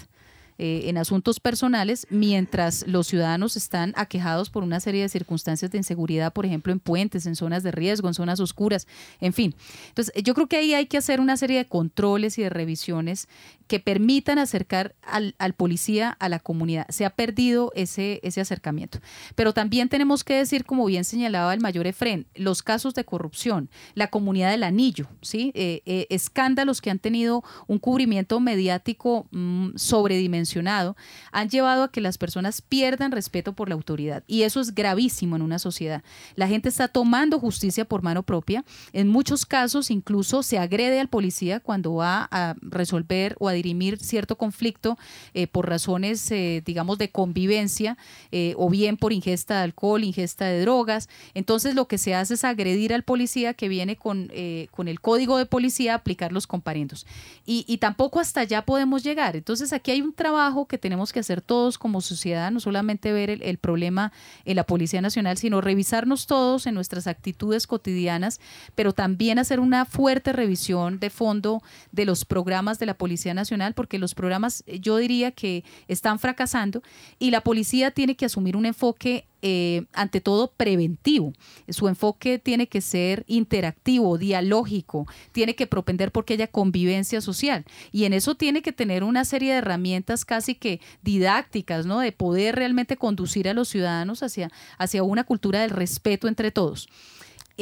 eh, 0.62 0.90
en 0.90 0.98
asuntos 0.98 1.40
personales, 1.40 2.06
mientras 2.10 2.86
los 2.86 3.06
ciudadanos 3.06 3.56
están 3.56 3.94
aquejados 3.96 4.50
por 4.50 4.62
una 4.62 4.78
serie 4.78 5.00
de 5.00 5.08
circunstancias 5.08 5.70
de 5.70 5.78
inseguridad, 5.78 6.34
por 6.34 6.44
ejemplo, 6.44 6.70
en 6.70 6.80
puentes, 6.80 7.24
en 7.24 7.34
zonas 7.34 7.62
de 7.62 7.70
riesgo, 7.70 8.08
en 8.08 8.12
zonas 8.12 8.40
oscuras, 8.40 8.86
en 9.22 9.32
fin. 9.32 9.54
Entonces, 9.88 10.12
yo 10.22 10.34
creo 10.34 10.48
que 10.48 10.58
ahí 10.58 10.74
hay 10.74 10.84
que 10.84 10.98
hacer 10.98 11.18
una 11.18 11.38
serie 11.38 11.56
de 11.56 11.66
controles 11.66 12.36
y 12.36 12.42
de 12.42 12.50
revisiones 12.50 13.26
que 13.70 13.78
permitan 13.78 14.40
acercar 14.40 14.96
al, 15.00 15.32
policía 15.54 16.16
a 16.18 16.28
la 16.28 16.40
comunidad. 16.40 16.86
Se 16.88 17.04
ha 17.04 17.10
perdido 17.10 17.70
ese, 17.76 18.20
acercamiento. 18.24 18.98
Pero 19.36 19.54
también 19.54 19.88
tenemos 19.88 20.24
que 20.24 20.34
decir, 20.34 20.64
como 20.64 20.86
bien 20.86 21.04
señalaba 21.04 21.54
el 21.54 21.60
mayor 21.60 21.86
Efren, 21.86 22.26
los 22.34 22.64
casos 22.64 22.94
de 22.94 23.04
corrupción, 23.04 23.70
la 23.94 24.08
comunidad 24.08 24.50
del 24.50 24.64
anillo, 24.64 25.06
¿sí? 25.22 25.52
Eh, 25.54 25.82
eh, 25.86 26.08
escándalos 26.10 26.80
que 26.80 26.90
han 26.90 26.98
tenido 26.98 27.44
un 27.68 27.78
cubrimiento 27.78 28.40
mediático 28.40 29.28
mm, 29.30 29.76
sobredimensionado 29.76 30.96
han 31.30 31.48
llevado 31.48 31.84
a 31.84 31.92
que 31.92 32.00
las 32.00 32.18
personas 32.18 32.62
pierdan 32.62 33.12
respeto 33.12 33.52
por 33.52 33.68
la 33.68 33.76
autoridad. 33.76 34.24
Y 34.26 34.42
eso 34.42 34.60
es 34.60 34.74
gravísimo 34.74 35.36
en 35.36 35.42
una 35.42 35.60
sociedad. 35.60 36.02
La 36.34 36.48
gente 36.48 36.68
está 36.68 36.88
tomando 36.88 37.38
justicia 37.38 37.84
por 37.84 38.02
mano 38.02 38.24
propia. 38.24 38.64
En 38.92 39.06
muchos 39.06 39.46
casos 39.46 39.92
incluso 39.92 40.42
se 40.42 40.58
agrede 40.58 40.98
al 40.98 41.06
policía 41.06 41.60
cuando 41.60 41.94
va 41.94 42.26
a 42.32 42.56
resolver 42.62 43.36
o 43.38 43.46
a 43.46 43.59
dirimir 43.62 43.98
cierto 43.98 44.36
conflicto 44.36 44.98
eh, 45.34 45.46
por 45.46 45.68
razones, 45.68 46.30
eh, 46.30 46.62
digamos, 46.64 46.98
de 46.98 47.10
convivencia 47.10 47.96
eh, 48.32 48.54
o 48.56 48.70
bien 48.70 48.96
por 48.96 49.12
ingesta 49.12 49.58
de 49.58 49.64
alcohol, 49.64 50.02
ingesta 50.02 50.46
de 50.46 50.60
drogas. 50.60 51.08
Entonces 51.34 51.74
lo 51.74 51.86
que 51.86 51.98
se 51.98 52.14
hace 52.14 52.34
es 52.34 52.44
agredir 52.44 52.94
al 52.94 53.02
policía 53.02 53.54
que 53.54 53.68
viene 53.68 53.96
con, 53.96 54.30
con 54.70 54.88
el 54.88 55.00
código 55.00 55.36
de 55.36 55.46
policía 55.46 55.94
aplicar 55.94 56.32
los 56.32 56.46
comparendos. 56.46 57.06
Y, 57.44 57.64
y 57.68 57.78
tampoco 57.78 58.20
hasta 58.20 58.40
allá 58.40 58.64
podemos 58.64 59.02
llegar. 59.02 59.36
Entonces 59.36 59.72
aquí 59.72 59.90
hay 59.90 60.00
un 60.00 60.12
trabajo 60.12 60.66
que 60.66 60.78
tenemos 60.78 61.12
que 61.12 61.20
hacer 61.20 61.40
todos 61.40 61.78
como 61.78 62.00
sociedad, 62.00 62.50
no 62.50 62.60
solamente 62.60 63.12
ver 63.12 63.30
el, 63.30 63.58
problema 63.58 64.12
en 64.44 64.56
la 64.56 64.64
Policía 64.64 65.00
Nacional, 65.00 65.36
sino 65.36 65.60
revisarnos 65.60 66.26
todos 66.26 66.66
en 66.66 66.74
nuestras 66.74 67.06
actitudes 67.06 67.66
cotidianas, 67.66 68.40
pero 68.74 68.92
también 68.92 69.38
hacer 69.38 69.60
una 69.60 69.84
fuerte 69.84 70.32
revisión 70.32 70.98
de 70.98 71.10
fondo 71.10 71.62
de 71.92 72.04
los 72.04 72.24
programas 72.24 72.78
de 72.78 72.86
la 72.86 72.94
Policía 72.94 73.34
Nacional, 73.34 73.49
porque 73.74 73.98
los 73.98 74.14
programas 74.14 74.64
yo 74.80 74.96
diría 74.96 75.32
que 75.32 75.64
están 75.88 76.18
fracasando 76.18 76.82
y 77.18 77.30
la 77.30 77.40
policía 77.40 77.90
tiene 77.90 78.16
que 78.16 78.26
asumir 78.26 78.56
un 78.56 78.66
enfoque 78.66 79.26
eh, 79.42 79.86
ante 79.94 80.20
todo 80.20 80.52
preventivo. 80.54 81.32
Su 81.68 81.88
enfoque 81.88 82.38
tiene 82.38 82.66
que 82.68 82.80
ser 82.80 83.24
interactivo, 83.26 84.18
dialógico, 84.18 85.06
tiene 85.32 85.54
que 85.54 85.66
propender 85.66 86.12
porque 86.12 86.34
haya 86.34 86.46
convivencia 86.46 87.20
social 87.20 87.64
y 87.90 88.04
en 88.04 88.12
eso 88.12 88.34
tiene 88.34 88.60
que 88.60 88.72
tener 88.72 89.02
una 89.02 89.24
serie 89.24 89.52
de 89.52 89.58
herramientas 89.58 90.24
casi 90.24 90.54
que 90.54 90.80
didácticas, 91.02 91.86
¿no? 91.86 92.00
De 92.00 92.12
poder 92.12 92.56
realmente 92.56 92.96
conducir 92.96 93.48
a 93.48 93.54
los 93.54 93.68
ciudadanos 93.68 94.22
hacia, 94.22 94.50
hacia 94.78 95.02
una 95.02 95.24
cultura 95.24 95.60
del 95.62 95.70
respeto 95.70 96.28
entre 96.28 96.50
todos. 96.50 96.88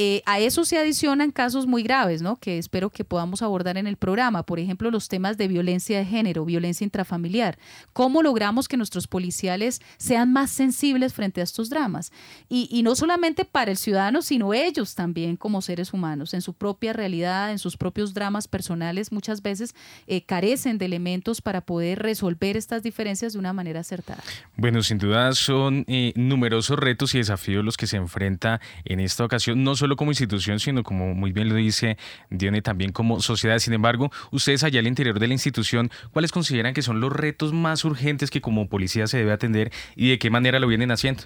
Eh, 0.01 0.21
a 0.25 0.39
eso 0.39 0.63
se 0.63 0.77
adicionan 0.77 1.29
casos 1.29 1.67
muy 1.67 1.83
graves, 1.83 2.21
¿no? 2.21 2.37
Que 2.37 2.57
espero 2.57 2.89
que 2.89 3.03
podamos 3.03 3.41
abordar 3.41 3.77
en 3.77 3.85
el 3.85 3.97
programa. 3.97 4.43
Por 4.43 4.57
ejemplo, 4.57 4.89
los 4.91 5.09
temas 5.09 5.35
de 5.37 5.49
violencia 5.49 5.97
de 5.97 6.05
género, 6.05 6.45
violencia 6.45 6.85
intrafamiliar. 6.85 7.57
¿Cómo 7.91 8.23
logramos 8.23 8.69
que 8.69 8.77
nuestros 8.77 9.07
policiales 9.07 9.81
sean 9.97 10.31
más 10.31 10.51
sensibles 10.51 11.13
frente 11.13 11.41
a 11.41 11.43
estos 11.43 11.69
dramas? 11.69 12.13
Y, 12.47 12.81
no 12.81 12.95
solamente 12.95 13.43
para 13.43 13.71
el 13.71 13.77
ciudadano, 13.77 14.21
sino 14.21 14.53
ellos 14.53 14.95
también 14.95 15.35
como 15.35 15.61
seres 15.61 15.91
humanos, 15.91 16.33
en 16.33 16.41
su 16.41 16.53
propia 16.53 16.93
realidad, 16.93 17.51
en 17.51 17.59
sus 17.59 17.75
propios 17.75 18.13
dramas 18.13 18.47
personales, 18.47 19.11
muchas 19.11 19.41
veces 19.41 19.75
eh, 20.07 20.21
carecen 20.21 20.77
de 20.77 20.85
elementos 20.85 21.41
para 21.41 21.59
poder 21.59 21.99
resolver 21.99 22.55
estas 22.55 22.83
diferencias 22.83 23.33
de 23.33 23.39
una 23.39 23.51
manera 23.51 23.81
acertada. 23.81 24.23
Bueno, 24.55 24.81
sin 24.81 24.97
duda 24.97 25.33
son 25.33 25.83
eh, 25.89 26.13
numerosos 26.15 26.79
retos 26.79 27.13
y 27.15 27.17
desafíos 27.17 27.65
los 27.65 27.75
que 27.75 27.85
se 27.85 27.97
enfrenta 27.97 28.61
en 28.85 29.01
esta 29.01 29.25
ocasión, 29.25 29.61
no 29.65 29.75
solo 29.75 29.88
como 29.95 30.11
institución, 30.11 30.59
sino 30.59 30.83
como 30.83 31.13
muy 31.13 31.31
bien 31.31 31.49
lo 31.49 31.55
dice 31.55 31.97
Dione, 32.29 32.61
también 32.61 32.91
como 32.91 33.21
sociedad. 33.21 33.59
Sin 33.59 33.73
embargo, 33.73 34.11
ustedes 34.31 34.63
allá 34.63 34.79
al 34.79 34.87
interior 34.87 35.19
de 35.19 35.27
la 35.27 35.33
institución, 35.33 35.89
¿cuáles 36.11 36.31
consideran 36.31 36.73
que 36.73 36.81
son 36.81 36.99
los 36.99 37.11
retos 37.11 37.53
más 37.53 37.83
urgentes 37.85 38.31
que 38.31 38.41
como 38.41 38.67
policía 38.67 39.07
se 39.07 39.17
debe 39.17 39.31
atender 39.31 39.71
y 39.95 40.09
de 40.09 40.19
qué 40.19 40.29
manera 40.29 40.59
lo 40.59 40.67
vienen 40.67 40.91
haciendo? 40.91 41.23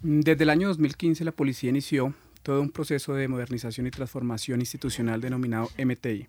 Desde 0.00 0.44
el 0.44 0.50
año 0.50 0.68
2015 0.68 1.24
la 1.24 1.32
policía 1.32 1.70
inició 1.70 2.14
todo 2.42 2.60
un 2.60 2.70
proceso 2.70 3.14
de 3.14 3.28
modernización 3.28 3.86
y 3.86 3.90
transformación 3.90 4.60
institucional 4.60 5.20
denominado 5.20 5.70
MTI. 5.76 6.28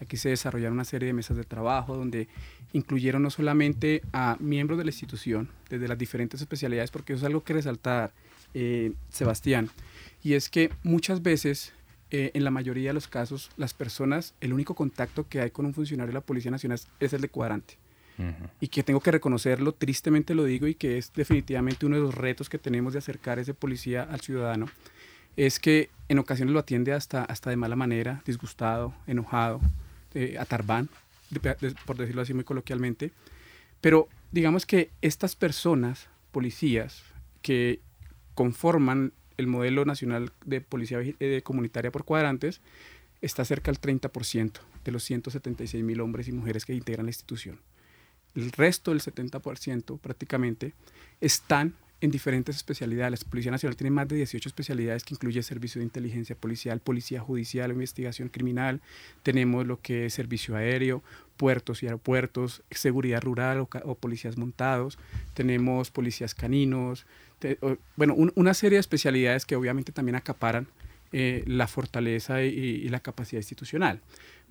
Aquí 0.00 0.16
se 0.16 0.28
desarrollaron 0.28 0.74
una 0.74 0.84
serie 0.84 1.08
de 1.08 1.12
mesas 1.12 1.36
de 1.36 1.44
trabajo 1.44 1.96
donde 1.96 2.28
incluyeron 2.72 3.22
no 3.22 3.30
solamente 3.30 4.02
a 4.12 4.36
miembros 4.38 4.78
de 4.78 4.84
la 4.84 4.90
institución, 4.90 5.48
desde 5.68 5.88
las 5.88 5.98
diferentes 5.98 6.40
especialidades, 6.40 6.90
porque 6.90 7.14
eso 7.14 7.22
es 7.22 7.26
algo 7.26 7.42
que 7.42 7.54
resaltar, 7.54 8.12
eh, 8.54 8.92
Sebastián, 9.08 9.68
y 10.22 10.34
es 10.34 10.48
que 10.48 10.70
muchas 10.82 11.22
veces, 11.22 11.72
eh, 12.10 12.30
en 12.34 12.44
la 12.44 12.50
mayoría 12.50 12.90
de 12.90 12.94
los 12.94 13.08
casos, 13.08 13.50
las 13.56 13.74
personas, 13.74 14.34
el 14.40 14.52
único 14.52 14.74
contacto 14.74 15.28
que 15.28 15.40
hay 15.40 15.50
con 15.50 15.66
un 15.66 15.74
funcionario 15.74 16.08
de 16.08 16.14
la 16.14 16.20
Policía 16.20 16.50
Nacional 16.50 16.80
es 17.00 17.12
el 17.12 17.20
de 17.20 17.28
cuadrante. 17.28 17.78
Y 18.60 18.66
que 18.66 18.82
tengo 18.82 18.98
que 18.98 19.12
reconocerlo, 19.12 19.70
tristemente 19.70 20.34
lo 20.34 20.42
digo, 20.42 20.66
y 20.66 20.74
que 20.74 20.98
es 20.98 21.12
definitivamente 21.12 21.86
uno 21.86 21.94
de 21.94 22.02
los 22.02 22.16
retos 22.16 22.48
que 22.48 22.58
tenemos 22.58 22.92
de 22.92 22.98
acercar 22.98 23.38
ese 23.38 23.54
policía 23.54 24.02
al 24.02 24.20
ciudadano, 24.20 24.66
es 25.36 25.60
que 25.60 25.88
en 26.08 26.18
ocasiones 26.18 26.52
lo 26.52 26.58
atiende 26.58 26.92
hasta, 26.92 27.22
hasta 27.24 27.50
de 27.50 27.56
mala 27.56 27.76
manera, 27.76 28.20
disgustado, 28.26 28.92
enojado, 29.06 29.60
eh, 30.14 30.36
a 30.36 30.44
Tarbán, 30.46 30.88
por 31.86 31.96
decirlo 31.96 32.22
así 32.22 32.34
muy 32.34 32.42
coloquialmente. 32.42 33.12
Pero 33.80 34.08
digamos 34.32 34.66
que 34.66 34.90
estas 35.00 35.36
personas, 35.36 36.08
policías, 36.32 37.04
que 37.40 37.80
conforman 38.34 39.12
el 39.38 39.46
modelo 39.46 39.84
nacional 39.84 40.32
de 40.44 40.60
policía 40.60 40.98
eh, 41.00 41.40
comunitaria 41.42 41.90
por 41.90 42.04
cuadrantes, 42.04 42.60
está 43.22 43.44
cerca 43.44 43.72
del 43.72 43.80
30% 43.80 44.52
de 44.84 44.92
los 44.92 45.02
176 45.04 45.82
mil 45.82 46.00
hombres 46.00 46.28
y 46.28 46.32
mujeres 46.32 46.64
que 46.64 46.74
integran 46.74 47.06
la 47.06 47.10
institución. 47.10 47.60
El 48.34 48.52
resto 48.52 48.90
del 48.90 49.00
70% 49.00 49.98
prácticamente 49.98 50.74
están 51.20 51.74
en 52.00 52.10
diferentes 52.10 52.56
especialidades. 52.56 53.24
La 53.24 53.30
Policía 53.30 53.50
Nacional 53.50 53.76
tiene 53.76 53.90
más 53.90 54.08
de 54.08 54.16
18 54.16 54.48
especialidades 54.48 55.04
que 55.04 55.14
incluye 55.14 55.42
servicio 55.42 55.80
de 55.80 55.84
inteligencia 55.84 56.36
policial, 56.36 56.80
policía 56.80 57.20
judicial, 57.20 57.72
investigación 57.72 58.28
criminal, 58.28 58.80
tenemos 59.22 59.66
lo 59.66 59.80
que 59.80 60.06
es 60.06 60.14
servicio 60.14 60.54
aéreo, 60.54 61.02
puertos 61.36 61.82
y 61.82 61.86
aeropuertos, 61.86 62.62
seguridad 62.70 63.22
rural 63.22 63.60
o, 63.60 63.94
policías 63.96 64.36
montados, 64.36 64.98
tenemos 65.34 65.90
policías 65.90 66.34
caninos, 66.34 67.06
bueno, 67.96 68.14
una 68.34 68.54
serie 68.54 68.76
de 68.76 68.80
especialidades 68.80 69.46
que 69.46 69.56
obviamente 69.56 69.92
también 69.92 70.16
acaparan 70.16 70.68
eh, 71.12 71.42
la 71.46 71.66
fortaleza 71.66 72.42
y 72.42 72.88
la 72.88 73.00
capacidad 73.00 73.40
institucional. 73.40 74.00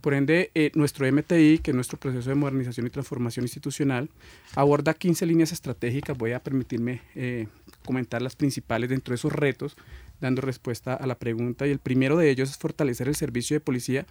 Por 0.02 0.14
ende, 0.14 0.52
eh, 0.54 0.72
nuestro 0.76 1.12
MTI, 1.12 1.60
que 1.60 1.72
es 1.72 1.76
nuestro 1.76 2.00
proceso 2.00 2.30
de 2.30 2.36
modernización 2.36 2.86
y 2.86 2.90
transformación 2.90 3.46
institucional, 3.46 4.10
aborda 4.56 4.94
15 4.94 5.26
líneas 5.26 5.52
estratégicas. 5.52 6.18
Voy 6.18 6.34
a 6.34 6.44
permitirme 6.44 7.02
eh, 7.16 7.48
comentar 7.84 8.22
las 8.22 8.36
principales 8.36 8.90
dentro 8.90 9.14
de 9.14 9.16
esos 9.16 9.34
retos, 9.34 9.76
dando 10.22 10.42
respuesta 10.42 10.94
a 10.94 11.08
la 11.08 11.18
pregunta. 11.18 11.66
Y 11.66 11.72
el 11.72 11.80
primero 11.80 12.16
de 12.16 12.30
ellos 12.30 12.52
es 12.52 12.58
fortalecer 12.58 13.08
el 13.08 13.16
servicio 13.16 13.56
de 13.56 13.60
policía 13.60 14.06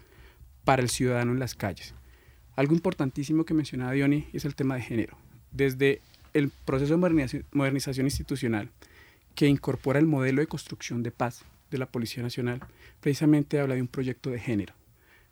para 0.64 0.83
el 0.83 0.91
ciudadano 0.91 1.33
en 1.33 1.39
las 1.39 1.55
calles. 1.55 1.95
Algo 2.57 2.74
importantísimo 2.74 3.45
que 3.45 3.55
mencionaba 3.55 3.93
Diony 3.93 4.27
es 4.33 4.45
el 4.45 4.57
tema 4.57 4.74
de 4.74 4.83
género. 4.83 5.16
Desde 5.53 6.01
el 6.37 6.51
proceso 6.64 6.97
de 6.97 7.45
modernización 7.53 8.07
institucional, 8.07 8.70
que 9.34 9.47
incorpora 9.47 9.99
el 9.99 10.07
modelo 10.07 10.41
de 10.41 10.47
construcción 10.47 11.03
de 11.03 11.11
paz 11.11 11.45
de 11.70 11.78
la 11.78 11.87
Policía 11.87 12.22
Nacional, 12.22 12.61
precisamente 13.01 13.61
habla 13.61 13.74
de 13.74 13.82
un 13.82 13.89
proyecto 13.89 14.30
de 14.30 14.39
género 14.39 14.74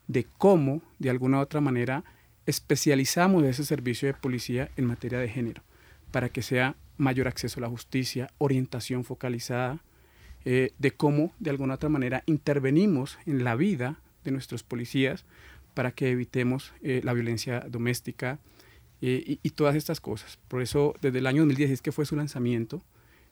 de 0.06 0.26
cómo, 0.38 0.82
de 0.98 1.10
alguna 1.10 1.38
u 1.38 1.40
otra 1.40 1.60
manera, 1.60 2.04
especializamos 2.46 3.44
ese 3.44 3.64
servicio 3.64 4.06
de 4.06 4.14
policía 4.14 4.70
en 4.76 4.86
materia 4.86 5.18
de 5.18 5.28
género, 5.28 5.62
para 6.10 6.28
que 6.28 6.42
sea 6.42 6.76
mayor 6.96 7.26
acceso 7.26 7.58
a 7.58 7.62
la 7.62 7.68
justicia, 7.68 8.30
orientación 8.38 9.04
focalizada, 9.04 9.80
eh, 10.44 10.72
de 10.78 10.90
cómo, 10.90 11.32
de 11.38 11.50
alguna 11.50 11.74
u 11.74 11.76
otra 11.76 11.88
manera, 11.88 12.22
intervenimos 12.26 13.18
en 13.26 13.44
la 13.44 13.56
vida 13.56 13.98
de 14.24 14.30
nuestros 14.30 14.62
policías 14.62 15.24
para 15.72 15.92
que 15.92 16.10
evitemos 16.10 16.72
eh, 16.82 17.00
la 17.02 17.14
violencia 17.14 17.60
doméstica 17.60 18.38
eh, 19.06 19.38
y, 19.42 19.50
todas 19.50 19.76
estas 19.76 20.00
cosas. 20.00 20.38
Por 20.48 20.62
eso, 20.62 20.94
desde 21.02 21.18
el 21.18 21.26
año 21.26 21.42
2016, 21.42 21.82
que 21.82 21.92
fue 21.92 22.06
su 22.06 22.16
lanzamiento, 22.16 22.82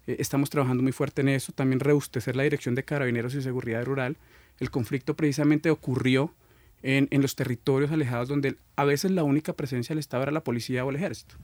estamos 0.07 0.51
trabajando 0.51 0.83
muy 0.83 0.93
fuerte 0.93 1.23
en 1.23 1.29
eso, 1.29 1.53
también 1.53 1.81
rebustecer 1.81 2.35
la 2.37 2.43
Dirección 2.43 2.75
de 2.75 2.85
Carabineros 2.85 3.35
y 3.35 3.43
Seguridad 3.43 3.85
Rural. 3.85 4.17
El 4.59 4.71
conflicto 4.71 5.15
precisamente 5.15 5.71
ocurrió 5.71 6.35
en, 6.83 7.09
en, 7.11 7.23
los 7.23 7.37
territorios 7.37 7.91
alejados 7.93 8.29
donde 8.29 8.57
a 8.77 8.85
veces 8.85 9.13
la 9.13 9.23
única 9.23 9.53
presencia 9.53 9.95
del 9.95 10.01
Estado 10.01 10.25
era 10.25 10.33
la 10.33 10.45
policía 10.45 10.85
o 10.85 10.91
el 10.91 10.97
ejército, 10.97 11.37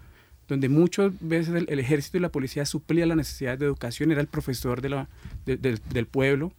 donde 0.49 0.68
muchas 0.68 1.12
veces 1.20 1.64
el, 1.66 1.79
ejército 1.79 2.16
y 2.16 2.20
la 2.20 2.31
policía 2.31 2.66
suplía 2.66 3.07
las 3.07 3.16
necesidades 3.16 3.61
de 3.61 3.66
educación, 3.66 4.11
era 4.11 4.20
el 4.20 4.26
profesor 4.26 4.83
de 4.83 5.07
del 5.47 6.07
pueblo, 6.07 6.53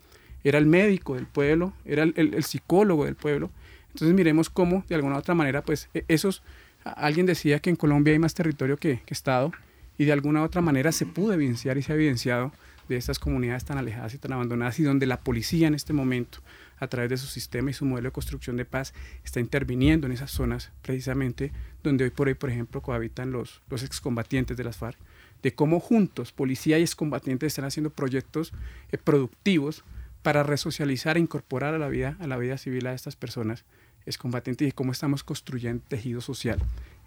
era 0.43 0.57
el 0.57 0.65
médico 0.65 1.15
del 1.15 1.25
pueblo, 1.25 1.73
era 1.85 2.03
el, 2.03 2.13
el, 2.15 2.43
psicólogo 2.43 3.05
del 3.05 3.15
pueblo. 3.15 3.51
Entonces 3.89 4.15
miremos 4.15 4.49
cómo, 4.49 4.83
de 4.87 4.95
alguna 4.95 5.15
u 5.15 5.19
otra 5.19 5.35
manera, 5.35 5.63
pues 5.63 5.89
e, 5.93 6.05
esos, 6.07 6.43
alguien 6.89 7.25
decía 7.25 7.59
que 7.59 7.69
en 7.69 7.75
Colombia 7.75 8.13
hay 8.13 8.19
más 8.19 8.33
territorio 8.33 8.77
que, 8.77 9.01
Estado, 9.07 9.51
y 9.97 10.05
de 10.05 10.11
alguna 10.11 10.41
u 10.41 10.45
otra 10.45 10.61
manera 10.61 10.91
se 10.91 11.05
pudo 11.05 11.33
evidenciar 11.33 11.77
y 11.77 11.81
se 11.81 11.91
ha 11.91 11.95
evidenciado 11.95 12.51
de 12.87 12.97
estas 12.97 13.19
comunidades 13.19 13.65
tan 13.65 13.77
alejadas 13.77 14.13
y 14.13 14.17
tan 14.17 14.33
abandonadas 14.33 14.79
y 14.79 14.83
donde 14.83 15.05
la 15.05 15.19
policía 15.19 15.67
en 15.67 15.75
este 15.75 15.93
momento 15.93 16.39
a 16.79 16.87
través 16.87 17.09
de 17.09 17.17
su 17.17 17.27
sistema 17.27 17.69
y 17.69 17.73
su 17.73 17.85
modelo 17.85 18.07
de 18.07 18.13
construcción 18.13 18.57
de 18.57 18.65
paz, 18.65 18.93
está 19.23 19.39
interviniendo 19.39 20.07
en 20.07 20.13
esas 20.13 20.31
zonas 20.31 20.71
precisamente 20.81 21.51
donde 21.83 22.05
hoy 22.05 22.09
por 22.09 22.27
hoy, 22.27 22.33
por 22.33 22.49
ejemplo, 22.49 22.81
cohabitan 22.81 23.31
los, 23.31 23.61
los 23.69 23.83
excombatientes 23.83 24.57
de 24.57 24.63
las 24.63 24.77
FARC, 24.77 24.97
de 25.43 25.53
cómo 25.53 25.79
juntos, 25.79 26.31
policía 26.31 26.79
y 26.79 26.81
excombatientes, 26.81 27.47
están 27.47 27.65
haciendo 27.65 27.89
proyectos 27.89 28.53
eh, 28.91 28.97
productivos 28.97 29.83
para 30.21 30.43
resocializar 30.43 31.17
e 31.17 31.21
incorporar 31.21 31.73
a 31.73 31.79
la 31.79 31.87
vida, 31.87 32.17
a 32.19 32.27
la 32.27 32.37
vida 32.37 32.57
civil 32.57 32.87
a 32.87 32.93
estas 32.93 33.15
personas 33.15 33.63
excombatientes 34.05 34.67
y 34.67 34.71
cómo 34.71 34.91
estamos 34.91 35.23
construyendo 35.23 35.83
tejido 35.87 36.21
social 36.21 36.59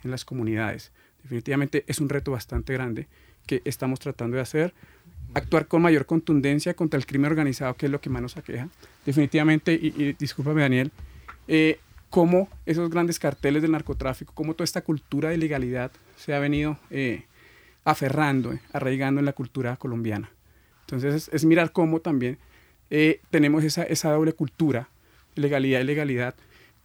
en 0.05 0.11
las 0.11 0.25
comunidades. 0.25 0.93
Definitivamente 1.23 1.85
es 1.87 2.01
un 2.01 2.09
reto 2.09 2.33
bastante 2.33 2.73
grande 2.73 3.09
que 3.47 3.63
estamos 3.65 4.01
tratando 4.01 4.37
de 4.37 4.43
hacer 4.43 4.75
actuar 5.35 5.67
con 5.67 5.83
mayor 5.83 6.07
contundencia 6.07 6.75
contra 6.75 6.99
el 6.99 7.07
crimen 7.07 7.31
organizado, 7.31 7.75
que 7.75 7.87
es 7.87 7.93
lo 7.93 8.01
que 8.01 8.11
más 8.11 8.23
nos 8.23 8.37
aqueja. 8.37 8.69
Definitivamente, 9.07 9.73
y, 9.73 10.15
discúlpame 10.19 10.63
Daniel, 10.63 10.91
eh, 11.49 11.79
cómo 12.11 12.49
esos 12.67 12.91
grandes 12.91 13.19
carteles 13.19 13.63
del 13.63 13.73
narcotráfico, 13.73 14.35
cómo 14.35 14.55
toda 14.55 14.65
esta 14.65 14.83
cultura 14.83 15.31
de 15.31 15.37
ilegalidad 15.37 15.91
se 16.17 16.35
ha 16.35 16.39
venido 16.39 16.79
eh, 16.91 17.25
aferrando, 17.85 18.59
arraigando 18.73 19.21
en 19.21 19.25
la 19.25 19.33
cultura 19.33 19.77
colombiana. 19.77 20.31
Entonces 20.83 21.31
es, 21.33 21.45
mirar 21.45 21.73
cómo 21.73 22.01
también 22.01 22.39
eh, 22.91 23.21
tenemos 23.31 23.65
esa, 23.65 23.83
esa 23.85 24.13
doble 24.13 24.35
cultura, 24.35 24.91
legalidad 25.35 25.81
y 25.81 25.85
legalidad, 25.85 26.35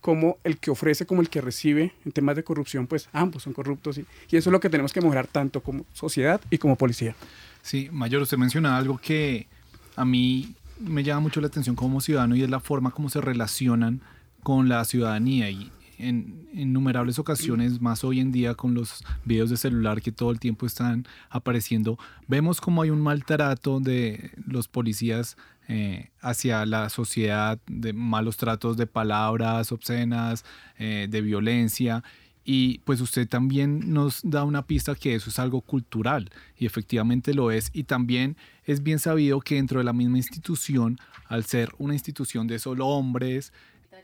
como 0.01 0.37
el 0.43 0.57
que 0.57 0.71
ofrece 0.71 1.05
como 1.05 1.21
el 1.21 1.29
que 1.29 1.41
recibe 1.41 1.93
en 2.05 2.11
temas 2.11 2.35
de 2.35 2.43
corrupción, 2.43 2.87
pues 2.87 3.09
ambos 3.13 3.43
son 3.43 3.53
corruptos 3.53 3.97
y, 3.97 4.05
eso 4.31 4.49
es 4.49 4.51
lo 4.51 4.59
que 4.59 4.69
tenemos 4.69 4.93
que 4.93 5.01
mejorar 5.01 5.27
tanto 5.27 5.61
como 5.61 5.85
sociedad 5.93 6.39
y 6.49 6.57
como 6.57 6.75
policía. 6.75 7.15
Sí, 7.61 7.89
Mayor, 7.91 8.21
usted 8.21 8.37
menciona 8.37 8.77
algo 8.77 8.97
que 8.97 9.47
a 9.95 10.05
mí 10.05 10.55
me 10.79 11.03
llama 11.03 11.21
mucho 11.21 11.41
la 11.41 11.47
atención 11.47 11.75
como 11.75 12.01
ciudadano 12.01 12.35
y 12.35 12.43
es 12.43 12.49
la 12.49 12.59
forma 12.59 12.91
como 12.91 13.09
se 13.09 13.19
relacionan 13.19 14.01
con 14.43 14.69
la 14.69 14.85
ciudadanía 14.85 15.49
y 15.49 15.71
en 15.97 16.47
innumerables 16.53 17.17
ocasiones, 17.17 17.81
más 17.81 18.03
hoy 18.03 18.19
en 18.19 18.31
día 18.31 18.53
con 18.53 18.73
los 18.73 19.03
videos 19.25 19.49
de 19.49 19.57
celular 19.57 20.01
que 20.01 20.11
todo 20.11 20.31
el 20.31 20.39
tiempo 20.39 20.65
están 20.65 21.07
apareciendo, 21.29 21.97
vemos 22.27 22.61
como 22.61 22.83
hay 22.83 22.91
un 22.91 23.01
maltrato 23.01 23.79
de 23.79 24.31
los 24.45 24.67
policías 24.67 25.37
eh, 25.67 26.09
hacia 26.21 26.65
la 26.65 26.89
sociedad, 26.89 27.59
de 27.67 27.93
malos 27.93 28.37
tratos 28.37 28.77
de 28.77 28.87
palabras 28.87 29.71
obscenas, 29.71 30.45
eh, 30.77 31.07
de 31.09 31.21
violencia 31.21 32.03
y 32.49 32.77
pues 32.85 33.01
usted 33.01 33.27
también 33.27 33.93
nos 33.93 34.21
da 34.23 34.45
una 34.45 34.65
pista 34.65 34.95
que 34.95 35.13
eso 35.13 35.29
es 35.29 35.37
algo 35.37 35.59
cultural 35.59 36.29
y 36.57 36.65
efectivamente 36.65 37.33
lo 37.33 37.51
es. 37.51 37.69
Y 37.73 37.83
también 37.83 38.37
es 38.63 38.83
bien 38.83 38.99
sabido 38.99 39.41
que 39.41 39.55
dentro 39.55 39.79
de 39.79 39.83
la 39.83 39.91
misma 39.91 40.15
institución, 40.15 40.97
al 41.25 41.43
ser 41.43 41.73
una 41.77 41.93
institución 41.93 42.47
de 42.47 42.57
solo 42.57 42.87
hombres, 42.87 43.51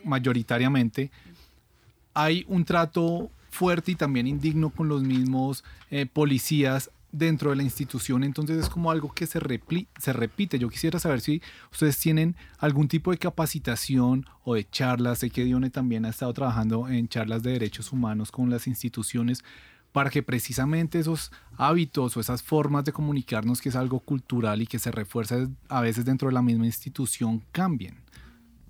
mayoritariamente, 0.04 1.10
hay 2.14 2.44
un 2.50 2.66
trato 2.66 3.32
fuerte 3.50 3.94
y 3.94 3.96
también 3.96 4.28
indigno 4.28 4.72
con 4.72 4.90
los 4.90 5.04
mismos 5.04 5.64
eh, 5.90 6.06
policías 6.06 6.92
dentro 7.14 7.52
de 7.52 7.56
la 7.56 7.64
institución, 7.64 8.24
entonces 8.24 8.58
es 8.58 8.70
como 8.70 8.92
algo 8.92 9.14
que 9.14 9.28
se, 9.28 9.40
repite. 9.40 10.60
Yo 10.60 10.68
quisiera 10.68 11.00
saber 11.00 11.22
si 11.22 11.42
ustedes 11.72 11.98
tienen 12.00 12.36
algún 12.58 12.88
tipo 12.88 13.12
de 13.12 13.18
capacitación 13.18 14.26
o 14.44 14.56
de 14.56 14.68
charlas. 14.70 15.20
Sé 15.20 15.30
que 15.30 15.46
Dione 15.46 15.70
también 15.70 16.06
ha 16.06 16.10
estado 16.10 16.34
trabajando 16.34 16.90
en 16.90 17.08
charlas 17.08 17.44
de 17.44 17.52
derechos 17.52 17.94
humanos 17.94 18.32
con 18.32 18.50
las 18.50 18.68
instituciones 18.68 19.44
para 19.94 20.10
que 20.10 20.24
precisamente 20.24 20.98
esos 21.00 21.32
hábitos 21.56 22.18
o 22.18 22.20
esas 22.20 22.42
formas 22.42 22.84
de 22.84 22.92
comunicarnos, 22.92 23.62
que 23.62 23.70
es 23.70 23.76
algo 23.76 24.00
cultural 24.00 24.64
y 24.64 24.68
que 24.68 24.80
se 24.80 24.92
refuerza 24.92 25.48
a 25.70 25.82
veces 25.82 26.04
dentro 26.04 26.30
de 26.30 26.34
la 26.34 26.42
misma 26.42 26.66
institución, 26.66 27.44
cambien. 27.52 27.98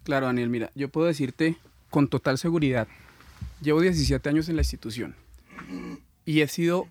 Claro, 0.04 0.26
Daniel, 0.26 0.50
mira, 0.50 0.70
yo 0.76 0.90
puedo 0.90 1.08
decirte 1.08 1.56
con 1.90 2.10
total 2.10 2.38
seguridad, 2.38 2.90
llevo 3.62 3.80
17 3.80 4.28
años 4.28 4.50
en 4.50 4.58
la 4.58 4.64
institución 4.64 5.16
y 6.26 6.42
he 6.42 6.48
sido 6.50 6.90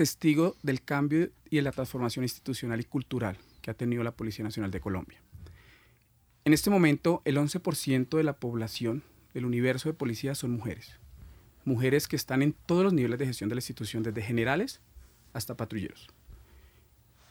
testigo 0.00 0.56
del 0.62 0.82
cambio 0.82 1.28
y 1.50 1.56
de 1.56 1.62
la 1.62 1.72
transformación 1.72 2.24
institucional 2.24 2.80
y 2.80 2.84
cultural 2.84 3.36
que 3.60 3.70
ha 3.70 3.74
tenido 3.74 4.02
la 4.02 4.16
Policía 4.16 4.42
Nacional 4.42 4.70
de 4.70 4.80
Colombia. 4.80 5.20
En 6.46 6.54
este 6.54 6.70
momento, 6.70 7.20
el 7.26 7.36
11% 7.36 8.16
de 8.16 8.24
la 8.24 8.32
población 8.32 9.02
del 9.34 9.44
universo 9.44 9.90
de 9.90 9.92
policías 9.92 10.38
son 10.38 10.52
mujeres. 10.52 10.98
Mujeres 11.66 12.08
que 12.08 12.16
están 12.16 12.40
en 12.40 12.54
todos 12.64 12.82
los 12.82 12.94
niveles 12.94 13.18
de 13.18 13.26
gestión 13.26 13.50
de 13.50 13.56
la 13.56 13.58
institución, 13.58 14.02
desde 14.02 14.22
generales 14.22 14.80
hasta 15.34 15.58
patrulleros. 15.58 16.08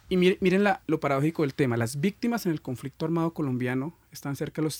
Y 0.08 0.18
miren, 0.18 0.64
lo 0.86 1.00
paradójico 1.00 1.42
del 1.42 1.56
tema. 1.56 1.76
Las 1.76 2.00
víctimas 2.00 2.46
en 2.46 2.52
el 2.52 2.62
conflicto 2.62 3.06
armado 3.06 3.34
colombiano 3.34 3.98
están 4.12 4.36
cerca 4.36 4.62
de 4.62 4.66
los 4.66 4.76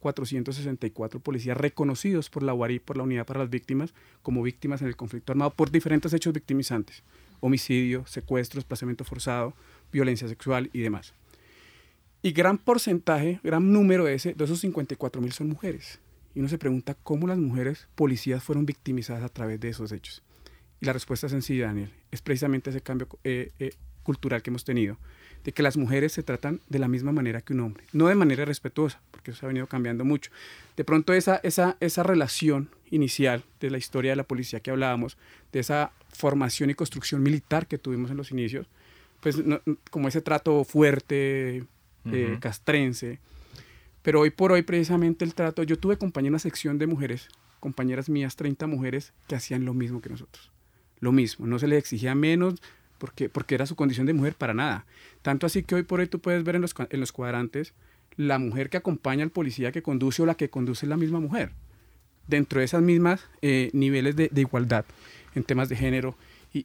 54.464 0.00 1.20
policías 1.20 1.56
reconocidos 1.56 2.30
por 2.30 2.42
la 2.42 2.54
UARI, 2.54 2.78
por 2.78 2.96
la 2.96 3.02
Unidad 3.02 3.26
para 3.26 3.40
las 3.40 3.50
Víctimas, 3.50 3.94
como 4.22 4.42
víctimas 4.42 4.82
en 4.82 4.88
el 4.88 4.96
conflicto 4.96 5.32
armado 5.32 5.50
por 5.52 5.70
diferentes 5.70 6.12
hechos 6.12 6.32
victimizantes. 6.32 7.02
Homicidio, 7.40 8.06
secuestro, 8.06 8.58
desplazamiento 8.58 9.04
forzado, 9.04 9.54
violencia 9.92 10.28
sexual 10.28 10.70
y 10.72 10.80
demás. 10.80 11.14
Y 12.22 12.32
gran 12.32 12.58
porcentaje, 12.58 13.40
gran 13.42 13.72
número 13.72 14.04
de, 14.04 14.14
ese, 14.14 14.34
de 14.34 14.44
esos 14.44 14.62
54.000 14.64 15.30
son 15.30 15.48
mujeres. 15.48 16.00
Y 16.34 16.40
uno 16.40 16.48
se 16.48 16.58
pregunta 16.58 16.94
cómo 16.94 17.26
las 17.26 17.38
mujeres 17.38 17.88
policías 17.94 18.42
fueron 18.42 18.66
victimizadas 18.66 19.22
a 19.22 19.28
través 19.28 19.60
de 19.60 19.68
esos 19.68 19.92
hechos. 19.92 20.22
Y 20.80 20.86
la 20.86 20.92
respuesta 20.92 21.26
es 21.26 21.32
sencilla, 21.32 21.66
Daniel. 21.66 21.92
Es 22.10 22.22
precisamente 22.22 22.70
ese 22.70 22.80
cambio 22.80 23.08
eh, 23.24 23.52
eh, 23.58 23.72
cultural 24.02 24.42
que 24.42 24.50
hemos 24.50 24.64
tenido, 24.64 24.98
de 25.46 25.52
que 25.52 25.62
las 25.62 25.76
mujeres 25.76 26.12
se 26.12 26.24
tratan 26.24 26.60
de 26.68 26.80
la 26.80 26.88
misma 26.88 27.12
manera 27.12 27.40
que 27.40 27.52
un 27.52 27.60
hombre, 27.60 27.84
no 27.92 28.08
de 28.08 28.16
manera 28.16 28.44
respetuosa, 28.44 29.00
porque 29.12 29.30
eso 29.30 29.46
ha 29.46 29.48
venido 29.48 29.68
cambiando 29.68 30.04
mucho. 30.04 30.32
De 30.76 30.82
pronto 30.82 31.12
esa, 31.12 31.36
esa, 31.44 31.76
esa 31.78 32.02
relación 32.02 32.68
inicial 32.90 33.44
de 33.60 33.70
la 33.70 33.78
historia 33.78 34.10
de 34.10 34.16
la 34.16 34.24
policía 34.24 34.58
que 34.58 34.72
hablábamos, 34.72 35.16
de 35.52 35.60
esa 35.60 35.92
formación 36.08 36.70
y 36.70 36.74
construcción 36.74 37.22
militar 37.22 37.68
que 37.68 37.78
tuvimos 37.78 38.10
en 38.10 38.16
los 38.16 38.32
inicios, 38.32 38.66
pues 39.20 39.36
como 39.92 40.08
ese 40.08 40.20
trato 40.20 40.64
fuerte, 40.64 41.64
eh, 42.06 42.38
castrense, 42.40 43.20
pero 44.02 44.22
hoy 44.22 44.30
por 44.30 44.50
hoy 44.50 44.62
precisamente 44.62 45.24
el 45.24 45.34
trato, 45.34 45.62
yo 45.62 45.78
tuve 45.78 45.96
compañía 45.96 46.30
una 46.30 46.40
sección 46.40 46.76
de 46.76 46.88
mujeres, 46.88 47.28
compañeras 47.60 48.08
mías, 48.08 48.34
30 48.34 48.66
mujeres, 48.66 49.12
que 49.28 49.36
hacían 49.36 49.64
lo 49.64 49.74
mismo 49.74 50.00
que 50.00 50.08
nosotros. 50.08 50.50
Lo 50.98 51.12
mismo, 51.12 51.46
no 51.46 51.60
se 51.60 51.68
les 51.68 51.78
exigía 51.78 52.16
menos 52.16 52.60
porque, 52.98 53.28
porque 53.28 53.54
era 53.54 53.66
su 53.66 53.76
condición 53.76 54.06
de 54.06 54.12
mujer 54.12 54.34
para 54.34 54.54
nada. 54.54 54.86
Tanto 55.22 55.46
así 55.46 55.62
que 55.62 55.74
hoy 55.74 55.82
por 55.82 56.00
hoy 56.00 56.06
tú 56.06 56.20
puedes 56.20 56.44
ver 56.44 56.56
en 56.56 56.62
los, 56.62 56.74
en 56.90 57.00
los 57.00 57.12
cuadrantes 57.12 57.74
la 58.16 58.38
mujer 58.38 58.70
que 58.70 58.78
acompaña 58.78 59.24
al 59.24 59.30
policía 59.30 59.72
que 59.72 59.82
conduce 59.82 60.22
o 60.22 60.26
la 60.26 60.34
que 60.34 60.48
conduce 60.48 60.86
es 60.86 60.90
la 60.90 60.96
misma 60.96 61.20
mujer, 61.20 61.50
dentro 62.26 62.60
de 62.60 62.64
esas 62.64 62.82
mismas 62.82 63.26
eh, 63.42 63.70
niveles 63.72 64.16
de, 64.16 64.28
de, 64.32 64.40
igualdad 64.40 64.84
en 65.34 65.44
temas 65.44 65.68
de 65.68 65.76
género 65.76 66.16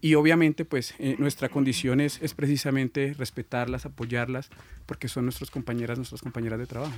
y, 0.01 0.15
obviamente, 0.15 0.63
pues 0.63 0.95
eh, 0.99 1.15
nuestra 1.17 1.49
condición 1.49 1.99
es, 1.99 2.19
precisamente 2.33 3.13
respetarlas, 3.17 3.85
apoyarlas, 3.85 4.49
porque 4.85 5.09
son 5.09 5.25
nuestras 5.25 5.51
compañeras, 5.51 5.97
nuestras 5.97 6.21
compañeras 6.21 6.59
de 6.59 6.65
trabajo. 6.65 6.93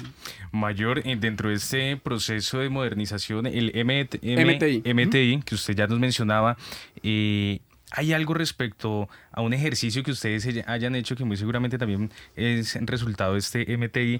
Mayor, 0.51 0.99
eh, 0.99 1.15
dentro 1.19 1.49
de 1.49 1.55
este 1.55 1.97
proceso 1.97 2.59
de 2.59 2.69
modernización, 2.69 3.47
el 3.47 3.71
MTI, 3.73 5.41
que 5.41 5.55
usted 5.55 5.75
ya 5.75 5.87
nos 5.87 5.99
mencionaba, 5.99 6.55
eh, 7.01 7.61
¿Hay 7.95 8.11
algo 8.11 8.33
respecto 8.33 9.07
a 9.31 9.41
un 9.41 9.53
ejercicio 9.53 10.01
que 10.01 10.09
ustedes 10.09 10.47
hayan 10.65 10.95
hecho 10.95 11.15
que 11.15 11.25
muy 11.25 11.37
seguramente 11.37 11.77
también 11.77 12.11
es 12.35 12.75
resultado 12.85 13.33
de 13.33 13.39
este 13.39 13.77
MTI 13.77 14.19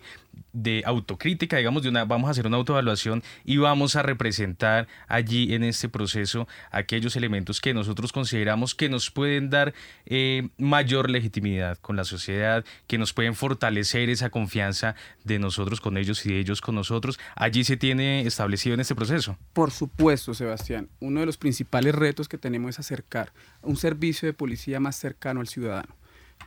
de 0.52 0.84
autocrítica, 0.86 1.58
digamos, 1.58 1.82
de 1.82 1.90
una, 1.90 2.06
vamos 2.06 2.28
a 2.28 2.32
hacer 2.32 2.46
una 2.46 2.58
autoevaluación 2.58 3.24
y 3.44 3.58
vamos 3.58 3.96
a 3.96 4.04
representar 4.04 4.88
allí 5.08 5.56
en 5.56 5.64
este 5.64 5.90
proceso 5.90 6.48
aquellos 6.70 7.16
elementos 7.16 7.62
que 7.62 7.74
nosotros 7.74 8.12
consideramos 8.12 8.76
que 8.76 8.90
nos 8.90 9.10
pueden 9.10 9.50
dar 9.50 9.74
eh, 10.06 10.50
mayor 10.60 11.10
legitimidad 11.10 11.80
con 11.80 11.96
la 11.96 12.04
sociedad, 12.04 12.64
que 12.86 13.00
nos 13.00 13.12
pueden 13.14 13.34
fortalecer 13.34 14.12
esa 14.12 14.30
confianza 14.30 14.94
de 15.24 15.40
nosotros 15.40 15.82
con 15.82 15.98
ellos 15.98 16.24
y 16.28 16.30
de 16.30 16.40
ellos 16.40 16.62
con 16.62 16.76
nosotros. 16.76 17.20
Allí 17.36 17.64
se 17.64 17.76
tiene 17.76 18.22
establecido 18.22 18.76
en 18.76 18.82
este 18.82 18.94
proceso. 18.94 19.36
Por 19.54 19.72
supuesto, 19.72 20.36
Sebastián. 20.36 20.90
Uno 21.00 21.22
de 21.22 21.26
los 21.26 21.38
principales 21.38 21.96
retos 21.96 22.28
que 22.28 22.38
tenemos 22.38 22.76
es 22.76 22.80
acercar 22.80 23.34
un 23.64 23.78
servicio 23.78 24.28
de 24.28 24.34
policía 24.34 24.80
más 24.80 24.96
cercano 24.96 25.42
al 25.42 25.48
ciudadano. 25.48 25.96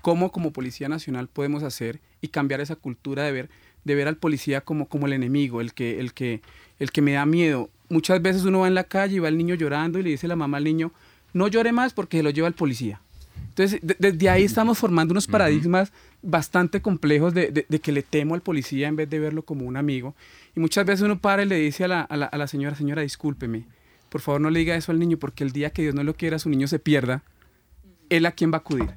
¿Cómo 0.02 0.30
como 0.30 0.52
Policía 0.52 0.88
Nacional 0.88 1.28
podemos 1.28 1.62
hacer 1.62 2.00
y 2.20 2.28
cambiar 2.28 2.60
esa 2.60 2.76
cultura 2.76 3.24
de 3.24 3.32
ver, 3.32 3.50
de 3.84 3.94
ver 3.94 4.08
al 4.08 4.16
policía 4.16 4.60
como, 4.60 4.88
como 4.88 5.06
el 5.06 5.12
enemigo, 5.12 5.60
el 5.60 5.74
que, 5.74 5.98
el, 5.98 6.12
que, 6.12 6.42
el 6.78 6.92
que 6.92 7.02
me 7.02 7.12
da 7.12 7.26
miedo? 7.26 7.70
Muchas 7.88 8.22
veces 8.22 8.44
uno 8.44 8.60
va 8.60 8.68
en 8.68 8.74
la 8.74 8.84
calle 8.84 9.16
y 9.16 9.18
va 9.18 9.28
el 9.28 9.38
niño 9.38 9.54
llorando 9.54 9.98
y 9.98 10.02
le 10.02 10.10
dice 10.10 10.28
la 10.28 10.36
mamá 10.36 10.58
al 10.58 10.64
niño, 10.64 10.92
no 11.32 11.48
llore 11.48 11.72
más 11.72 11.92
porque 11.92 12.18
se 12.18 12.22
lo 12.22 12.30
lleva 12.30 12.48
el 12.48 12.54
policía. 12.54 13.00
Entonces, 13.48 13.80
desde 13.82 14.28
ahí 14.28 14.44
estamos 14.44 14.76
formando 14.76 15.12
unos 15.12 15.26
paradigmas 15.26 15.90
bastante 16.20 16.82
complejos 16.82 17.32
de, 17.32 17.66
de, 17.66 17.78
que 17.80 17.90
le 17.90 18.02
temo 18.02 18.34
al 18.34 18.42
policía 18.42 18.86
en 18.86 18.96
vez 18.96 19.08
de 19.08 19.18
verlo 19.18 19.42
como 19.42 19.64
un 19.64 19.78
amigo. 19.78 20.14
Y 20.54 20.60
muchas 20.60 20.84
veces 20.84 21.02
uno 21.02 21.18
para 21.18 21.42
y 21.42 21.46
le 21.46 21.56
dice 21.56 21.84
a 21.84 21.88
la, 21.88 22.02
a 22.02 22.16
la, 22.18 22.26
a 22.26 22.36
la 22.36 22.46
señora, 22.48 22.76
señora, 22.76 23.00
discúlpeme, 23.00 23.64
por 24.08 24.20
favor 24.20 24.40
no 24.40 24.50
le 24.50 24.60
diga 24.60 24.76
eso 24.76 24.92
al 24.92 24.98
niño 24.98 25.18
porque 25.18 25.44
el 25.44 25.52
día 25.52 25.70
que 25.70 25.82
Dios 25.82 25.94
no 25.94 26.04
lo 26.04 26.14
quiera, 26.14 26.38
su 26.38 26.48
niño 26.48 26.68
se 26.68 26.78
pierda, 26.78 27.22
él 28.08 28.26
a 28.26 28.32
quién 28.32 28.52
va 28.52 28.56
a 28.56 28.60
acudir. 28.60 28.94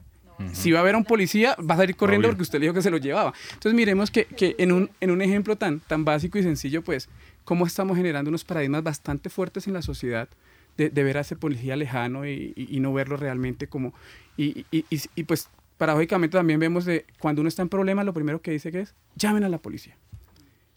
Si 0.53 0.71
va 0.71 0.79
a 0.79 0.83
ver 0.83 0.95
a 0.95 0.97
un 0.97 1.03
policía, 1.03 1.55
va 1.57 1.75
a 1.75 1.77
salir 1.79 1.97
corriendo 1.97 2.29
porque 2.29 2.43
usted 2.43 2.59
le 2.59 2.65
dijo 2.65 2.73
que 2.73 2.81
se 2.81 2.89
lo 2.89 2.97
llevaba. 2.97 3.33
Entonces 3.49 3.73
miremos 3.73 4.09
que, 4.09 4.23
que 4.23 4.55
en, 4.57 4.71
un, 4.71 4.89
en, 5.01 5.11
un, 5.11 5.21
ejemplo 5.21 5.57
tan, 5.57 5.81
tan 5.81 6.05
básico 6.05 6.37
y 6.37 6.43
sencillo, 6.43 6.81
pues, 6.81 7.09
cómo 7.43 7.65
estamos 7.65 7.97
generando 7.97 8.29
unos 8.29 8.45
paradigmas 8.45 8.81
bastante 8.81 9.29
fuertes 9.29 9.67
en 9.67 9.73
la 9.73 9.81
sociedad 9.81 10.29
de, 10.77 10.89
de 10.89 11.03
ver 11.03 11.17
a 11.17 11.21
ese 11.21 11.35
policía 11.35 11.75
lejano 11.75 12.25
y, 12.25 12.53
y, 12.55 12.79
no 12.79 12.93
verlo 12.93 13.17
realmente 13.17 13.67
como... 13.67 13.93
Y, 14.37 14.65
y, 14.71 15.23
pues 15.23 15.49
paradójicamente 15.77 16.37
también 16.37 16.59
vemos 16.59 16.85
de 16.85 17.05
cuando 17.19 17.41
uno 17.41 17.49
está 17.49 17.61
en 17.61 17.69
problemas, 17.69 18.05
lo 18.05 18.13
primero 18.13 18.41
que 18.41 18.51
dice 18.51 18.71
que 18.71 18.81
es, 18.81 18.95
llamen 19.15 19.43
a 19.43 19.49
la 19.49 19.57
policía. 19.57 19.97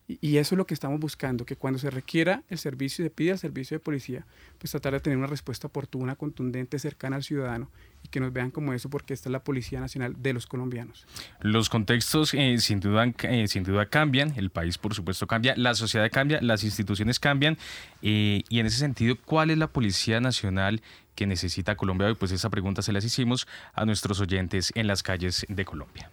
Y, 0.09 0.36
eso 0.38 0.55
es 0.55 0.59
lo 0.59 0.66
que 0.66 0.74
estamos 0.74 0.98
buscando, 0.98 1.46
que 1.46 1.57
cuando 1.57 1.78
se 1.78 1.88
requiera 1.88 2.42
el 2.48 2.59
servicio, 2.59 3.05
se 3.05 3.11
pide 3.11 3.30
el 3.30 3.38
servicio 3.38 3.76
de 3.76 3.78
policía, 3.80 4.26
pues 4.59 4.72
tratar 4.72 4.94
de 4.94 5.00
tener 5.00 5.16
una 5.16 5.28
respuesta 5.28 5.68
oportuna, 5.68 6.16
contundente, 6.16 6.78
cercana 6.78 7.16
al 7.16 7.22
ciudadano 7.22 7.70
y 8.03 8.09
que 8.09 8.18
nos 8.18 8.32
vean 8.32 8.50
como 8.50 8.72
eso, 8.72 8.90
porque 8.90 9.14
esta 9.14 9.28
es 9.28 9.32
la 9.32 9.44
Policía 9.44 9.80
Nacional 9.80 10.16
de 10.18 10.32
los 10.32 10.46
colombianos. 10.46 11.07
Los 11.40 11.70
contextos 11.70 12.34
eh, 12.34 12.59
sin, 12.59 12.80
duda, 12.80 13.07
eh, 13.22 13.46
sin 13.46 13.62
duda 13.62 13.86
cambian, 13.86 14.34
el 14.36 14.50
país 14.50 14.76
por 14.76 14.92
supuesto 14.94 15.26
cambia, 15.28 15.55
la 15.57 15.74
sociedad 15.74 16.11
cambia, 16.11 16.40
las 16.42 16.64
instituciones 16.64 17.20
cambian 17.20 17.57
eh, 18.03 18.42
y 18.48 18.59
en 18.59 18.66
ese 18.66 18.78
sentido, 18.78 19.16
¿cuál 19.24 19.50
es 19.50 19.59
la 19.59 19.68
Policía 19.68 20.20
Nacional 20.20 20.82
que 21.14 21.26
necesita 21.26 21.76
Colombia 21.76 22.09
hoy? 22.09 22.14
Pues 22.14 22.32
esa 22.32 22.50
pregunta 22.50 22.82
se 22.82 22.92
las 22.92 23.05
hicimos 23.05 23.46
a 23.72 23.84
nuestros 23.84 24.20
oyentes 24.20 24.72
en 24.74 24.88
las 24.88 25.05
calles 25.05 25.46
de 25.48 25.64
Colombia. 25.64 26.11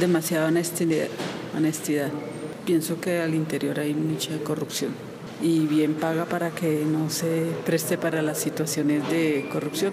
Demasiada 0.00 0.48
honestidad 0.48 1.08
honestidad. 1.56 2.10
Pienso 2.64 3.00
que 3.00 3.20
al 3.20 3.34
interior 3.34 3.80
hay 3.80 3.94
mucha 3.94 4.36
corrupción 4.38 4.92
y 5.42 5.66
bien 5.66 5.94
paga 5.94 6.24
para 6.24 6.50
que 6.50 6.84
no 6.84 7.10
se 7.10 7.46
preste 7.64 7.98
para 7.98 8.22
las 8.22 8.38
situaciones 8.38 9.08
de 9.10 9.48
corrupción. 9.52 9.92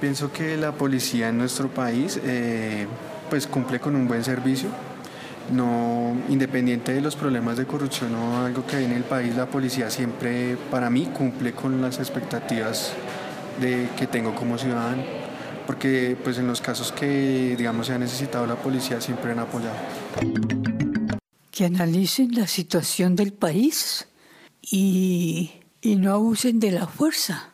Pienso 0.00 0.32
que 0.32 0.56
la 0.56 0.72
policía 0.72 1.28
en 1.28 1.38
nuestro 1.38 1.68
país 1.68 2.20
eh, 2.24 2.86
pues 3.30 3.46
cumple 3.46 3.80
con 3.80 3.96
un 3.96 4.06
buen 4.06 4.24
servicio. 4.24 4.68
No, 5.52 6.14
independiente 6.28 6.92
de 6.92 7.00
los 7.00 7.16
problemas 7.16 7.56
de 7.56 7.64
corrupción 7.64 8.14
o 8.14 8.44
algo 8.44 8.66
que 8.66 8.76
hay 8.76 8.84
en 8.84 8.92
el 8.92 9.02
país, 9.02 9.34
la 9.34 9.46
policía 9.46 9.88
siempre 9.88 10.58
para 10.70 10.90
mí 10.90 11.06
cumple 11.06 11.52
con 11.52 11.80
las 11.80 11.98
expectativas 11.98 12.92
de, 13.58 13.88
que 13.96 14.06
tengo 14.06 14.34
como 14.34 14.58
ciudadano 14.58 15.27
porque 15.68 16.16
pues 16.24 16.38
en 16.38 16.46
los 16.46 16.62
casos 16.62 16.92
que 16.92 17.54
digamos 17.54 17.88
se 17.88 17.92
ha 17.92 17.98
necesitado 17.98 18.46
la 18.46 18.56
policía 18.56 19.02
siempre 19.02 19.32
han 19.32 19.40
apoyado. 19.40 19.76
Que 21.50 21.66
analicen 21.66 22.34
la 22.34 22.46
situación 22.46 23.14
del 23.14 23.34
país 23.34 24.08
y, 24.62 25.50
y 25.82 25.96
no 25.96 26.14
abusen 26.14 26.58
de 26.58 26.70
la 26.70 26.86
fuerza. 26.86 27.50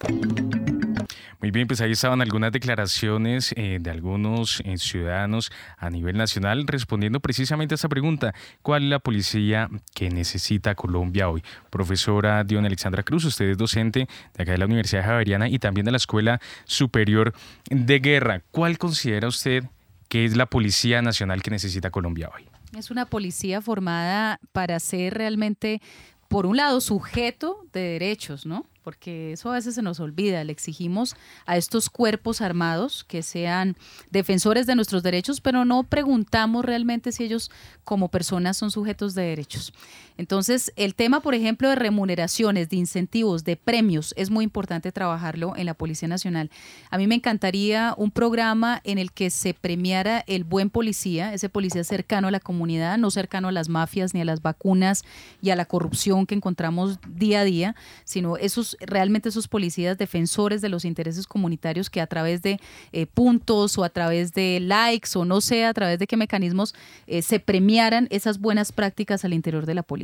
Muy 1.45 1.51
bien, 1.51 1.67
pues 1.67 1.83
ahí 1.83 1.93
estaban 1.93 2.23
algunas 2.23 2.53
declaraciones 2.53 3.53
eh, 3.59 3.77
de 3.79 3.91
algunos 3.91 4.63
eh, 4.65 4.79
ciudadanos 4.79 5.53
a 5.77 5.91
nivel 5.91 6.17
nacional 6.17 6.67
respondiendo 6.67 7.21
precisamente 7.21 7.75
a 7.75 7.77
esta 7.77 7.91
pregunta. 7.91 8.33
¿Cuál 8.63 8.85
es 8.85 8.89
la 8.89 8.99
policía 8.99 9.69
que 9.95 10.09
necesita 10.09 10.75
Colombia 10.75 11.29
hoy? 11.29 11.43
Profesora 11.69 12.45
Dion 12.45 12.65
Alexandra 12.65 13.03
Cruz, 13.03 13.27
usted 13.27 13.51
es 13.51 13.59
docente 13.59 14.09
de 14.33 14.43
acá 14.43 14.53
de 14.53 14.57
la 14.57 14.65
Universidad 14.65 15.05
Javeriana 15.05 15.51
y 15.51 15.59
también 15.59 15.85
de 15.85 15.91
la 15.91 15.99
Escuela 15.99 16.41
Superior 16.65 17.35
de 17.69 17.99
Guerra. 17.99 18.41
¿Cuál 18.51 18.79
considera 18.79 19.29
usted 19.29 19.65
que 20.09 20.25
es 20.25 20.39
la 20.39 20.47
policía 20.47 21.03
nacional 21.03 21.43
que 21.43 21.51
necesita 21.51 21.91
Colombia 21.91 22.31
hoy? 22.35 22.49
Es 22.75 22.91
una 22.91 23.05
policía 23.05 23.61
formada 23.61 24.41
para 24.53 24.81
ser 24.81 25.13
realmente, 25.13 25.83
por 26.29 26.47
un 26.47 26.57
lado, 26.57 26.81
sujeto 26.81 27.67
de 27.75 27.81
derechos, 27.83 28.47
¿no? 28.47 28.65
Porque 28.85 29.33
eso 29.33 29.51
a 29.51 29.55
veces 29.55 29.75
se 29.75 29.83
nos 29.83 29.99
olvida. 29.99 30.45
Le 30.45 30.53
exigimos 30.53 31.17
a 31.47 31.57
estos 31.57 31.89
cuerpos 31.89 32.41
armados 32.43 33.03
que 33.03 33.23
sean 33.23 33.77
defensores 34.11 34.67
de 34.67 34.77
nuestros 34.77 35.03
derechos, 35.03 35.41
pero 35.41 35.65
no 35.65 35.83
preguntamos 35.83 36.65
realmente 36.65 37.11
si 37.11 37.25
ellos 37.25 37.51
como 37.83 38.09
personas 38.09 38.57
son 38.59 38.71
sujetos 38.71 39.15
de 39.15 39.23
derechos. 39.23 39.73
Entonces, 40.17 40.73
el 40.77 40.95
tema, 40.95 41.21
por 41.21 41.35
ejemplo, 41.35 41.69
de 41.69 41.75
remuneraciones, 41.75 42.69
de 42.69 42.77
incentivos, 42.77 43.43
de 43.43 43.57
premios, 43.57 44.15
es 44.17 44.31
muy 44.31 44.45
importante 44.45 44.93
trabajarlo 44.93 45.57
en 45.57 45.67
la 45.67 45.75
Policía 45.75 46.07
Nacional. 46.07 46.51
A 46.91 46.99
mí 46.99 47.09
me 47.09 47.17
encantaría 47.17 47.95
un 47.97 48.13
programa 48.13 48.81
en 48.85 48.99
el 48.99 49.11
que 49.11 49.31
se 49.31 49.55
premiara 49.55 50.23
el 50.29 50.45
buen 50.45 50.71
policía, 50.71 51.35
ese 51.35 51.49
policía 51.49 51.83
cercano 51.83 52.29
a 52.29 52.31
la 52.31 52.39
comunidad, 52.39 52.97
no 52.97 53.11
cercano 53.11 53.49
a 53.49 53.53
las 53.53 53.69
mafias 53.69 54.15
ni 54.15 54.21
a 54.21 54.25
las 54.25 54.41
vacunas 54.41 55.03
y 55.43 55.51
a 55.51 55.57
la 55.57 55.65
corrupción 55.65 56.27
que 56.27 56.37
encontramos 56.37 57.01
día 57.09 57.41
a 57.41 57.45
día, 57.45 57.75
sino 58.05 58.37
esos 58.37 58.77
realmente 58.81 59.31
esos 59.31 59.49
policías 59.49 59.99
defensores 59.99 60.61
de 60.61 60.69
los 60.69 60.85
intereses 60.85 61.27
comunitarios 61.27 61.91
que 61.91 62.01
a 62.01 62.07
través 62.07 62.41
de 62.41 62.61
eh, 62.93 63.07
puntos 63.07 63.77
o 63.79 63.85
a 63.85 63.89
través 63.89 64.33
de 64.33 64.61
likes 64.61 65.11
o 65.17 65.25
no 65.25 65.41
sé, 65.41 65.65
a 65.65 65.75
través 65.75 65.99
de 65.99 66.07
qué 66.07 66.17
mecanismos 66.17 66.73
eh, 67.09 67.23
se 67.23 67.41
premiaran 67.41 68.07
esas 68.11 68.39
buenas 68.39 68.71
prácticas 68.71 69.25
al 69.25 69.35
interior 69.35 69.67
de 69.67 69.75
la 69.75 69.83
policía. 69.83 70.04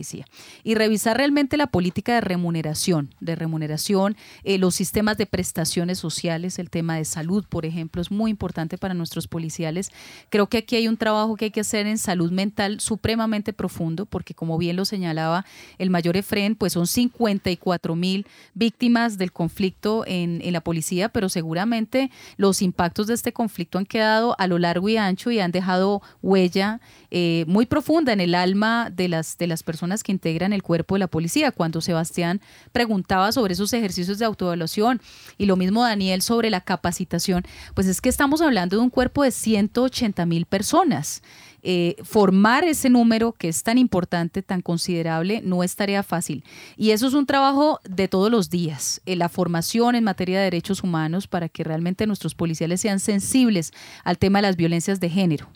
Y 0.65 0.75
revisar 0.75 1.17
realmente 1.17 1.57
la 1.57 1.67
política 1.67 2.15
de 2.15 2.21
remuneración, 2.21 3.15
de 3.21 3.37
remuneración, 3.37 4.17
eh, 4.45 4.59
los 4.59 4.75
sistemas 4.75 5.17
de 5.17 5.27
prestaciones 5.27 5.99
sociales, 5.99 6.59
el 6.59 6.71
tema 6.71 6.97
de 6.97 7.05
salud, 7.05 7.45
por 7.49 7.67
ejemplo, 7.67 8.01
es 8.03 8.11
muy 8.11 8.31
importante 8.31 8.79
para 8.79 8.95
nuestros 8.95 9.29
policiales. 9.29 9.91
Creo 10.29 10.49
que 10.49 10.59
aquí 10.59 10.77
hay 10.77 10.89
un 10.89 10.97
trabajo 10.97 11.37
que 11.37 11.47
hay 11.47 11.51
que 11.51 11.61
hacer 11.61 11.87
en 11.87 11.99
salud 11.99 12.31
mental 12.31 12.81
supremamente 12.81 13.53
profundo, 13.53 14.07
porque 14.07 14.35
como 14.35 14.59
bien 14.59 14.77
lo 14.77 14.85
señalaba 14.85 15.45
el 15.79 15.91
mayor 15.91 16.17
Efren, 16.17 16.55
pues 16.55 16.73
son 16.73 16.87
54 16.87 17.95
mil 17.95 18.27
víctimas 18.55 19.19
del 19.19 19.33
conflicto 19.33 20.05
en, 20.07 20.41
la 20.51 20.61
policía, 20.61 21.09
pero 21.09 21.29
seguramente 21.29 22.11
los 22.37 22.63
impactos 22.63 23.07
de 23.07 23.15
este 23.15 23.33
conflicto 23.33 23.79
han 23.79 23.87
quedado 23.87 24.35
a 24.39 24.47
lo 24.47 24.59
largo 24.59 24.89
y 24.89 24.97
ancho 24.97 25.31
y 25.31 25.39
han 25.39 25.53
dejado 25.53 26.03
huella 26.23 26.81
eh, 27.11 27.45
muy 27.49 27.67
profunda 27.67 28.13
en 28.13 28.21
el 28.21 28.35
alma 28.35 28.91
de 28.91 29.09
las, 29.09 29.37
de 29.37 29.47
las 29.47 29.63
personas 29.63 30.03
que 30.03 30.13
integran 30.13 30.53
el 30.53 30.63
cuerpo 30.63 30.95
de 30.95 31.01
la 31.01 31.07
policía. 31.09 31.51
Cuando 31.51 31.81
Sebastián 31.81 32.41
preguntaba 32.73 33.33
sobre 33.33 33.55
esos 33.55 33.73
ejercicios 33.73 34.19
de 34.19 34.25
autoevaluación 34.25 35.01
y 35.37 35.47
lo 35.47 35.57
mismo 35.57 35.83
Daniel 35.83 36.23
sobre 36.23 36.51
la 36.51 36.61
capacitación, 36.61 37.45
pues 37.75 37.87
es 37.87 38.01
que 38.01 38.09
estamos 38.09 38.41
hablando 38.41 38.77
de 38.77 38.83
un 38.83 38.91
cuerpo 38.91 39.25
de 39.25 39.31
180 39.31 40.27
mil 40.27 40.47
personas. 40.47 41.23
Eh, 41.63 41.97
formar 42.05 42.65
ese 42.65 42.89
número 42.89 43.33
que 43.33 43.49
es 43.49 43.63
tan 43.63 43.77
importante, 43.77 44.43
tan 44.43 44.63
considerable, 44.63 45.43
no 45.45 45.63
es 45.63 45.77
tarea 45.77 46.03
fácil. 46.03 46.43
Y 46.79 46.93
eso 46.93 47.07
es 47.07 47.13
un 47.13 47.27
trabajo 47.27 47.81
de 47.85 48.09
todos 48.09 48.31
los 48.31 48.49
días, 48.49 49.03
la 49.05 49.29
formación 49.29 49.95
en 49.95 50.05
materia 50.05 50.39
de 50.39 50.45
derechos 50.45 50.83
humanos 50.83 51.27
para 51.27 51.51
que 51.51 51.63
realmente 51.63 52.07
nuestros 52.07 52.35
policiales 52.35 52.81
sean 52.81 52.99
sensibles 52.99 53.73
al 54.05 54.17
tema 54.17 54.39
de 54.39 54.43
las 54.43 54.57
violencias 54.57 55.01
de 55.01 55.11
género 55.11 55.51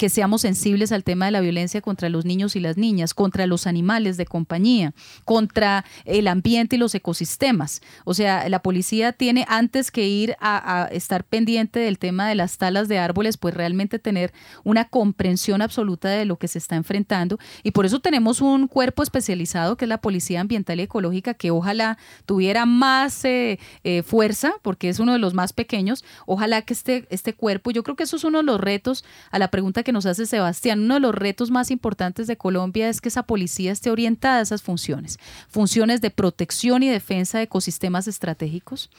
que 0.00 0.08
seamos 0.08 0.40
sensibles 0.40 0.92
al 0.92 1.04
tema 1.04 1.26
de 1.26 1.30
la 1.30 1.42
violencia 1.42 1.82
contra 1.82 2.08
los 2.08 2.24
niños 2.24 2.56
y 2.56 2.60
las 2.60 2.78
niñas, 2.78 3.12
contra 3.12 3.46
los 3.46 3.66
animales 3.66 4.16
de 4.16 4.24
compañía, 4.24 4.94
contra 5.26 5.84
el 6.06 6.26
ambiente 6.26 6.76
y 6.76 6.78
los 6.78 6.94
ecosistemas. 6.94 7.82
O 8.06 8.14
sea, 8.14 8.48
la 8.48 8.62
policía 8.62 9.12
tiene 9.12 9.44
antes 9.46 9.90
que 9.90 10.08
ir 10.08 10.36
a, 10.40 10.88
estar 10.90 11.22
pendiente 11.24 11.80
del 11.80 11.98
tema 11.98 12.26
de 12.26 12.34
las 12.34 12.56
talas 12.56 12.88
de 12.88 12.98
árboles, 12.98 13.36
pues 13.36 13.52
realmente 13.52 13.98
tener 13.98 14.32
una 14.64 14.86
comprensión 14.86 15.60
absoluta 15.60 16.08
de 16.08 16.24
lo 16.24 16.38
que 16.38 16.48
se 16.48 16.56
está 16.56 16.76
enfrentando. 16.76 17.38
Y 17.62 17.72
por 17.72 17.84
eso 17.84 18.00
tenemos 18.00 18.40
un 18.40 18.68
cuerpo 18.68 19.02
especializado 19.02 19.76
que 19.76 19.84
es 19.84 19.88
la 19.90 20.00
Policía 20.00 20.40
Ambiental 20.40 20.80
y 20.80 20.84
Ecológica, 20.84 21.34
que 21.34 21.50
ojalá 21.50 21.98
tuviera 22.24 22.64
más 22.64 23.22
eh, 23.26 23.58
eh, 23.84 24.02
fuerza, 24.02 24.54
porque 24.62 24.88
es 24.88 24.98
uno 24.98 25.12
de 25.12 25.18
los 25.18 25.34
más 25.34 25.52
pequeños. 25.52 26.06
Ojalá 26.24 26.62
que 26.62 26.72
este, 26.72 27.06
este 27.10 27.34
cuerpo, 27.34 27.70
yo 27.70 27.82
creo 27.82 27.96
que 27.96 28.04
eso 28.04 28.16
es 28.16 28.24
uno 28.24 28.38
de 28.38 28.44
los 28.44 28.58
retos 28.58 29.04
a 29.30 29.38
la 29.38 29.50
pregunta 29.50 29.82
que 29.82 29.89
nos 29.92 30.06
hace 30.06 30.26
Sebastián, 30.26 30.80
uno 30.80 30.94
de 30.94 31.00
los 31.00 31.14
retos 31.14 31.50
más 31.50 31.70
importantes 31.70 32.26
de 32.26 32.36
Colombia 32.36 32.88
es 32.88 33.00
que 33.00 33.08
esa 33.08 33.22
policía 33.22 33.72
esté 33.72 33.90
orientada 33.90 34.38
a 34.38 34.42
esas 34.42 34.62
funciones, 34.62 35.18
funciones 35.48 36.00
de 36.00 36.10
protección 36.10 36.82
y 36.82 36.88
defensa 36.88 37.38
de 37.38 37.44
ecosistemas 37.44 38.08
estratégicos, 38.08 38.90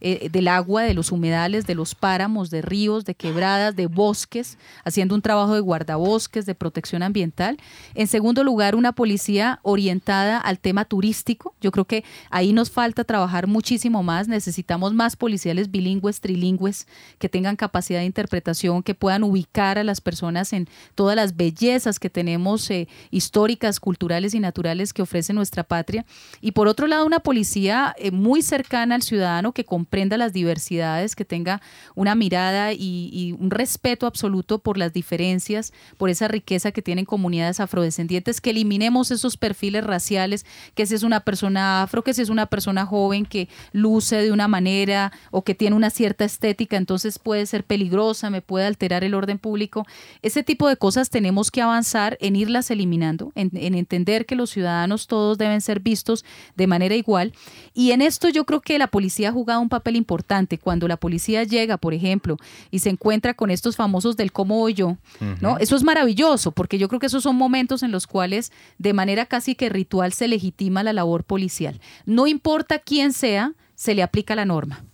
eh, 0.00 0.28
del 0.30 0.48
agua, 0.48 0.82
de 0.82 0.94
los 0.94 1.12
humedales, 1.12 1.66
de 1.66 1.74
los 1.74 1.94
páramos, 1.94 2.50
de 2.50 2.62
ríos, 2.62 3.04
de 3.04 3.14
quebradas, 3.14 3.76
de 3.76 3.86
bosques, 3.86 4.58
haciendo 4.84 5.14
un 5.14 5.22
trabajo 5.22 5.54
de 5.54 5.60
guardabosques, 5.60 6.46
de 6.46 6.54
protección 6.54 7.02
ambiental. 7.02 7.58
En 7.94 8.06
segundo 8.06 8.44
lugar, 8.44 8.74
una 8.74 8.92
policía 8.92 9.60
orientada 9.62 10.38
al 10.38 10.58
tema 10.58 10.84
turístico. 10.84 11.54
Yo 11.60 11.70
creo 11.70 11.84
que 11.84 12.04
ahí 12.30 12.52
nos 12.52 12.70
falta 12.70 13.04
trabajar 13.04 13.46
muchísimo 13.46 14.02
más. 14.02 14.28
Necesitamos 14.28 14.94
más 14.94 15.16
policiales 15.16 15.70
bilingües, 15.70 16.20
trilingües, 16.20 16.86
que 17.18 17.28
tengan 17.28 17.56
capacidad 17.56 18.00
de 18.00 18.06
interpretación, 18.06 18.82
que 18.82 18.94
puedan 18.94 19.22
ubicar 19.22 19.78
a 19.78 19.84
las 19.84 20.00
personas 20.00 20.39
en 20.52 20.68
todas 20.94 21.16
las 21.16 21.36
bellezas 21.36 21.98
que 21.98 22.10
tenemos 22.10 22.70
eh, 22.70 22.88
históricas, 23.10 23.80
culturales 23.80 24.34
y 24.34 24.40
naturales 24.40 24.92
que 24.92 25.02
ofrece 25.02 25.32
nuestra 25.32 25.64
patria. 25.64 26.04
Y 26.40 26.52
por 26.52 26.68
otro 26.68 26.86
lado, 26.86 27.06
una 27.06 27.20
policía 27.20 27.94
eh, 27.98 28.10
muy 28.10 28.42
cercana 28.42 28.94
al 28.94 29.02
ciudadano 29.02 29.52
que 29.52 29.64
comprenda 29.64 30.16
las 30.16 30.32
diversidades, 30.32 31.14
que 31.14 31.24
tenga 31.24 31.60
una 31.94 32.14
mirada 32.14 32.72
y, 32.72 33.10
y 33.12 33.36
un 33.38 33.50
respeto 33.50 34.06
absoluto 34.06 34.58
por 34.58 34.78
las 34.78 34.92
diferencias, 34.92 35.72
por 35.96 36.10
esa 36.10 36.28
riqueza 36.28 36.72
que 36.72 36.82
tienen 36.82 37.04
comunidades 37.04 37.60
afrodescendientes, 37.60 38.40
que 38.40 38.50
eliminemos 38.50 39.10
esos 39.10 39.36
perfiles 39.36 39.84
raciales, 39.84 40.46
que 40.74 40.86
si 40.86 40.94
es 40.94 41.02
una 41.02 41.20
persona 41.20 41.82
afro, 41.82 42.02
que 42.02 42.14
si 42.14 42.22
es 42.22 42.28
una 42.28 42.46
persona 42.46 42.86
joven 42.86 43.26
que 43.26 43.48
luce 43.72 44.16
de 44.16 44.32
una 44.32 44.48
manera 44.48 45.12
o 45.30 45.42
que 45.42 45.54
tiene 45.54 45.76
una 45.76 45.90
cierta 45.90 46.24
estética, 46.24 46.76
entonces 46.76 47.18
puede 47.18 47.46
ser 47.46 47.64
peligrosa, 47.64 48.30
me 48.30 48.42
puede 48.42 48.66
alterar 48.66 49.04
el 49.04 49.14
orden 49.14 49.38
público. 49.38 49.86
Ese 50.30 50.44
tipo 50.44 50.68
de 50.68 50.76
cosas 50.76 51.10
tenemos 51.10 51.50
que 51.50 51.60
avanzar 51.60 52.16
en 52.20 52.36
irlas 52.36 52.70
eliminando, 52.70 53.32
en, 53.34 53.50
entender 53.74 54.26
que 54.26 54.36
los 54.36 54.50
ciudadanos 54.50 55.08
todos 55.08 55.36
deben 55.38 55.60
ser 55.60 55.80
vistos 55.80 56.24
de 56.54 56.68
manera 56.68 56.94
igual. 56.94 57.32
Y 57.74 57.90
en 57.90 58.00
esto 58.00 58.28
yo 58.28 58.44
creo 58.46 58.60
que 58.60 58.78
la 58.78 58.86
policía 58.86 59.30
ha 59.30 59.32
jugado 59.32 59.60
un 59.60 59.68
papel 59.68 59.96
importante. 59.96 60.56
Cuando 60.56 60.86
la 60.86 60.96
policía 60.96 61.42
llega, 61.42 61.78
por 61.78 61.94
ejemplo, 61.94 62.36
y 62.70 62.78
se 62.78 62.90
encuentra 62.90 63.34
con 63.34 63.50
estos 63.50 63.74
famosos 63.74 64.16
del 64.16 64.30
cómo 64.30 64.56
voy 64.56 64.74
yo, 64.74 64.98
¿no? 65.40 65.58
Eso 65.58 65.74
es 65.74 65.82
maravilloso, 65.82 66.52
porque 66.52 66.78
yo 66.78 66.86
creo 66.86 67.00
que 67.00 67.06
esos 67.06 67.24
son 67.24 67.34
momentos 67.34 67.82
en 67.82 67.90
los 67.90 68.06
cuales 68.06 68.52
de 68.78 68.92
manera 68.92 69.26
casi 69.26 69.56
que 69.56 69.68
ritual 69.68 70.12
se 70.12 70.28
legitima 70.28 70.84
la 70.84 70.92
labor 70.92 71.24
policial. 71.24 71.80
No 72.06 72.28
importa 72.28 72.78
quién 72.78 73.12
sea, 73.12 73.54
se 73.74 73.96
le 73.96 74.04
aplica 74.04 74.36
la 74.36 74.44
norma. 74.44 74.84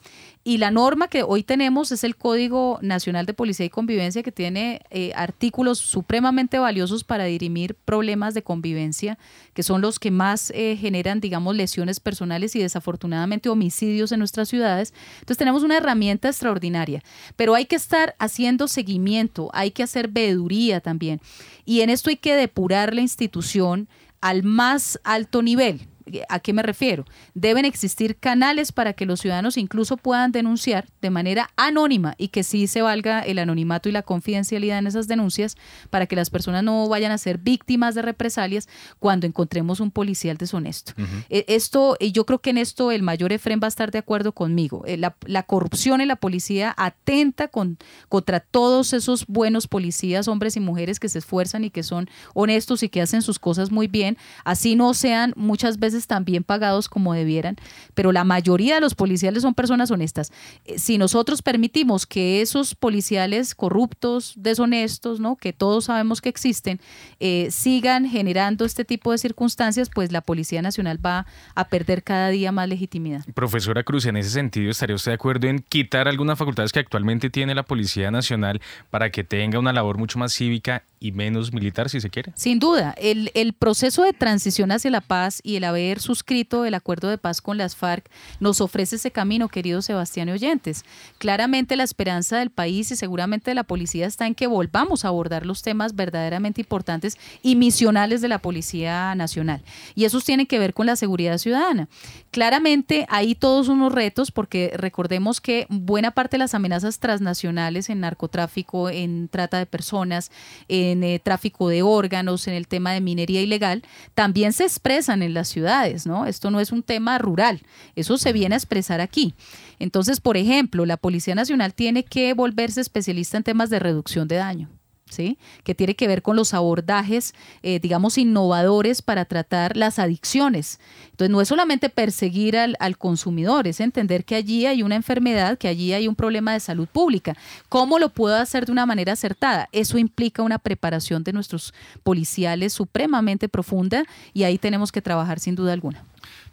Y 0.49 0.59
la 0.59 0.70
norma 0.70 1.09
que 1.09 1.24
hoy 1.24 1.42
tenemos 1.42 1.90
es 1.90 2.05
el 2.05 2.14
Código 2.14 2.78
Nacional 2.80 3.26
de 3.26 3.34
Policía 3.34 3.66
y 3.66 3.68
Convivencia, 3.68 4.22
que 4.22 4.30
tiene 4.30 4.80
eh, 4.90 5.11
artículos 5.16 5.80
supremamente 5.80 6.61
valiosos 6.61 7.03
para 7.03 7.24
dirimir 7.24 7.74
problemas 7.74 8.32
de 8.32 8.44
convivencia, 8.44 9.18
que 9.55 9.64
son 9.64 9.80
los 9.80 9.99
que 9.99 10.12
más 10.12 10.53
eh, 10.55 10.76
generan, 10.80 11.18
digamos, 11.18 11.57
lesiones 11.57 11.99
personales 11.99 12.55
y 12.55 12.61
desafortunadamente 12.61 13.49
homicidios 13.49 14.12
en 14.12 14.20
nuestras 14.20 14.49
ciudades. 14.49 14.94
Entonces 15.14 15.38
tenemos 15.38 15.64
una 15.64 15.78
herramienta 15.78 16.28
extraordinaria, 16.28 17.03
pero 17.34 17.57
hay 17.57 17.66
que 17.66 17.74
estar 17.74 18.14
haciendo 18.20 18.68
seguimiento, 18.68 19.51
hay 19.53 19.72
que 19.72 19.82
hacer 19.82 20.07
veeduría 20.07 20.80
también. 20.80 21.20
Y 21.64 21.80
en 21.80 21.90
esto 21.90 22.09
hay 22.09 22.18
que 22.18 22.36
depurar 22.36 22.94
la 22.94 23.01
institución 23.01 23.88
al 24.20 24.44
más 24.44 25.01
alto 25.03 25.42
nivel 25.42 25.88
¿A 26.29 26.39
qué 26.39 26.53
me 26.53 26.63
refiero? 26.63 27.05
Deben 27.35 27.65
existir 27.65 28.17
canales 28.17 28.73
para 28.73 28.93
que 28.93 29.07
los 29.07 29.21
ciudadanos 29.21 29.57
incluso 29.57 29.97
puedan 29.97 30.33
denunciar 30.33 30.87
de 31.01 31.11
manera 31.11 31.51
anónima 31.57 32.15
y 32.17 32.29
que 32.29 32.45
sí 32.45 32.67
se 32.67 32.83
valga 32.83 33.21
el 33.21 33.39
anonimato 33.39 33.89
y 33.89 33.93
la 33.93 34.03
confidencialidad 34.03 34.79
en 34.79 34.87
esas 34.87 35.09
denuncias 35.09 35.57
para 35.91 36.07
que 36.07 36.17
las 36.17 36.31
personas 36.31 36.63
no 36.63 36.89
vayan 36.89 37.13
a 37.13 37.19
ser 37.19 37.39
víctimas 37.39 37.95
de 37.95 38.03
represalias 38.03 38.69
cuando 38.99 39.27
encontremos 39.27 39.81
un 39.81 39.91
policial 39.91 40.37
deshonesto. 40.37 40.93
Eh, 41.29 41.45
esto, 41.49 41.97
y 41.99 42.13
yo 42.13 42.25
creo 42.25 42.39
que 42.39 42.51
en 42.51 42.59
esto 42.59 42.93
el 42.93 43.03
mayor 43.03 43.33
Efren 43.33 43.61
va 43.63 43.67
a 43.67 43.69
estar 43.69 43.91
de 43.91 43.99
acuerdo 43.99 44.33
conmigo. 44.33 44.85
Eh, 44.87 44.97
la, 44.97 45.43
corrupción 45.43 46.01
en 46.01 46.09
la 46.09 46.17
policía 46.17 46.75
atenta 46.77 47.49
con, 47.49 47.79
contra 48.09 48.41
todos 48.41 48.93
esos 48.93 49.27
buenos 49.27 49.69
policías, 49.69 50.29
hombres 50.29 50.57
y 50.57 50.61
mujeres 50.61 50.99
que 50.99 51.09
se 51.09 51.19
esfuerzan 51.19 51.65
y 51.65 51.71
que 51.71 51.83
son 51.83 52.09
honestos 52.35 52.83
y 52.83 52.89
que 52.89 53.01
hacen 53.01 53.23
sus 53.23 53.39
cosas 53.39 53.71
muy 53.71 53.87
bien, 53.87 54.17
así 54.45 54.77
no 54.77 54.93
sean 54.95 55.33
muchas 55.37 55.79
veces 55.79 55.95
tan 56.07 56.24
bien 56.24 56.44
pagados 56.44 56.88
como 56.88 57.14
debieran, 57.14 57.57
pero 57.94 58.12
la 58.12 58.24
mayoría 58.24 58.74
de 58.74 58.80
los 58.80 58.94
policiales 58.94 59.42
son 59.42 59.55
personas 59.55 59.90
honestas. 59.90 60.32
Eh, 60.64 60.78
si 60.78 60.99
nosotros 60.99 61.42
permitimos 61.42 62.07
que 62.07 62.42
esos 62.42 62.74
policiales 62.74 63.55
corruptos, 63.55 64.34
deshonestos, 64.36 65.20
¿no? 65.20 65.36
que 65.36 65.53
todos 65.53 65.84
sabemos 65.84 66.20
que 66.20 66.28
existen, 66.28 66.80
eh, 67.20 67.49
sigan 67.51 68.07
generando 68.07 68.64
este 68.64 68.84
tipo 68.84 69.12
de 69.12 69.18
circunstancias, 69.18 69.88
pues 69.92 70.12
la 70.12 70.20
Policía 70.20 70.62
Nacional 70.62 71.05
va 71.05 71.26
a 71.55 71.68
perder 71.68 72.03
cada 72.03 72.28
día 72.28 72.53
más 72.53 72.68
legitimidad. 72.68 73.24
Profesora 73.34 73.82
Cruz, 73.82 74.07
en 74.07 74.16
ese 74.16 74.30
sentido, 74.30 74.70
¿estaría 74.70 74.97
usted 74.97 75.12
de 75.12 75.14
acuerdo 75.14 75.47
en 75.47 75.61
quitar 75.61 76.09
algunas 76.09 76.38
facultades 76.38 76.72
que 76.72 76.80
actualmente 76.80 77.30
tiene 77.30 77.55
la 77.55 77.62
Policía 77.62 78.11
Nacional 78.11 78.61
para 78.90 79.11
que 79.11 79.24
tenga 79.24 79.59
una 79.59 79.72
labor 79.72 79.99
mucho 79.99 80.18
más 80.18 80.32
cívica 80.34 80.82
y 80.99 81.12
menos 81.12 81.53
militar, 81.53 81.88
si 81.90 82.01
se 82.01 82.11
quiere? 82.11 82.32
Sin 82.34 82.59
duda, 82.59 82.94
el, 82.99 83.30
el 83.34 83.53
proceso 83.53 84.03
de 84.03 84.12
transición 84.12 84.72
hacia 84.72 84.90
la 84.90 85.01
paz 85.01 85.40
y 85.42 85.57
el 85.57 85.64
haber 85.64 86.01
suscrito 86.01 86.64
el 86.64 86.74
acuerdo 86.74 87.09
de 87.09 87.18
paz 87.18 87.40
con 87.40 87.59
las 87.59 87.76
FARC 87.76 88.09
nos 88.40 88.61
ofrece 88.61 88.97
ese 88.97 89.11
camino, 89.11 89.49
querido 89.49 89.82
Sebastián 89.82 90.28
y 90.28 90.32
oyentes. 90.32 90.84
Claramente 91.18 91.76
la 91.76 91.84
esperanza 91.84 92.38
del 92.38 92.51
país 92.51 92.90
y 92.90 92.97
seguramente 92.97 93.51
de 93.51 93.55
la 93.55 93.64
policía 93.64 94.07
está 94.07 94.26
en 94.26 94.34
que 94.34 94.47
volvamos 94.47 95.05
a 95.05 95.09
abordar 95.09 95.47
los 95.47 95.62
temas 95.62 95.94
verdaderamente 95.94 96.61
importantes 96.61 97.18
y 97.42 97.57
misionales 97.57 98.20
de 98.20 98.28
la 98.28 98.38
Policía 98.38 99.14
Nacional. 99.14 99.62
Y 99.94 100.05
esos 100.05 100.24
tienen 100.24 100.47
que 100.47 100.59
ver 100.59 100.74
con 100.74 100.86
la 100.86 100.97
seguridad 100.97 101.38
ciudadana. 101.38 101.88
Claramente 102.30 103.07
hay 103.09 103.34
todos 103.34 103.68
unos 103.68 103.92
retos 103.92 104.30
porque 104.30 104.72
recordemos 104.76 105.40
que 105.40 105.66
buena 105.68 106.11
parte 106.11 106.36
de 106.36 106.38
las 106.38 106.55
amenazas 106.55 106.99
transnacionales 106.99 107.90
en 107.90 108.01
narcotráfico, 108.01 108.90
en 108.90 109.28
trata 109.28 109.59
de 109.59 109.66
personas, 109.66 110.30
en 110.68 110.86
eh, 111.03 111.20
tráfico 111.22 111.68
de 111.68 111.82
órganos, 111.82 112.47
en 112.49 112.55
el 112.55 112.68
tema 112.68 112.93
de 112.93 113.01
minería 113.01 113.41
ilegal, 113.41 113.82
también 114.14 114.53
se 114.53 114.64
expresan 114.64 115.22
en 115.22 115.34
las 115.34 115.49
ciudades, 115.49 116.07
¿no? 116.07 116.26
Esto 116.26 116.51
no 116.51 116.61
es 116.61 116.72
un 116.72 116.82
tema 116.82 117.18
rural, 117.18 117.61
eso 117.95 118.18
se 118.18 118.32
viene 118.32 118.55
a 118.55 118.59
expresar 118.59 119.01
aquí. 119.01 119.34
Entonces, 119.78 120.20
por 120.20 120.37
ejemplo, 120.37 120.87
la 120.87 120.97
Policía 120.97 121.34
Nacional 121.34 121.74
tiene 121.74 122.05
que 122.05 122.32
volverse 122.34 122.80
especialista 122.80 123.37
en 123.37 123.45
temas 123.45 123.70
de 123.70 123.78
reducción 123.78 124.28
de 124.28 124.37
daño. 124.37 124.76
¿Sí? 125.09 125.39
que 125.63 125.75
tiene 125.75 125.95
que 125.95 126.09
ver 126.09 126.21
con 126.21 126.35
los 126.35 126.53
abordajes, 126.53 127.33
eh, 127.63 127.79
digamos, 127.79 128.19
innovadores 128.19 129.03
para 129.03 129.25
tratar 129.25 129.77
las 129.77 130.01
adicciones. 130.01 130.81
Entonces, 131.11 131.31
no 131.31 131.41
es 131.41 131.49
solamente 131.49 131.89
perseguir 131.89 132.57
al, 132.57 132.77
al, 132.81 132.99
consumidor, 132.99 133.69
es 133.69 133.79
entender 133.81 134.25
que 134.25 134.35
allí 134.35 134.67
hay 134.67 134.83
una 134.83 134.97
enfermedad, 134.97 135.59
que 135.59 135.69
allí 135.69 135.93
hay 135.93 136.09
un 136.09 136.17
problema 136.17 136.53
de 136.53 136.61
salud 136.61 136.89
pública. 136.89 137.37
¿Cómo 137.69 138.01
lo 138.01 138.09
puedo 138.09 138.35
hacer 138.35 138.67
de 138.67 138.73
una 138.73 138.85
manera 138.85 139.13
acertada? 139.13 139.69
Eso 139.71 139.97
implica 139.97 140.43
una 140.43 140.59
preparación 140.59 141.23
de 141.23 141.33
nuestros 141.33 141.73
policiales 142.03 142.73
supremamente 142.73 143.49
profunda 143.49 144.05
y 144.35 144.43
ahí 144.43 144.59
tenemos 144.59 144.91
que 144.91 145.03
trabajar 145.03 145.39
sin 145.39 145.55
duda 145.55 145.73
alguna. 145.73 146.05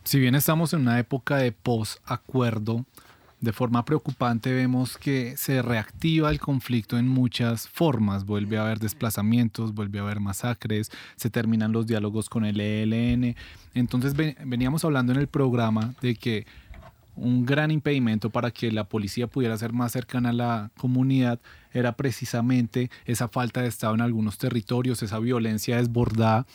Si 0.03 0.19
bien 0.19 0.35
estamos 0.35 0.73
en 0.73 0.81
una 0.81 0.99
época 0.99 1.37
de 1.37 1.51
post-acuerdo, 1.51 2.85
de 3.43 3.51
forma 3.51 3.83
preocupante 3.83 4.53
vemos 4.53 4.97
que 4.97 5.35
se 5.35 5.61
reactiva 5.61 6.31
el 6.31 6.39
conflicto 6.39 6.97
en 6.97 7.09
muchas 7.09 7.67
formas. 7.67 8.25
Vuelve 8.25 8.57
a 8.57 8.63
haber 8.63 8.79
desplazamientos, 8.79 9.73
vuelve 9.73 9.99
a 9.99 10.03
haber 10.03 10.21
masacres, 10.21 10.89
se 11.17 11.29
terminan 11.29 11.73
los 11.73 11.85
diálogos 11.85 12.29
con 12.29 12.45
el 12.45 12.61
ELN. 12.61 13.35
Entonces 13.73 14.15
veníamos 14.15 14.85
hablando 14.85 15.11
en 15.11 15.19
el 15.19 15.27
programa 15.27 15.93
de 16.01 16.15
que 16.15 16.47
un 17.17 17.45
gran 17.45 17.69
impedimento 17.69 18.29
para 18.29 18.49
que 18.49 18.71
la 18.71 18.85
policía 18.85 19.27
pudiera 19.27 19.57
ser 19.57 19.73
más 19.73 19.91
cercana 19.91 20.29
a 20.29 20.33
la 20.33 20.71
comunidad 20.77 21.41
era 21.73 21.97
precisamente 21.97 22.89
esa 23.03 23.27
falta 23.27 23.61
de 23.61 23.67
Estado 23.67 23.93
en 23.93 24.01
algunos 24.01 24.37
territorios, 24.37 25.03
esa 25.03 25.19
violencia 25.19 25.75
desbordada. 25.75 26.45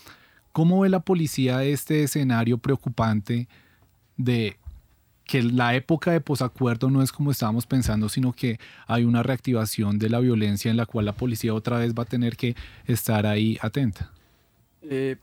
¿Cómo 0.52 0.80
ve 0.80 0.88
la 0.88 1.00
policía 1.00 1.62
este 1.64 2.04
escenario 2.04 2.56
preocupante 2.56 3.46
de 4.16 4.56
que 5.28 5.42
la 5.42 5.74
época 5.74 6.10
de 6.10 6.22
posacuerdo 6.22 6.88
no 6.88 7.02
es 7.02 7.12
como 7.12 7.30
estábamos 7.30 7.66
pensando, 7.66 8.08
sino 8.08 8.32
que 8.32 8.58
hay 8.86 9.04
una 9.04 9.22
reactivación 9.22 9.98
de 9.98 10.08
la 10.08 10.20
violencia 10.20 10.70
en 10.70 10.78
la 10.78 10.86
cual 10.86 11.04
la 11.04 11.12
policía 11.12 11.52
otra 11.52 11.78
vez 11.78 11.92
va 11.92 12.04
a 12.04 12.06
tener 12.06 12.34
que 12.34 12.56
estar 12.86 13.26
ahí 13.26 13.58
atenta. 13.60 14.10
Eh, 14.80 15.16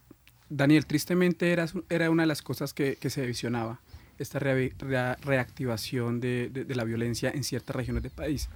Daniel, 0.48 0.86
tristemente 0.86 1.52
era, 1.52 1.66
era 1.90 2.12
una 2.12 2.22
de 2.22 2.28
las 2.28 2.44
cosas 2.44 2.72
que, 2.72 2.98
se 3.02 3.26
visionaba, 3.26 3.80
esta 4.20 4.38
reactivación 4.38 6.22
de, 6.22 6.66
la 6.70 6.84
violencia 6.84 7.32
en 7.32 7.44
ciertas 7.44 7.76
regiones 7.76 8.04
del 8.04 8.12
país. 8.12 8.48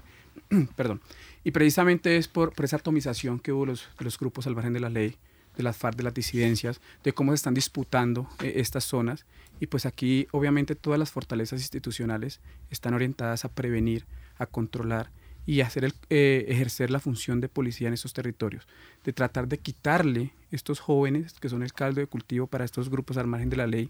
Perdón. 0.76 1.02
Y 1.44 1.50
precisamente 1.50 2.18
es 2.18 2.28
por, 2.28 2.54
esa 2.64 2.76
atomización 2.76 3.40
que 3.40 3.52
hubo 3.52 3.66
los, 3.66 3.90
los 3.98 4.20
grupos 4.20 4.46
al 4.46 4.54
margen 4.54 4.74
de 4.74 4.82
la 4.82 4.90
ley, 4.90 5.16
de 5.60 5.64
las 5.64 5.76
FARC, 5.76 5.98
de 5.98 6.04
las 6.04 6.14
disidencias, 6.14 6.80
de 7.04 7.12
cómo 7.12 7.34
se 7.34 7.36
están 7.36 7.54
disputando 7.54 8.30
eh, 8.42 8.54
estas 8.56 8.86
zonas. 8.86 9.26
Y 9.60 9.68
pues 9.68 9.86
aquí 9.86 10.28
obviamente 10.32 10.74
todas 10.74 10.98
las 10.98 11.12
fortalezas 11.12 11.60
institucionales 11.60 12.40
están 12.72 12.94
orientadas 12.94 13.44
a 13.44 13.50
prevenir, 13.50 14.06
a 14.38 14.46
controlar 14.46 15.12
y 15.46 15.60
hacer 15.60 15.84
el, 15.84 15.94
eh, 16.10 16.46
ejercer 16.48 16.92
la 16.92 17.02
función 17.02 17.42
de 17.42 17.50
policía 17.50 17.90
en 17.90 17.94
estos 17.94 18.14
territorios, 18.14 18.68
de 19.04 19.12
tratar 19.12 19.50
de 19.50 19.58
quitarle 19.58 20.32
estos 20.50 20.80
jóvenes 20.80 21.34
que 21.42 21.50
son 21.50 21.62
el 21.62 21.74
caldo 21.74 22.00
de 22.00 22.08
cultivo 22.08 22.48
para 22.48 22.64
estos 22.64 22.90
grupos 22.90 23.18
al 23.18 23.28
margen 23.28 23.50
de 23.50 23.58
la 23.58 23.68
ley, 23.68 23.90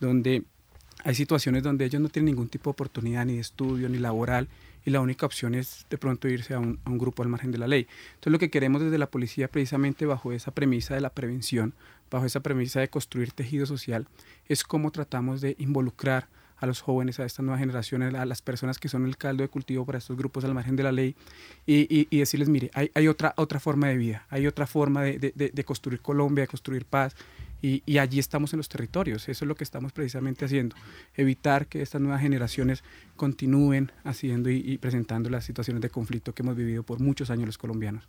donde 0.00 0.42
hay 1.04 1.14
situaciones 1.14 1.62
donde 1.62 1.84
ellos 1.84 2.02
no 2.02 2.08
tienen 2.08 2.34
ningún 2.34 2.48
tipo 2.48 2.70
de 2.70 2.72
oportunidad 2.72 3.24
ni 3.24 3.34
de 3.34 3.40
estudio 3.40 3.88
ni 3.88 3.98
laboral 3.98 4.48
y 4.84 4.90
la 4.90 5.00
única 5.00 5.26
opción 5.26 5.54
es 5.54 5.86
de 5.90 5.98
pronto 5.98 6.28
irse 6.28 6.54
a 6.54 6.58
un, 6.58 6.78
a 6.84 6.90
un, 6.90 6.98
grupo 6.98 7.22
al 7.22 7.28
margen 7.28 7.50
de 7.50 7.58
la 7.58 7.66
ley. 7.66 7.86
Entonces 8.14 8.32
lo 8.32 8.38
que 8.38 8.50
queremos 8.50 8.82
desde 8.82 8.98
la 8.98 9.10
policía 9.10 9.48
precisamente 9.48 10.06
bajo 10.06 10.32
esa 10.32 10.50
premisa 10.50 10.94
de 10.94 11.00
la 11.00 11.10
prevención, 11.10 11.74
bajo 12.10 12.26
esa 12.26 12.40
premisa 12.40 12.80
de 12.80 12.88
construir 12.88 13.32
tejido 13.32 13.66
social, 13.66 14.06
es 14.48 14.62
cómo 14.64 14.90
tratamos 14.90 15.40
de 15.40 15.56
involucrar 15.58 16.28
a 16.56 16.66
los 16.66 16.80
jóvenes, 16.80 17.20
a 17.20 17.24
estas 17.24 17.44
nuevas 17.44 17.60
generaciones, 17.60 18.14
a 18.14 18.24
las 18.24 18.42
personas 18.42 18.78
que 18.78 18.88
son 18.88 19.06
el 19.06 19.16
caldo 19.16 19.42
de 19.42 19.48
cultivo 19.48 19.84
para 19.84 19.98
estos 19.98 20.16
grupos 20.16 20.44
al 20.44 20.54
margen 20.54 20.76
de 20.76 20.82
la 20.82 20.92
ley 20.92 21.14
y, 21.66 22.06
y, 22.10 22.18
decirles, 22.18 22.48
mire, 22.48 22.70
hay, 22.74 22.90
hay, 22.94 23.08
otra, 23.08 23.34
otra 23.36 23.60
forma 23.60 23.88
de 23.88 23.96
vida, 23.96 24.26
hay 24.30 24.46
otra 24.46 24.66
forma 24.66 25.02
de, 25.02 25.18
de, 25.18 25.50
de 25.52 25.64
construir 25.64 26.00
Colombia, 26.00 26.42
de 26.42 26.48
construir 26.48 26.84
paz, 26.84 27.16
y, 27.64 27.98
allí 27.98 28.18
estamos 28.18 28.52
en 28.52 28.58
los 28.58 28.68
territorios. 28.68 29.26
Eso 29.28 29.44
es 29.44 29.48
lo 29.48 29.54
que 29.54 29.64
estamos 29.64 29.92
precisamente 29.92 30.44
haciendo. 30.44 30.76
Evitar 31.14 31.66
que 31.66 31.80
estas 31.80 32.00
nuevas 32.00 32.20
generaciones 32.20 32.84
continúen 33.16 33.90
haciendo 34.04 34.50
y, 34.50 34.76
presentando 34.76 35.30
las 35.30 35.46
situaciones 35.46 35.80
de 35.80 35.88
conflicto 35.88 36.34
que 36.34 36.42
hemos 36.42 36.56
vivido 36.56 36.82
por 36.82 37.00
muchos 37.00 37.30
años 37.30 37.46
los 37.46 37.56
colombianos. 37.58 38.06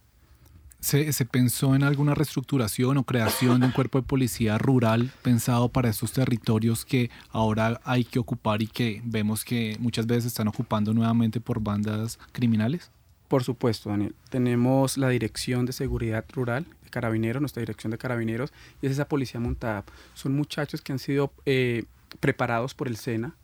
¿Se, 0.82 1.12
¿Se, 1.14 1.26
pensó 1.26 1.74
en 1.74 1.84
alguna 1.84 2.14
reestructuración 2.14 2.98
o 2.98 3.04
creación 3.04 3.62
de 3.62 3.68
un 3.68 3.72
cuerpo 3.72 4.00
de 4.00 4.06
policía 4.06 4.58
rural 4.58 5.10
pensado 5.24 5.70
para 5.70 5.90
estos 5.90 6.12
territorios 6.12 6.84
que 6.84 7.10
ahora 7.30 7.80
hay 7.86 8.04
que 8.04 8.20
ocupar 8.20 8.62
y 8.62 8.68
que 8.68 9.02
vemos 9.06 9.46
que 9.46 9.78
muchas 9.80 10.06
veces 10.06 10.26
están 10.26 10.50
ocupando 10.50 10.94
nuevamente 10.94 11.40
por 11.40 11.62
bandas 11.62 12.20
criminales? 12.34 12.92
Por 13.28 13.44
supuesto, 13.44 13.90
Daniel. 13.90 14.14
Tenemos 14.30 14.98
la 14.98 15.10
Dirección 15.10 15.66
de 15.66 15.74
Seguridad 15.74 16.26
Rural 16.34 16.66
de 16.84 16.90
Carabineros, 16.90 17.42
nuestra 17.42 17.62
Dirección 17.62 17.92
de 17.92 17.98
Carabineros, 17.98 18.54
y 18.82 18.86
es 18.86 18.92
esa 18.92 19.08
policía 19.08 19.40
montada. 19.40 19.84
Son 20.14 20.36
muchachos 20.36 20.82
que 20.82 20.92
han 20.92 21.00
sido 21.00 21.34
eh, 21.46 21.86
preparados 22.20 22.74
por 22.74 22.88
el 22.88 22.98
SENA 22.98 23.36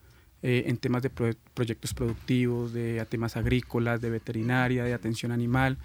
eh, 0.44 0.64
en 0.68 0.78
temas 0.78 1.04
de 1.04 1.10
proyectos 1.10 1.94
productivos, 1.94 2.74
de 2.74 3.04
temas 3.10 3.38
agrícolas, 3.38 4.02
de 4.02 4.10
veterinaria, 4.10 4.84
de 4.84 4.94
atención 4.94 5.32
animal, 5.32 5.78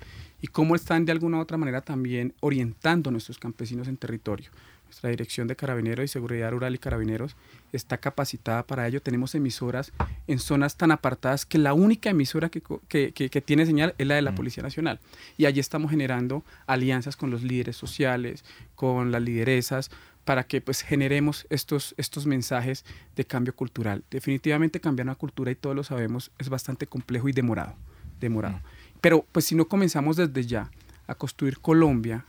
y 0.43 0.47
cómo 0.49 0.75
están 0.75 1.05
de 1.07 1.13
alguna 1.13 1.39
u 1.39 1.41
otra 1.41 1.57
manera 1.57 1.81
también 1.81 2.35
orientando 2.41 3.09
a 3.09 3.13
nuestros 3.13 3.39
campesinos 3.39 3.89
en 3.89 3.97
territorio. 3.97 4.51
Nuestra 4.87 5.11
Dirección 5.11 5.47
de 5.47 5.57
Carabineros 5.57 6.05
y 6.05 6.09
Seguridad 6.09 6.51
Rural 6.51 6.75
y 6.75 6.79
Carabineros 6.79 7.37
está 7.73 7.99
capacitada 7.99 8.67
para 8.67 8.87
ello. 8.87 9.03
Tenemos 9.03 9.35
emisoras 9.35 9.93
en 10.27 10.39
zonas 10.39 10.77
tan 10.77 10.91
apartadas 10.91 11.45
que 11.45 11.59
la 11.59 11.75
única 11.75 12.11
emisora 12.11 12.49
que, 12.49 12.63
que, 12.89 13.43
tiene 13.43 13.67
señal 13.67 13.95
es 13.99 14.07
la 14.07 14.15
de 14.15 14.23
la. 14.23 14.37
Policía 14.37 14.63
Nacional. 14.63 15.01
Y 15.37 15.47
allí 15.47 15.61
estamos 15.61 15.91
generando 15.91 16.45
alianzas 16.67 17.17
con 17.17 17.31
los 17.31 17.43
líderes 17.43 17.77
sociales, 17.77 18.45
con 18.75 19.11
las 19.11 19.23
lideresas, 19.23 19.91
para 20.25 20.45
que 20.45 20.61
pues 20.61 20.83
generemos 20.83 21.47
estos, 21.51 21.95
estos 21.97 22.27
mensajes 22.27 22.85
de 23.17 23.25
cambio 23.25 23.55
cultural. 23.55 24.05
Definitivamente 24.11 24.81
cambiar 24.81 25.07
una 25.07 25.15
cultura, 25.15 25.51
y 25.51 25.55
todos 25.55 25.75
lo 25.75 25.85
sabemos, 25.85 26.31
es 26.39 26.49
bastante 26.49 26.87
complejo 26.87 27.29
y 27.29 27.33
demorado. 27.33 27.75
demorado. 28.21 28.61
Pero 29.01 29.25
pues 29.33 29.45
si 29.45 29.55
no 29.55 29.67
comenzamos 29.67 30.17
desde 30.17 30.45
ya 30.45 30.71
a 31.07 31.15
construir 31.15 31.59
Colombia, 31.61 32.25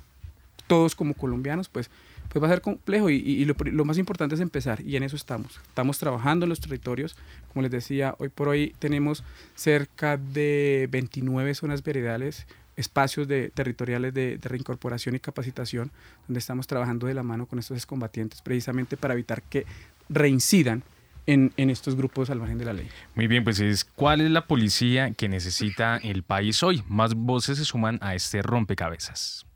todos 0.67 0.95
como 0.95 1.13
colombianos, 1.13 1.69
pues 1.69 1.89
pues 2.29 2.43
va 2.43 2.47
a 2.47 2.51
ser 2.51 2.61
complejo 2.61 3.09
y, 3.09 3.45
lo, 3.45 3.85
más 3.85 3.97
importante 3.97 4.35
es 4.35 4.41
empezar 4.41 4.81
y 4.81 4.95
en 4.95 5.03
eso 5.03 5.15
estamos. 5.15 5.59
Estamos 5.67 5.97
trabajando 5.97 6.45
en 6.45 6.49
los 6.49 6.59
territorios, 6.59 7.15
como 7.53 7.63
les 7.63 7.71
decía, 7.71 8.15
hoy 8.19 8.29
por 8.29 8.49
hoy 8.49 8.75
tenemos 8.79 9.23
cerca 9.55 10.17
de 10.17 10.87
29 10.91 11.55
zonas 11.55 11.83
veredales, 11.83 12.47
espacios 12.75 13.27
de, 13.27 13.49
territoriales 13.49 14.13
de, 14.13 14.39
reincorporación 14.41 15.15
y 15.15 15.19
capacitación, 15.19 15.91
donde 16.27 16.39
estamos 16.39 16.67
trabajando 16.67 17.07
de 17.07 17.13
la 17.13 17.23
mano 17.23 17.45
con 17.45 17.59
estos 17.59 17.77
excombatientes 17.77 18.41
precisamente 18.41 18.97
para 18.97 19.13
evitar 19.13 19.41
que 19.41 19.65
reincidan 20.09 20.83
en, 21.25 21.51
en, 21.57 21.69
estos 21.69 21.95
grupos 21.95 22.29
al 22.29 22.39
margen 22.39 22.57
de 22.57 22.65
la 22.65 22.73
ley. 22.73 22.87
Muy 23.15 23.27
bien, 23.27 23.43
pues 23.43 23.59
es 23.59 23.83
cuál 23.83 24.21
es 24.21 24.31
la 24.31 24.47
policía 24.47 25.11
que 25.11 25.27
necesita 25.27 25.97
el 25.97 26.23
país 26.23 26.63
hoy. 26.63 26.83
Más 26.87 27.15
voces 27.15 27.57
se 27.57 27.65
suman 27.65 27.97
a 28.01 28.15
este 28.15 28.41
rompecabezas. 28.41 29.46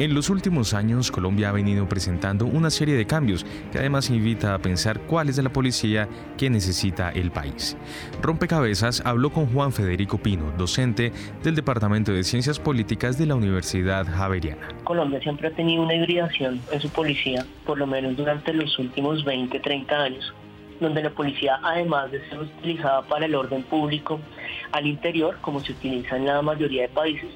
En 0.00 0.12
los 0.12 0.28
últimos 0.28 0.74
años, 0.74 1.12
Colombia 1.12 1.50
ha 1.50 1.52
venido 1.52 1.88
presentando 1.88 2.46
una 2.46 2.68
serie 2.70 2.96
de 2.96 3.06
cambios 3.06 3.46
que 3.70 3.78
además 3.78 4.10
invita 4.10 4.52
a 4.52 4.58
pensar 4.58 4.98
cuál 5.02 5.28
es 5.28 5.38
la 5.38 5.52
policía 5.52 6.08
que 6.36 6.50
necesita 6.50 7.12
el 7.12 7.30
país. 7.30 7.76
Rompecabezas 8.20 9.06
habló 9.06 9.30
con 9.30 9.46
Juan 9.46 9.70
Federico 9.70 10.18
Pino, 10.18 10.52
docente 10.58 11.12
del 11.44 11.54
Departamento 11.54 12.12
de 12.12 12.24
Ciencias 12.24 12.58
Políticas 12.58 13.18
de 13.18 13.26
la 13.26 13.36
Universidad 13.36 14.04
Javeriana. 14.04 14.66
Colombia 14.82 15.20
siempre 15.20 15.46
ha 15.46 15.52
tenido 15.52 15.84
una 15.84 15.94
hibridación 15.94 16.60
en 16.72 16.80
su 16.80 16.90
policía, 16.90 17.46
por 17.64 17.78
lo 17.78 17.86
menos 17.86 18.16
durante 18.16 18.52
los 18.52 18.76
últimos 18.80 19.24
20, 19.24 19.60
30 19.60 19.94
años, 19.94 20.34
donde 20.80 21.04
la 21.04 21.10
policía, 21.10 21.60
además 21.62 22.10
de 22.10 22.18
ser 22.28 22.40
utilizada 22.40 23.02
para 23.02 23.26
el 23.26 23.34
orden 23.36 23.62
público 23.62 24.18
al 24.72 24.88
interior, 24.88 25.36
como 25.40 25.60
se 25.60 25.70
utiliza 25.70 26.16
en 26.16 26.26
la 26.26 26.42
mayoría 26.42 26.82
de 26.82 26.88
países, 26.88 27.30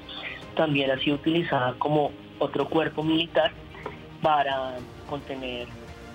también 0.57 0.91
ha 0.91 0.99
sido 0.99 1.15
utilizada 1.15 1.73
como 1.79 2.11
otro 2.39 2.67
cuerpo 2.67 3.03
militar 3.03 3.51
para 4.21 4.77
contener 5.09 5.67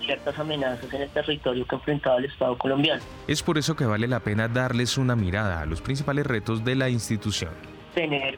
ciertas 0.05 0.37
amenazas 0.37 0.93
en 0.93 1.01
el 1.01 1.09
territorio 1.09 1.65
que 1.65 1.75
enfrentaba 1.75 2.17
el 2.17 2.25
Estado 2.25 2.57
colombiano. 2.57 3.01
Es 3.27 3.41
por 3.41 3.57
eso 3.57 3.75
que 3.75 3.85
vale 3.85 4.07
la 4.07 4.19
pena 4.19 4.47
darles 4.47 4.97
una 4.97 5.15
mirada 5.15 5.61
a 5.61 5.65
los 5.65 5.81
principales 5.81 6.25
retos 6.25 6.63
de 6.63 6.75
la 6.75 6.89
institución. 6.89 7.51
Tener 7.93 8.37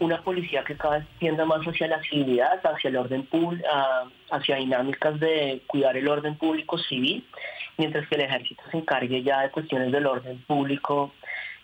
una 0.00 0.22
policía 0.22 0.64
que 0.64 0.76
cada 0.76 0.98
vez 0.98 1.06
tienda 1.18 1.44
más 1.44 1.60
hacia 1.66 1.86
la 1.86 2.02
civilidad, 2.02 2.60
hacia 2.66 2.88
el 2.88 2.96
orden 2.96 3.24
público, 3.26 3.66
hacia 4.30 4.56
dinámicas 4.56 5.20
de 5.20 5.62
cuidar 5.66 5.96
el 5.96 6.08
orden 6.08 6.36
público 6.36 6.78
civil, 6.78 7.24
mientras 7.76 8.08
que 8.08 8.14
el 8.16 8.22
ejército 8.22 8.62
se 8.70 8.78
encargue 8.78 9.22
ya 9.22 9.42
de 9.42 9.50
cuestiones 9.50 9.92
del 9.92 10.06
orden 10.06 10.38
público 10.46 11.12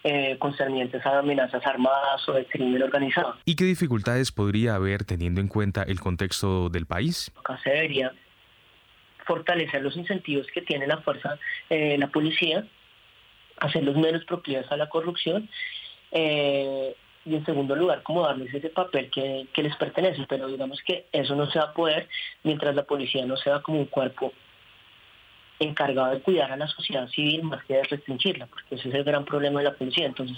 eh, 0.09 0.37
concernientes 0.39 1.05
a 1.05 1.19
amenazas 1.19 1.67
armadas 1.67 2.29
o 2.29 2.33
de 2.33 2.47
crimen 2.47 2.81
organizado. 2.81 3.35
¿Y 3.45 3.57
qué 3.57 3.65
dificultades 3.65 4.31
podría 4.31 4.77
haber 4.77 5.03
teniendo 5.03 5.41
en 5.41 5.49
cuenta 5.49 5.83
el 5.83 5.99
contexto 5.99 6.69
del 6.69 6.87
país? 6.87 7.33
Acá 7.41 7.59
se 7.65 7.71
debería 7.71 8.13
fortalecer 9.25 9.83
los 9.83 9.97
incentivos 9.97 10.47
que 10.55 10.63
tiene 10.63 10.87
la 10.87 10.99
fuerza, 10.99 11.41
eh, 11.71 11.99
la 11.99 12.07
policía, 12.07 12.65
hacerlos 13.59 13.97
menos 13.97 14.25
proclives 14.27 14.71
a 14.71 14.77
la 14.77 14.89
corrupción 14.89 15.49
eh, 16.13 16.95
y 17.25 17.35
en 17.35 17.45
segundo 17.45 17.75
lugar, 17.75 18.05
como 18.05 18.23
darles 18.23 18.55
ese 18.55 18.69
papel 18.69 19.11
que, 19.11 19.49
que 19.53 19.65
les 19.65 19.75
pertenece, 19.75 20.25
pero 20.29 20.47
digamos 20.47 20.81
que 20.87 21.07
eso 21.11 21.35
no 21.35 21.51
se 21.51 21.59
va 21.59 21.65
a 21.65 21.75
poder 21.75 22.09
mientras 22.45 22.77
la 22.77 22.85
policía 22.85 23.27
no 23.27 23.37
sea 23.37 23.61
como 23.61 23.81
un 23.81 23.87
cuerpo 23.87 24.33
encargado 25.59 26.13
de 26.13 26.21
cuidar 26.21 26.53
a 26.53 26.57
la 26.57 26.67
sociedad 26.67 27.09
civil 27.09 27.43
más 27.45 27.65
que 27.65 27.75
de 27.75 27.83
restringirla, 27.85 28.47
porque 28.47 28.75
ese 28.75 28.89
es 28.89 28.95
el 28.95 29.05
gran 29.05 29.25
problema 29.25 29.61
de 29.61 29.65
la 29.65 29.75
policía. 29.75 30.07
Entonces, 30.07 30.37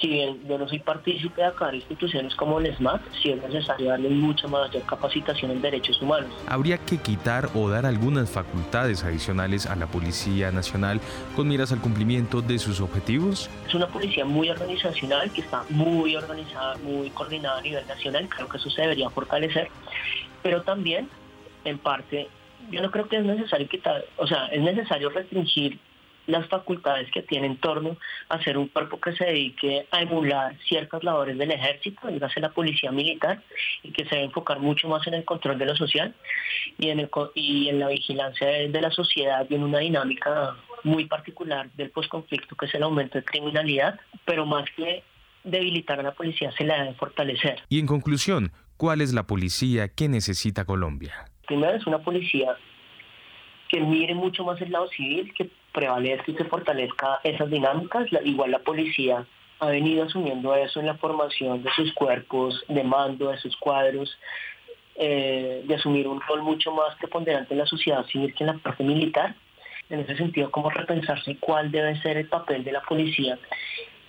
si 0.00 0.08
bien 0.08 0.40
yo 0.48 0.56
no 0.56 0.66
soy 0.66 0.78
partícipe 0.78 1.42
de 1.42 1.50
de 1.50 1.76
instituciones 1.76 2.34
como 2.34 2.58
el 2.58 2.74
SMAT, 2.74 3.02
sí 3.22 3.30
es 3.30 3.42
necesario 3.42 3.90
darle 3.90 4.08
mucha 4.08 4.48
mayor 4.48 4.82
capacitación 4.86 5.50
en 5.50 5.60
derechos 5.60 6.00
humanos. 6.00 6.30
Habría 6.46 6.78
que 6.78 6.96
quitar 6.96 7.50
o 7.54 7.68
dar 7.68 7.84
algunas 7.84 8.30
facultades 8.30 9.04
adicionales 9.04 9.66
a 9.66 9.76
la 9.76 9.86
Policía 9.86 10.50
Nacional 10.50 11.00
con 11.36 11.48
miras 11.48 11.70
al 11.72 11.80
cumplimiento 11.80 12.40
de 12.40 12.58
sus 12.58 12.80
objetivos. 12.80 13.50
Es 13.68 13.74
una 13.74 13.88
policía 13.88 14.24
muy 14.24 14.48
organizacional, 14.48 15.30
que 15.32 15.42
está 15.42 15.64
muy 15.68 16.16
organizada, 16.16 16.76
muy 16.78 17.10
coordinada 17.10 17.58
a 17.58 17.62
nivel 17.62 17.86
nacional, 17.86 18.28
creo 18.28 18.48
que 18.48 18.56
eso 18.56 18.70
se 18.70 18.82
debería 18.82 19.10
fortalecer, 19.10 19.68
pero 20.42 20.62
también 20.62 21.10
en 21.64 21.78
parte 21.78 22.28
yo 22.70 22.82
no 22.82 22.90
creo 22.90 23.08
que 23.08 23.16
es 23.16 23.24
necesario 23.24 23.68
quitar, 23.68 24.04
o 24.16 24.26
sea, 24.26 24.46
es 24.46 24.60
necesario 24.60 25.10
restringir 25.10 25.78
las 26.26 26.46
facultades 26.48 27.10
que 27.10 27.22
tiene 27.22 27.46
en 27.46 27.56
torno 27.56 27.96
a 28.28 28.42
ser 28.42 28.56
un 28.56 28.68
cuerpo 28.68 29.00
que 29.00 29.12
se 29.12 29.24
dedique 29.24 29.86
a 29.90 30.02
emular 30.02 30.56
ciertas 30.68 31.02
labores 31.02 31.36
del 31.36 31.50
ejército, 31.50 32.08
dígase 32.08 32.40
la 32.40 32.50
policía 32.50 32.92
militar, 32.92 33.42
y 33.82 33.90
que 33.92 34.04
se 34.04 34.14
debe 34.14 34.26
enfocar 34.26 34.60
mucho 34.60 34.88
más 34.88 35.06
en 35.06 35.14
el 35.14 35.24
control 35.24 35.58
de 35.58 35.66
lo 35.66 35.76
social 35.76 36.14
y 36.78 36.88
en, 36.88 37.00
el, 37.00 37.10
y 37.34 37.68
en 37.68 37.80
la 37.80 37.88
vigilancia 37.88 38.46
de, 38.46 38.68
de 38.68 38.80
la 38.80 38.90
sociedad 38.90 39.46
y 39.48 39.54
en 39.54 39.64
una 39.64 39.80
dinámica 39.80 40.56
muy 40.84 41.06
particular 41.06 41.70
del 41.72 41.90
posconflicto, 41.90 42.56
que 42.56 42.66
es 42.66 42.74
el 42.74 42.82
aumento 42.82 43.18
de 43.18 43.24
criminalidad, 43.24 43.98
pero 44.24 44.46
más 44.46 44.64
que 44.76 45.02
debilitar 45.44 46.00
a 46.00 46.02
la 46.02 46.12
policía 46.12 46.52
se 46.52 46.64
la 46.64 46.82
debe 46.82 46.94
fortalecer. 46.94 47.62
Y 47.68 47.78
en 47.78 47.86
conclusión, 47.86 48.52
¿cuál 48.76 49.00
es 49.00 49.12
la 49.12 49.26
policía 49.26 49.88
que 49.88 50.08
necesita 50.08 50.64
Colombia? 50.64 51.26
Primero 51.50 51.76
es 51.76 51.84
una 51.84 51.98
policía 51.98 52.56
que 53.68 53.80
mire 53.80 54.14
mucho 54.14 54.44
más 54.44 54.60
el 54.60 54.70
lado 54.70 54.86
civil, 54.86 55.34
que 55.34 55.50
prevalezca 55.72 56.30
y 56.30 56.34
que 56.36 56.44
fortalezca 56.44 57.18
esas 57.24 57.50
dinámicas. 57.50 58.06
igual 58.24 58.52
la 58.52 58.60
policía 58.60 59.26
ha 59.58 59.66
venido 59.66 60.04
asumiendo 60.04 60.54
eso 60.54 60.78
en 60.78 60.86
la 60.86 60.94
formación 60.94 61.64
de 61.64 61.70
sus 61.72 61.92
cuerpos 61.94 62.64
de 62.68 62.84
mando, 62.84 63.30
de 63.30 63.38
sus 63.38 63.56
cuadros, 63.56 64.16
eh, 64.94 65.64
de 65.64 65.74
asumir 65.74 66.06
un 66.06 66.20
rol 66.20 66.42
mucho 66.42 66.70
más 66.70 66.94
preponderante 67.00 67.54
en 67.54 67.58
la 67.58 67.66
sociedad 67.66 68.06
civil 68.06 68.32
que 68.32 68.44
en 68.44 68.54
la 68.54 68.58
parte 68.58 68.84
militar. 68.84 69.34
En 69.88 69.98
ese 69.98 70.16
sentido, 70.16 70.52
cómo 70.52 70.70
repensarse 70.70 71.36
cuál 71.40 71.72
debe 71.72 72.00
ser 72.00 72.16
el 72.16 72.28
papel 72.28 72.62
de 72.62 72.70
la 72.70 72.82
policía 72.82 73.40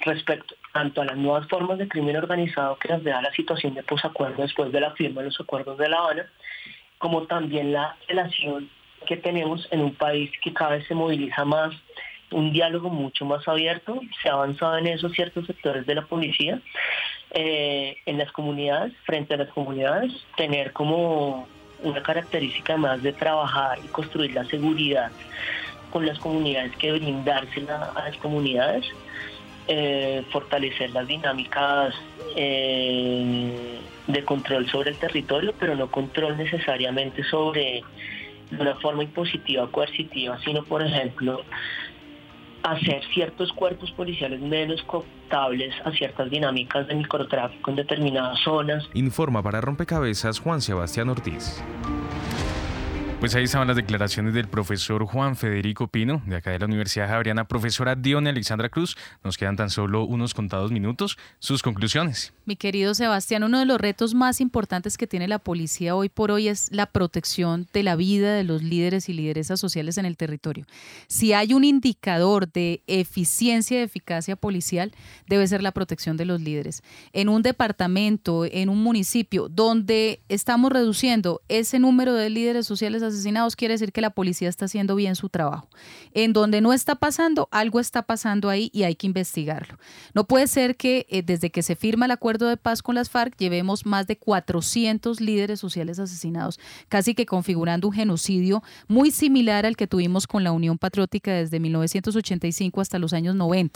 respecto 0.01 0.53
tanto 0.73 1.01
a 1.01 1.05
las 1.05 1.17
nuevas 1.17 1.47
formas 1.47 1.79
de 1.79 1.87
crimen 1.87 2.17
organizado 2.17 2.77
que 2.77 2.89
nos 2.89 3.03
da 3.03 3.19
la 3.19 3.31
situación 3.33 3.73
de 3.73 3.81
posacuerdo 3.81 4.43
después 4.43 4.71
de 4.71 4.79
la 4.79 4.91
firma 4.91 5.21
de 5.21 5.27
los 5.27 5.41
acuerdos 5.41 5.79
de 5.79 5.89
La 5.89 5.97
Habana, 5.97 6.27
como 7.01 7.23
también 7.23 7.73
la 7.73 7.97
relación 8.07 8.69
que 9.07 9.17
tenemos 9.17 9.67
en 9.71 9.81
un 9.81 9.95
país 9.95 10.29
que 10.43 10.53
cada 10.53 10.75
vez 10.75 10.87
se 10.87 10.93
moviliza 10.93 11.43
más, 11.43 11.73
un 12.29 12.53
diálogo 12.53 12.89
mucho 12.89 13.25
más 13.25 13.45
abierto, 13.47 13.99
se 14.21 14.29
ha 14.29 14.33
avanzado 14.33 14.77
en 14.77 14.85
esos 14.87 15.11
ciertos 15.11 15.47
sectores 15.47 15.85
de 15.87 15.95
la 15.95 16.03
policía, 16.03 16.61
eh, 17.31 17.97
en 18.05 18.19
las 18.19 18.31
comunidades, 18.31 18.93
frente 19.03 19.33
a 19.33 19.37
las 19.37 19.49
comunidades, 19.49 20.13
tener 20.37 20.73
como 20.73 21.47
una 21.81 22.03
característica 22.03 22.77
más 22.77 23.01
de 23.01 23.13
trabajar 23.13 23.79
y 23.83 23.87
construir 23.87 24.33
la 24.33 24.45
seguridad 24.45 25.11
con 25.89 26.05
las 26.05 26.19
comunidades 26.19 26.75
que 26.77 26.91
brindársela 26.91 27.91
a 27.95 28.09
las 28.09 28.17
comunidades, 28.17 28.85
eh, 29.67 30.23
fortalecer 30.31 30.91
las 30.91 31.07
dinámicas 31.07 31.95
eh, 32.35 33.79
de 34.07 34.23
control 34.25 34.69
sobre 34.69 34.91
el 34.91 34.97
territorio, 34.97 35.53
pero 35.59 35.75
no 35.75 35.89
control 35.89 36.37
necesariamente 36.37 37.23
sobre 37.23 37.83
una 38.51 38.75
forma 38.75 39.03
impositiva 39.03 39.63
o 39.63 39.71
coercitiva, 39.71 40.37
sino 40.43 40.63
por 40.63 40.81
ejemplo 40.81 41.43
hacer 42.63 43.01
ciertos 43.13 43.51
cuerpos 43.53 43.91
policiales 43.91 44.39
menos 44.39 44.81
cooptables 44.83 45.73
a 45.83 45.91
ciertas 45.91 46.29
dinámicas 46.29 46.87
de 46.87 46.95
microtráfico 46.95 47.71
en 47.71 47.75
determinadas 47.77 48.39
zonas. 48.41 48.87
Informa 48.93 49.41
para 49.41 49.61
Rompecabezas 49.61 50.39
Juan 50.39 50.61
Sebastián 50.61 51.09
Ortiz. 51.09 51.63
Pues 53.21 53.35
ahí 53.35 53.43
estaban 53.43 53.67
las 53.67 53.77
declaraciones 53.77 54.33
del 54.33 54.47
profesor 54.47 55.05
Juan 55.05 55.35
Federico 55.35 55.87
Pino, 55.87 56.23
de 56.25 56.37
acá 56.37 56.49
de 56.49 56.57
la 56.57 56.65
Universidad 56.65 57.07
Javeriana, 57.07 57.47
profesora 57.47 57.95
Dione 57.95 58.31
Alexandra 58.31 58.69
Cruz. 58.69 58.97
Nos 59.23 59.37
quedan 59.37 59.55
tan 59.55 59.69
solo 59.69 60.05
unos 60.05 60.33
contados 60.33 60.71
minutos. 60.71 61.19
Sus 61.37 61.61
conclusiones. 61.61 62.33
Mi 62.45 62.55
querido 62.55 62.95
Sebastián, 62.95 63.43
uno 63.43 63.59
de 63.59 63.67
los 63.67 63.79
retos 63.79 64.15
más 64.15 64.41
importantes 64.41 64.97
que 64.97 65.05
tiene 65.05 65.27
la 65.27 65.37
policía 65.37 65.95
hoy 65.95 66.09
por 66.09 66.31
hoy 66.31 66.47
es 66.47 66.71
la 66.71 66.87
protección 66.87 67.67
de 67.73 67.83
la 67.83 67.95
vida 67.95 68.33
de 68.33 68.43
los 68.43 68.63
líderes 68.63 69.07
y 69.07 69.13
lideresas 69.13 69.59
sociales 69.59 69.99
en 69.99 70.07
el 70.07 70.17
territorio. 70.17 70.65
Si 71.05 71.31
hay 71.31 71.53
un 71.53 71.63
indicador 71.63 72.51
de 72.51 72.81
eficiencia 72.87 73.81
y 73.81 73.83
eficacia 73.83 74.35
policial, 74.35 74.93
debe 75.27 75.45
ser 75.45 75.61
la 75.61 75.73
protección 75.73 76.17
de 76.17 76.25
los 76.25 76.41
líderes. 76.41 76.81
En 77.13 77.29
un 77.29 77.43
departamento, 77.43 78.45
en 78.45 78.69
un 78.69 78.81
municipio 78.81 79.47
donde 79.47 80.21
estamos 80.27 80.71
reduciendo 80.71 81.41
ese 81.49 81.77
número 81.77 82.15
de 82.15 82.31
líderes 82.31 82.65
sociales 82.65 83.03
asesinados 83.11 83.55
quiere 83.55 83.73
decir 83.73 83.91
que 83.91 84.01
la 84.01 84.09
policía 84.09 84.49
está 84.49 84.65
haciendo 84.65 84.95
bien 84.95 85.15
su 85.15 85.29
trabajo. 85.29 85.67
En 86.13 86.33
donde 86.33 86.61
no 86.61 86.73
está 86.73 86.95
pasando, 86.95 87.47
algo 87.51 87.79
está 87.79 88.03
pasando 88.03 88.49
ahí 88.49 88.69
y 88.73 88.83
hay 88.83 88.95
que 88.95 89.07
investigarlo. 89.07 89.77
No 90.13 90.25
puede 90.25 90.47
ser 90.47 90.75
que 90.75 91.05
eh, 91.09 91.23
desde 91.23 91.49
que 91.49 91.63
se 91.63 91.75
firma 91.75 92.05
el 92.05 92.11
acuerdo 92.11 92.47
de 92.47 92.57
paz 92.57 92.81
con 92.81 92.95
las 92.95 93.09
FARC 93.09 93.37
llevemos 93.37 93.85
más 93.85 94.07
de 94.07 94.17
400 94.17 95.21
líderes 95.21 95.59
sociales 95.59 95.99
asesinados, 95.99 96.59
casi 96.89 97.15
que 97.15 97.25
configurando 97.25 97.87
un 97.87 97.93
genocidio 97.93 98.63
muy 98.87 99.11
similar 99.11 99.65
al 99.65 99.75
que 99.75 99.87
tuvimos 99.87 100.27
con 100.27 100.43
la 100.43 100.51
Unión 100.51 100.77
Patriótica 100.77 101.31
desde 101.33 101.59
1985 101.59 102.81
hasta 102.81 102.99
los 102.99 103.13
años 103.13 103.35
90. 103.35 103.71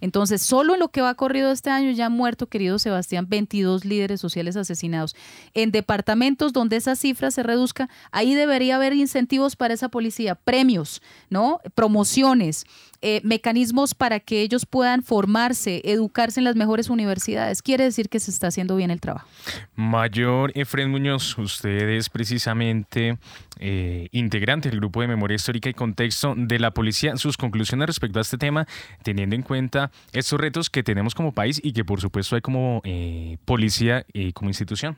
Entonces, 0.00 0.42
solo 0.42 0.74
en 0.74 0.80
lo 0.80 0.88
que 0.88 1.00
va 1.00 1.14
corrido 1.14 1.50
este 1.50 1.70
año 1.70 1.90
ya 1.90 2.06
han 2.06 2.12
muerto, 2.12 2.46
querido 2.46 2.78
Sebastián, 2.78 3.26
22 3.28 3.84
líderes 3.84 4.20
sociales 4.20 4.56
asesinados. 4.56 5.14
En 5.54 5.70
departamentos 5.70 6.52
donde 6.52 6.76
esa 6.76 6.96
cifra 6.96 7.30
se 7.30 7.42
reduzca, 7.42 7.88
ahí 8.10 8.34
debería 8.34 8.65
haber 8.70 8.92
incentivos 8.92 9.56
para 9.56 9.74
esa 9.74 9.88
policía, 9.88 10.34
premios, 10.34 11.02
¿no? 11.30 11.60
Promociones, 11.74 12.64
eh, 13.02 13.20
mecanismos 13.24 13.94
para 13.94 14.20
que 14.20 14.40
ellos 14.40 14.66
puedan 14.66 15.02
formarse, 15.02 15.82
educarse 15.84 16.40
en 16.40 16.44
las 16.44 16.56
mejores 16.56 16.88
universidades. 16.90 17.62
Quiere 17.62 17.84
decir 17.84 18.08
que 18.08 18.18
se 18.20 18.30
está 18.30 18.48
haciendo 18.48 18.76
bien 18.76 18.90
el 18.90 19.00
trabajo. 19.00 19.28
Mayor 19.74 20.52
Efren 20.54 20.90
Muñoz, 20.90 21.36
usted 21.38 21.88
es 21.90 22.08
precisamente 22.08 23.18
eh, 23.60 24.08
integrante 24.12 24.70
del 24.70 24.80
grupo 24.80 25.02
de 25.02 25.08
memoria 25.08 25.34
histórica 25.34 25.68
y 25.68 25.74
contexto 25.74 26.34
de 26.36 26.58
la 26.58 26.72
policía. 26.72 27.16
Sus 27.16 27.36
conclusiones 27.36 27.86
respecto 27.86 28.18
a 28.18 28.22
este 28.22 28.38
tema, 28.38 28.66
teniendo 29.02 29.36
en 29.36 29.42
cuenta 29.42 29.90
estos 30.12 30.40
retos 30.40 30.70
que 30.70 30.82
tenemos 30.82 31.14
como 31.14 31.32
país 31.32 31.60
y 31.62 31.72
que 31.72 31.84
por 31.84 32.00
supuesto 32.00 32.34
hay 32.34 32.42
como 32.42 32.80
eh, 32.84 33.38
policía 33.44 34.04
y 34.12 34.32
como 34.32 34.50
institución. 34.50 34.96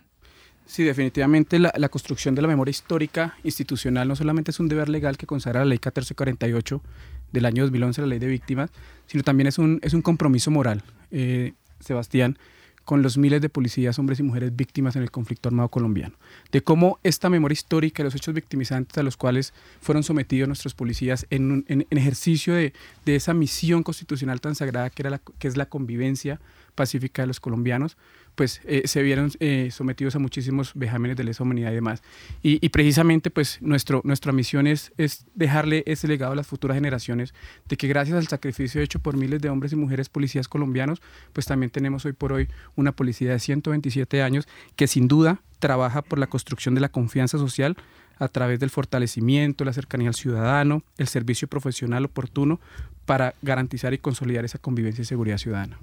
Sí, 0.69 0.85
definitivamente 0.85 1.59
la, 1.59 1.89
construcción 1.89 2.35
de 2.35 2.43
la 2.43 2.47
memoria 2.47 2.71
histórica 2.71 3.35
institucional 3.43 4.07
no 4.07 4.15
solamente 4.15 4.51
es 4.51 4.61
un 4.61 4.69
deber 4.69 4.91
legal 4.91 5.17
que 5.17 5.27
consagra 5.27 5.61
la 5.61 5.65
ley 5.65 5.77
1448 5.77 6.83
del 7.33 7.47
año 7.47 7.63
2011, 7.63 8.03
la 8.03 8.07
ley 8.07 8.19
de 8.19 8.27
víctimas, 8.27 8.71
sino 9.07 9.23
también 9.23 9.47
es 9.47 9.57
un, 9.57 9.81
es 9.83 9.95
un 9.95 10.03
compromiso 10.03 10.51
moral, 10.51 10.83
eh, 11.11 11.55
Sebastián, 11.81 12.39
con 12.85 13.01
los 13.01 13.17
miles 13.17 13.41
de 13.41 13.49
policías, 13.49 13.99
hombres 13.99 14.21
y 14.21 14.23
mujeres 14.23 14.55
víctimas 14.55 14.95
en 14.95 15.03
el 15.03 15.11
conflicto 15.11 15.49
armado 15.49 15.71
colombiano, 15.71 16.17
de 16.53 16.61
cómo 16.61 16.99
esta 17.03 17.31
memoria 17.31 17.55
histórica 17.55 18.03
los 18.03 18.15
hechos 18.15 18.35
victimizantes 18.35 18.99
a 18.99 19.03
los 19.03 19.17
cuales 19.17 19.55
fueron 19.81 20.03
sometidos 20.03 20.49
nuestros 20.49 20.75
policías 20.75 21.27
en, 21.31 21.65
en, 21.69 21.87
ejercicio 21.91 22.53
de, 22.53 22.75
de, 23.07 23.17
esa 23.17 23.33
misión 23.33 23.83
constitucional 23.83 24.43
tan 24.43 24.55
sagrada 24.55 24.91
que, 24.91 25.01
era 25.01 25.11
la, 25.11 25.21
que 25.39 25.49
es 25.49 25.57
la 25.57 25.67
convivencia 25.67 26.41
pacífica 26.79 27.23
de 27.23 27.27
los 27.27 27.41
colombianos, 27.41 27.97
pues 28.37 28.61
eh, 28.65 28.83
se 28.85 29.03
vieron 29.03 29.33
eh, 29.41 29.71
sometidos 29.73 30.15
a 30.15 30.21
muchísimos 30.21 30.71
vejámenes 30.77 31.17
de 31.17 31.25
lesa 31.25 31.43
humanidad 31.43 31.73
y 31.73 31.75
demás. 31.75 32.05
Y, 32.41 32.69
precisamente 32.69 33.31
pues 33.31 33.61
nuestro, 33.61 34.01
nuestra 34.05 34.31
misión 34.31 34.69
es, 34.69 34.93
es 34.97 35.27
dejarle 35.35 35.83
ese 35.87 36.07
legado 36.07 36.35
a 36.35 36.37
las 36.37 36.47
futuras 36.47 36.77
generaciones 36.77 37.35
de 37.69 37.77
que 37.77 37.89
gracias 37.89 38.17
al 38.17 38.29
sacrificio 38.29 38.81
hecho 38.81 39.01
por 39.01 39.17
miles 39.17 39.41
de 39.41 39.49
hombres 39.49 39.73
y 39.73 39.77
mujeres 39.77 40.09
policías 40.09 40.47
colombianos, 40.47 41.03
pues 41.33 41.47
también 41.47 41.71
tenemos 41.71 42.05
hoy 42.05 42.13
por 42.13 42.33
hoy 42.33 42.47
una 42.77 42.93
policía 42.93 43.33
de 43.33 43.41
127 43.41 44.23
años 44.23 44.47
que 44.77 44.87
sin 44.87 45.09
duda 45.09 45.43
trabaja 45.59 46.03
por 46.03 46.21
la 46.21 46.29
construcción 46.29 46.77
de 46.77 46.81
la 46.81 46.91
confianza 46.91 47.39
social 47.39 47.77
a 48.19 48.29
través 48.29 48.61
del 48.61 48.71
fortalecimiento, 48.71 49.65
la 49.65 49.73
cercanía 49.73 50.09
al 50.09 50.15
ciudadano, 50.15 50.83
el 50.97 51.09
servicio 51.09 51.49
profesional 51.49 52.05
oportuno 52.05 52.61
para 53.07 53.35
garantizar 53.41 53.95
y 53.95 53.99
consolidar 53.99 54.45
esa 54.45 54.59
convivencia 54.59 55.03
y 55.03 55.07
seguridad 55.07 55.39
ciudadana. 55.39 55.79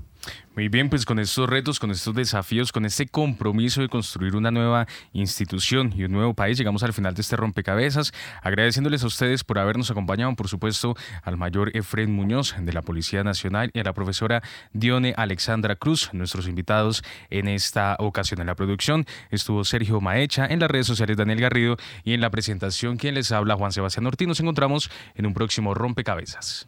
Muy 0.55 0.69
bien, 0.69 0.89
pues 0.89 1.05
con 1.05 1.19
estos 1.19 1.49
retos, 1.49 1.79
con 1.79 1.91
estos 1.91 2.15
desafíos, 2.15 2.71
con 2.71 2.85
este 2.85 3.07
compromiso 3.07 3.81
de 3.81 3.89
construir 3.89 4.35
una 4.35 4.51
nueva 4.51 4.87
institución 5.11 5.93
y 5.95 6.05
un 6.05 6.13
nuevo 6.13 6.33
país, 6.33 6.57
llegamos 6.57 6.81
al 6.83 6.93
final 6.93 7.13
de 7.13 7.21
este 7.21 7.35
rompecabezas, 7.35 8.13
agradeciéndoles 8.41 9.03
a 9.03 9.07
ustedes 9.07 9.43
por 9.43 9.59
habernos 9.59 9.91
acompañado, 9.91 10.33
por 10.35 10.47
supuesto, 10.47 10.95
al 11.23 11.35
mayor 11.35 11.75
Efren 11.75 12.11
Muñoz 12.11 12.55
de 12.57 12.73
la 12.73 12.81
Policía 12.81 13.23
Nacional 13.23 13.69
y 13.73 13.79
a 13.79 13.83
la 13.83 13.93
profesora 13.93 14.41
Dione 14.71 15.13
Alexandra 15.17 15.75
Cruz, 15.75 16.09
nuestros 16.13 16.47
invitados 16.47 17.03
en 17.29 17.47
esta 17.47 17.95
ocasión. 17.99 18.39
En 18.39 18.47
la 18.47 18.55
producción 18.55 19.05
estuvo 19.31 19.63
Sergio 19.65 19.99
Maecha, 19.99 20.45
en 20.45 20.59
las 20.59 20.71
redes 20.71 20.87
sociales 20.87 21.17
Daniel 21.17 21.41
Garrido 21.41 21.77
y 22.03 22.13
en 22.13 22.21
la 22.25 22.31
presentación 22.31 22.97
quien 22.97 23.13
les 23.13 23.31
habla 23.31 23.55
Juan 23.55 23.71
Sebastián 23.71 24.07
Ortiz. 24.07 24.27
Nos 24.27 24.39
encontramos 24.39 24.89
en 25.13 25.27
un 25.27 25.35
próximo 25.35 25.75
rompecabezas. 25.75 26.67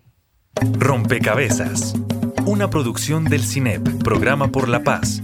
Rompecabezas. 0.73 1.95
Una 2.45 2.69
producción 2.69 3.25
del 3.25 3.41
CINEP, 3.41 4.03
Programa 4.03 4.49
por 4.49 4.69
la 4.69 4.83
Paz, 4.83 5.23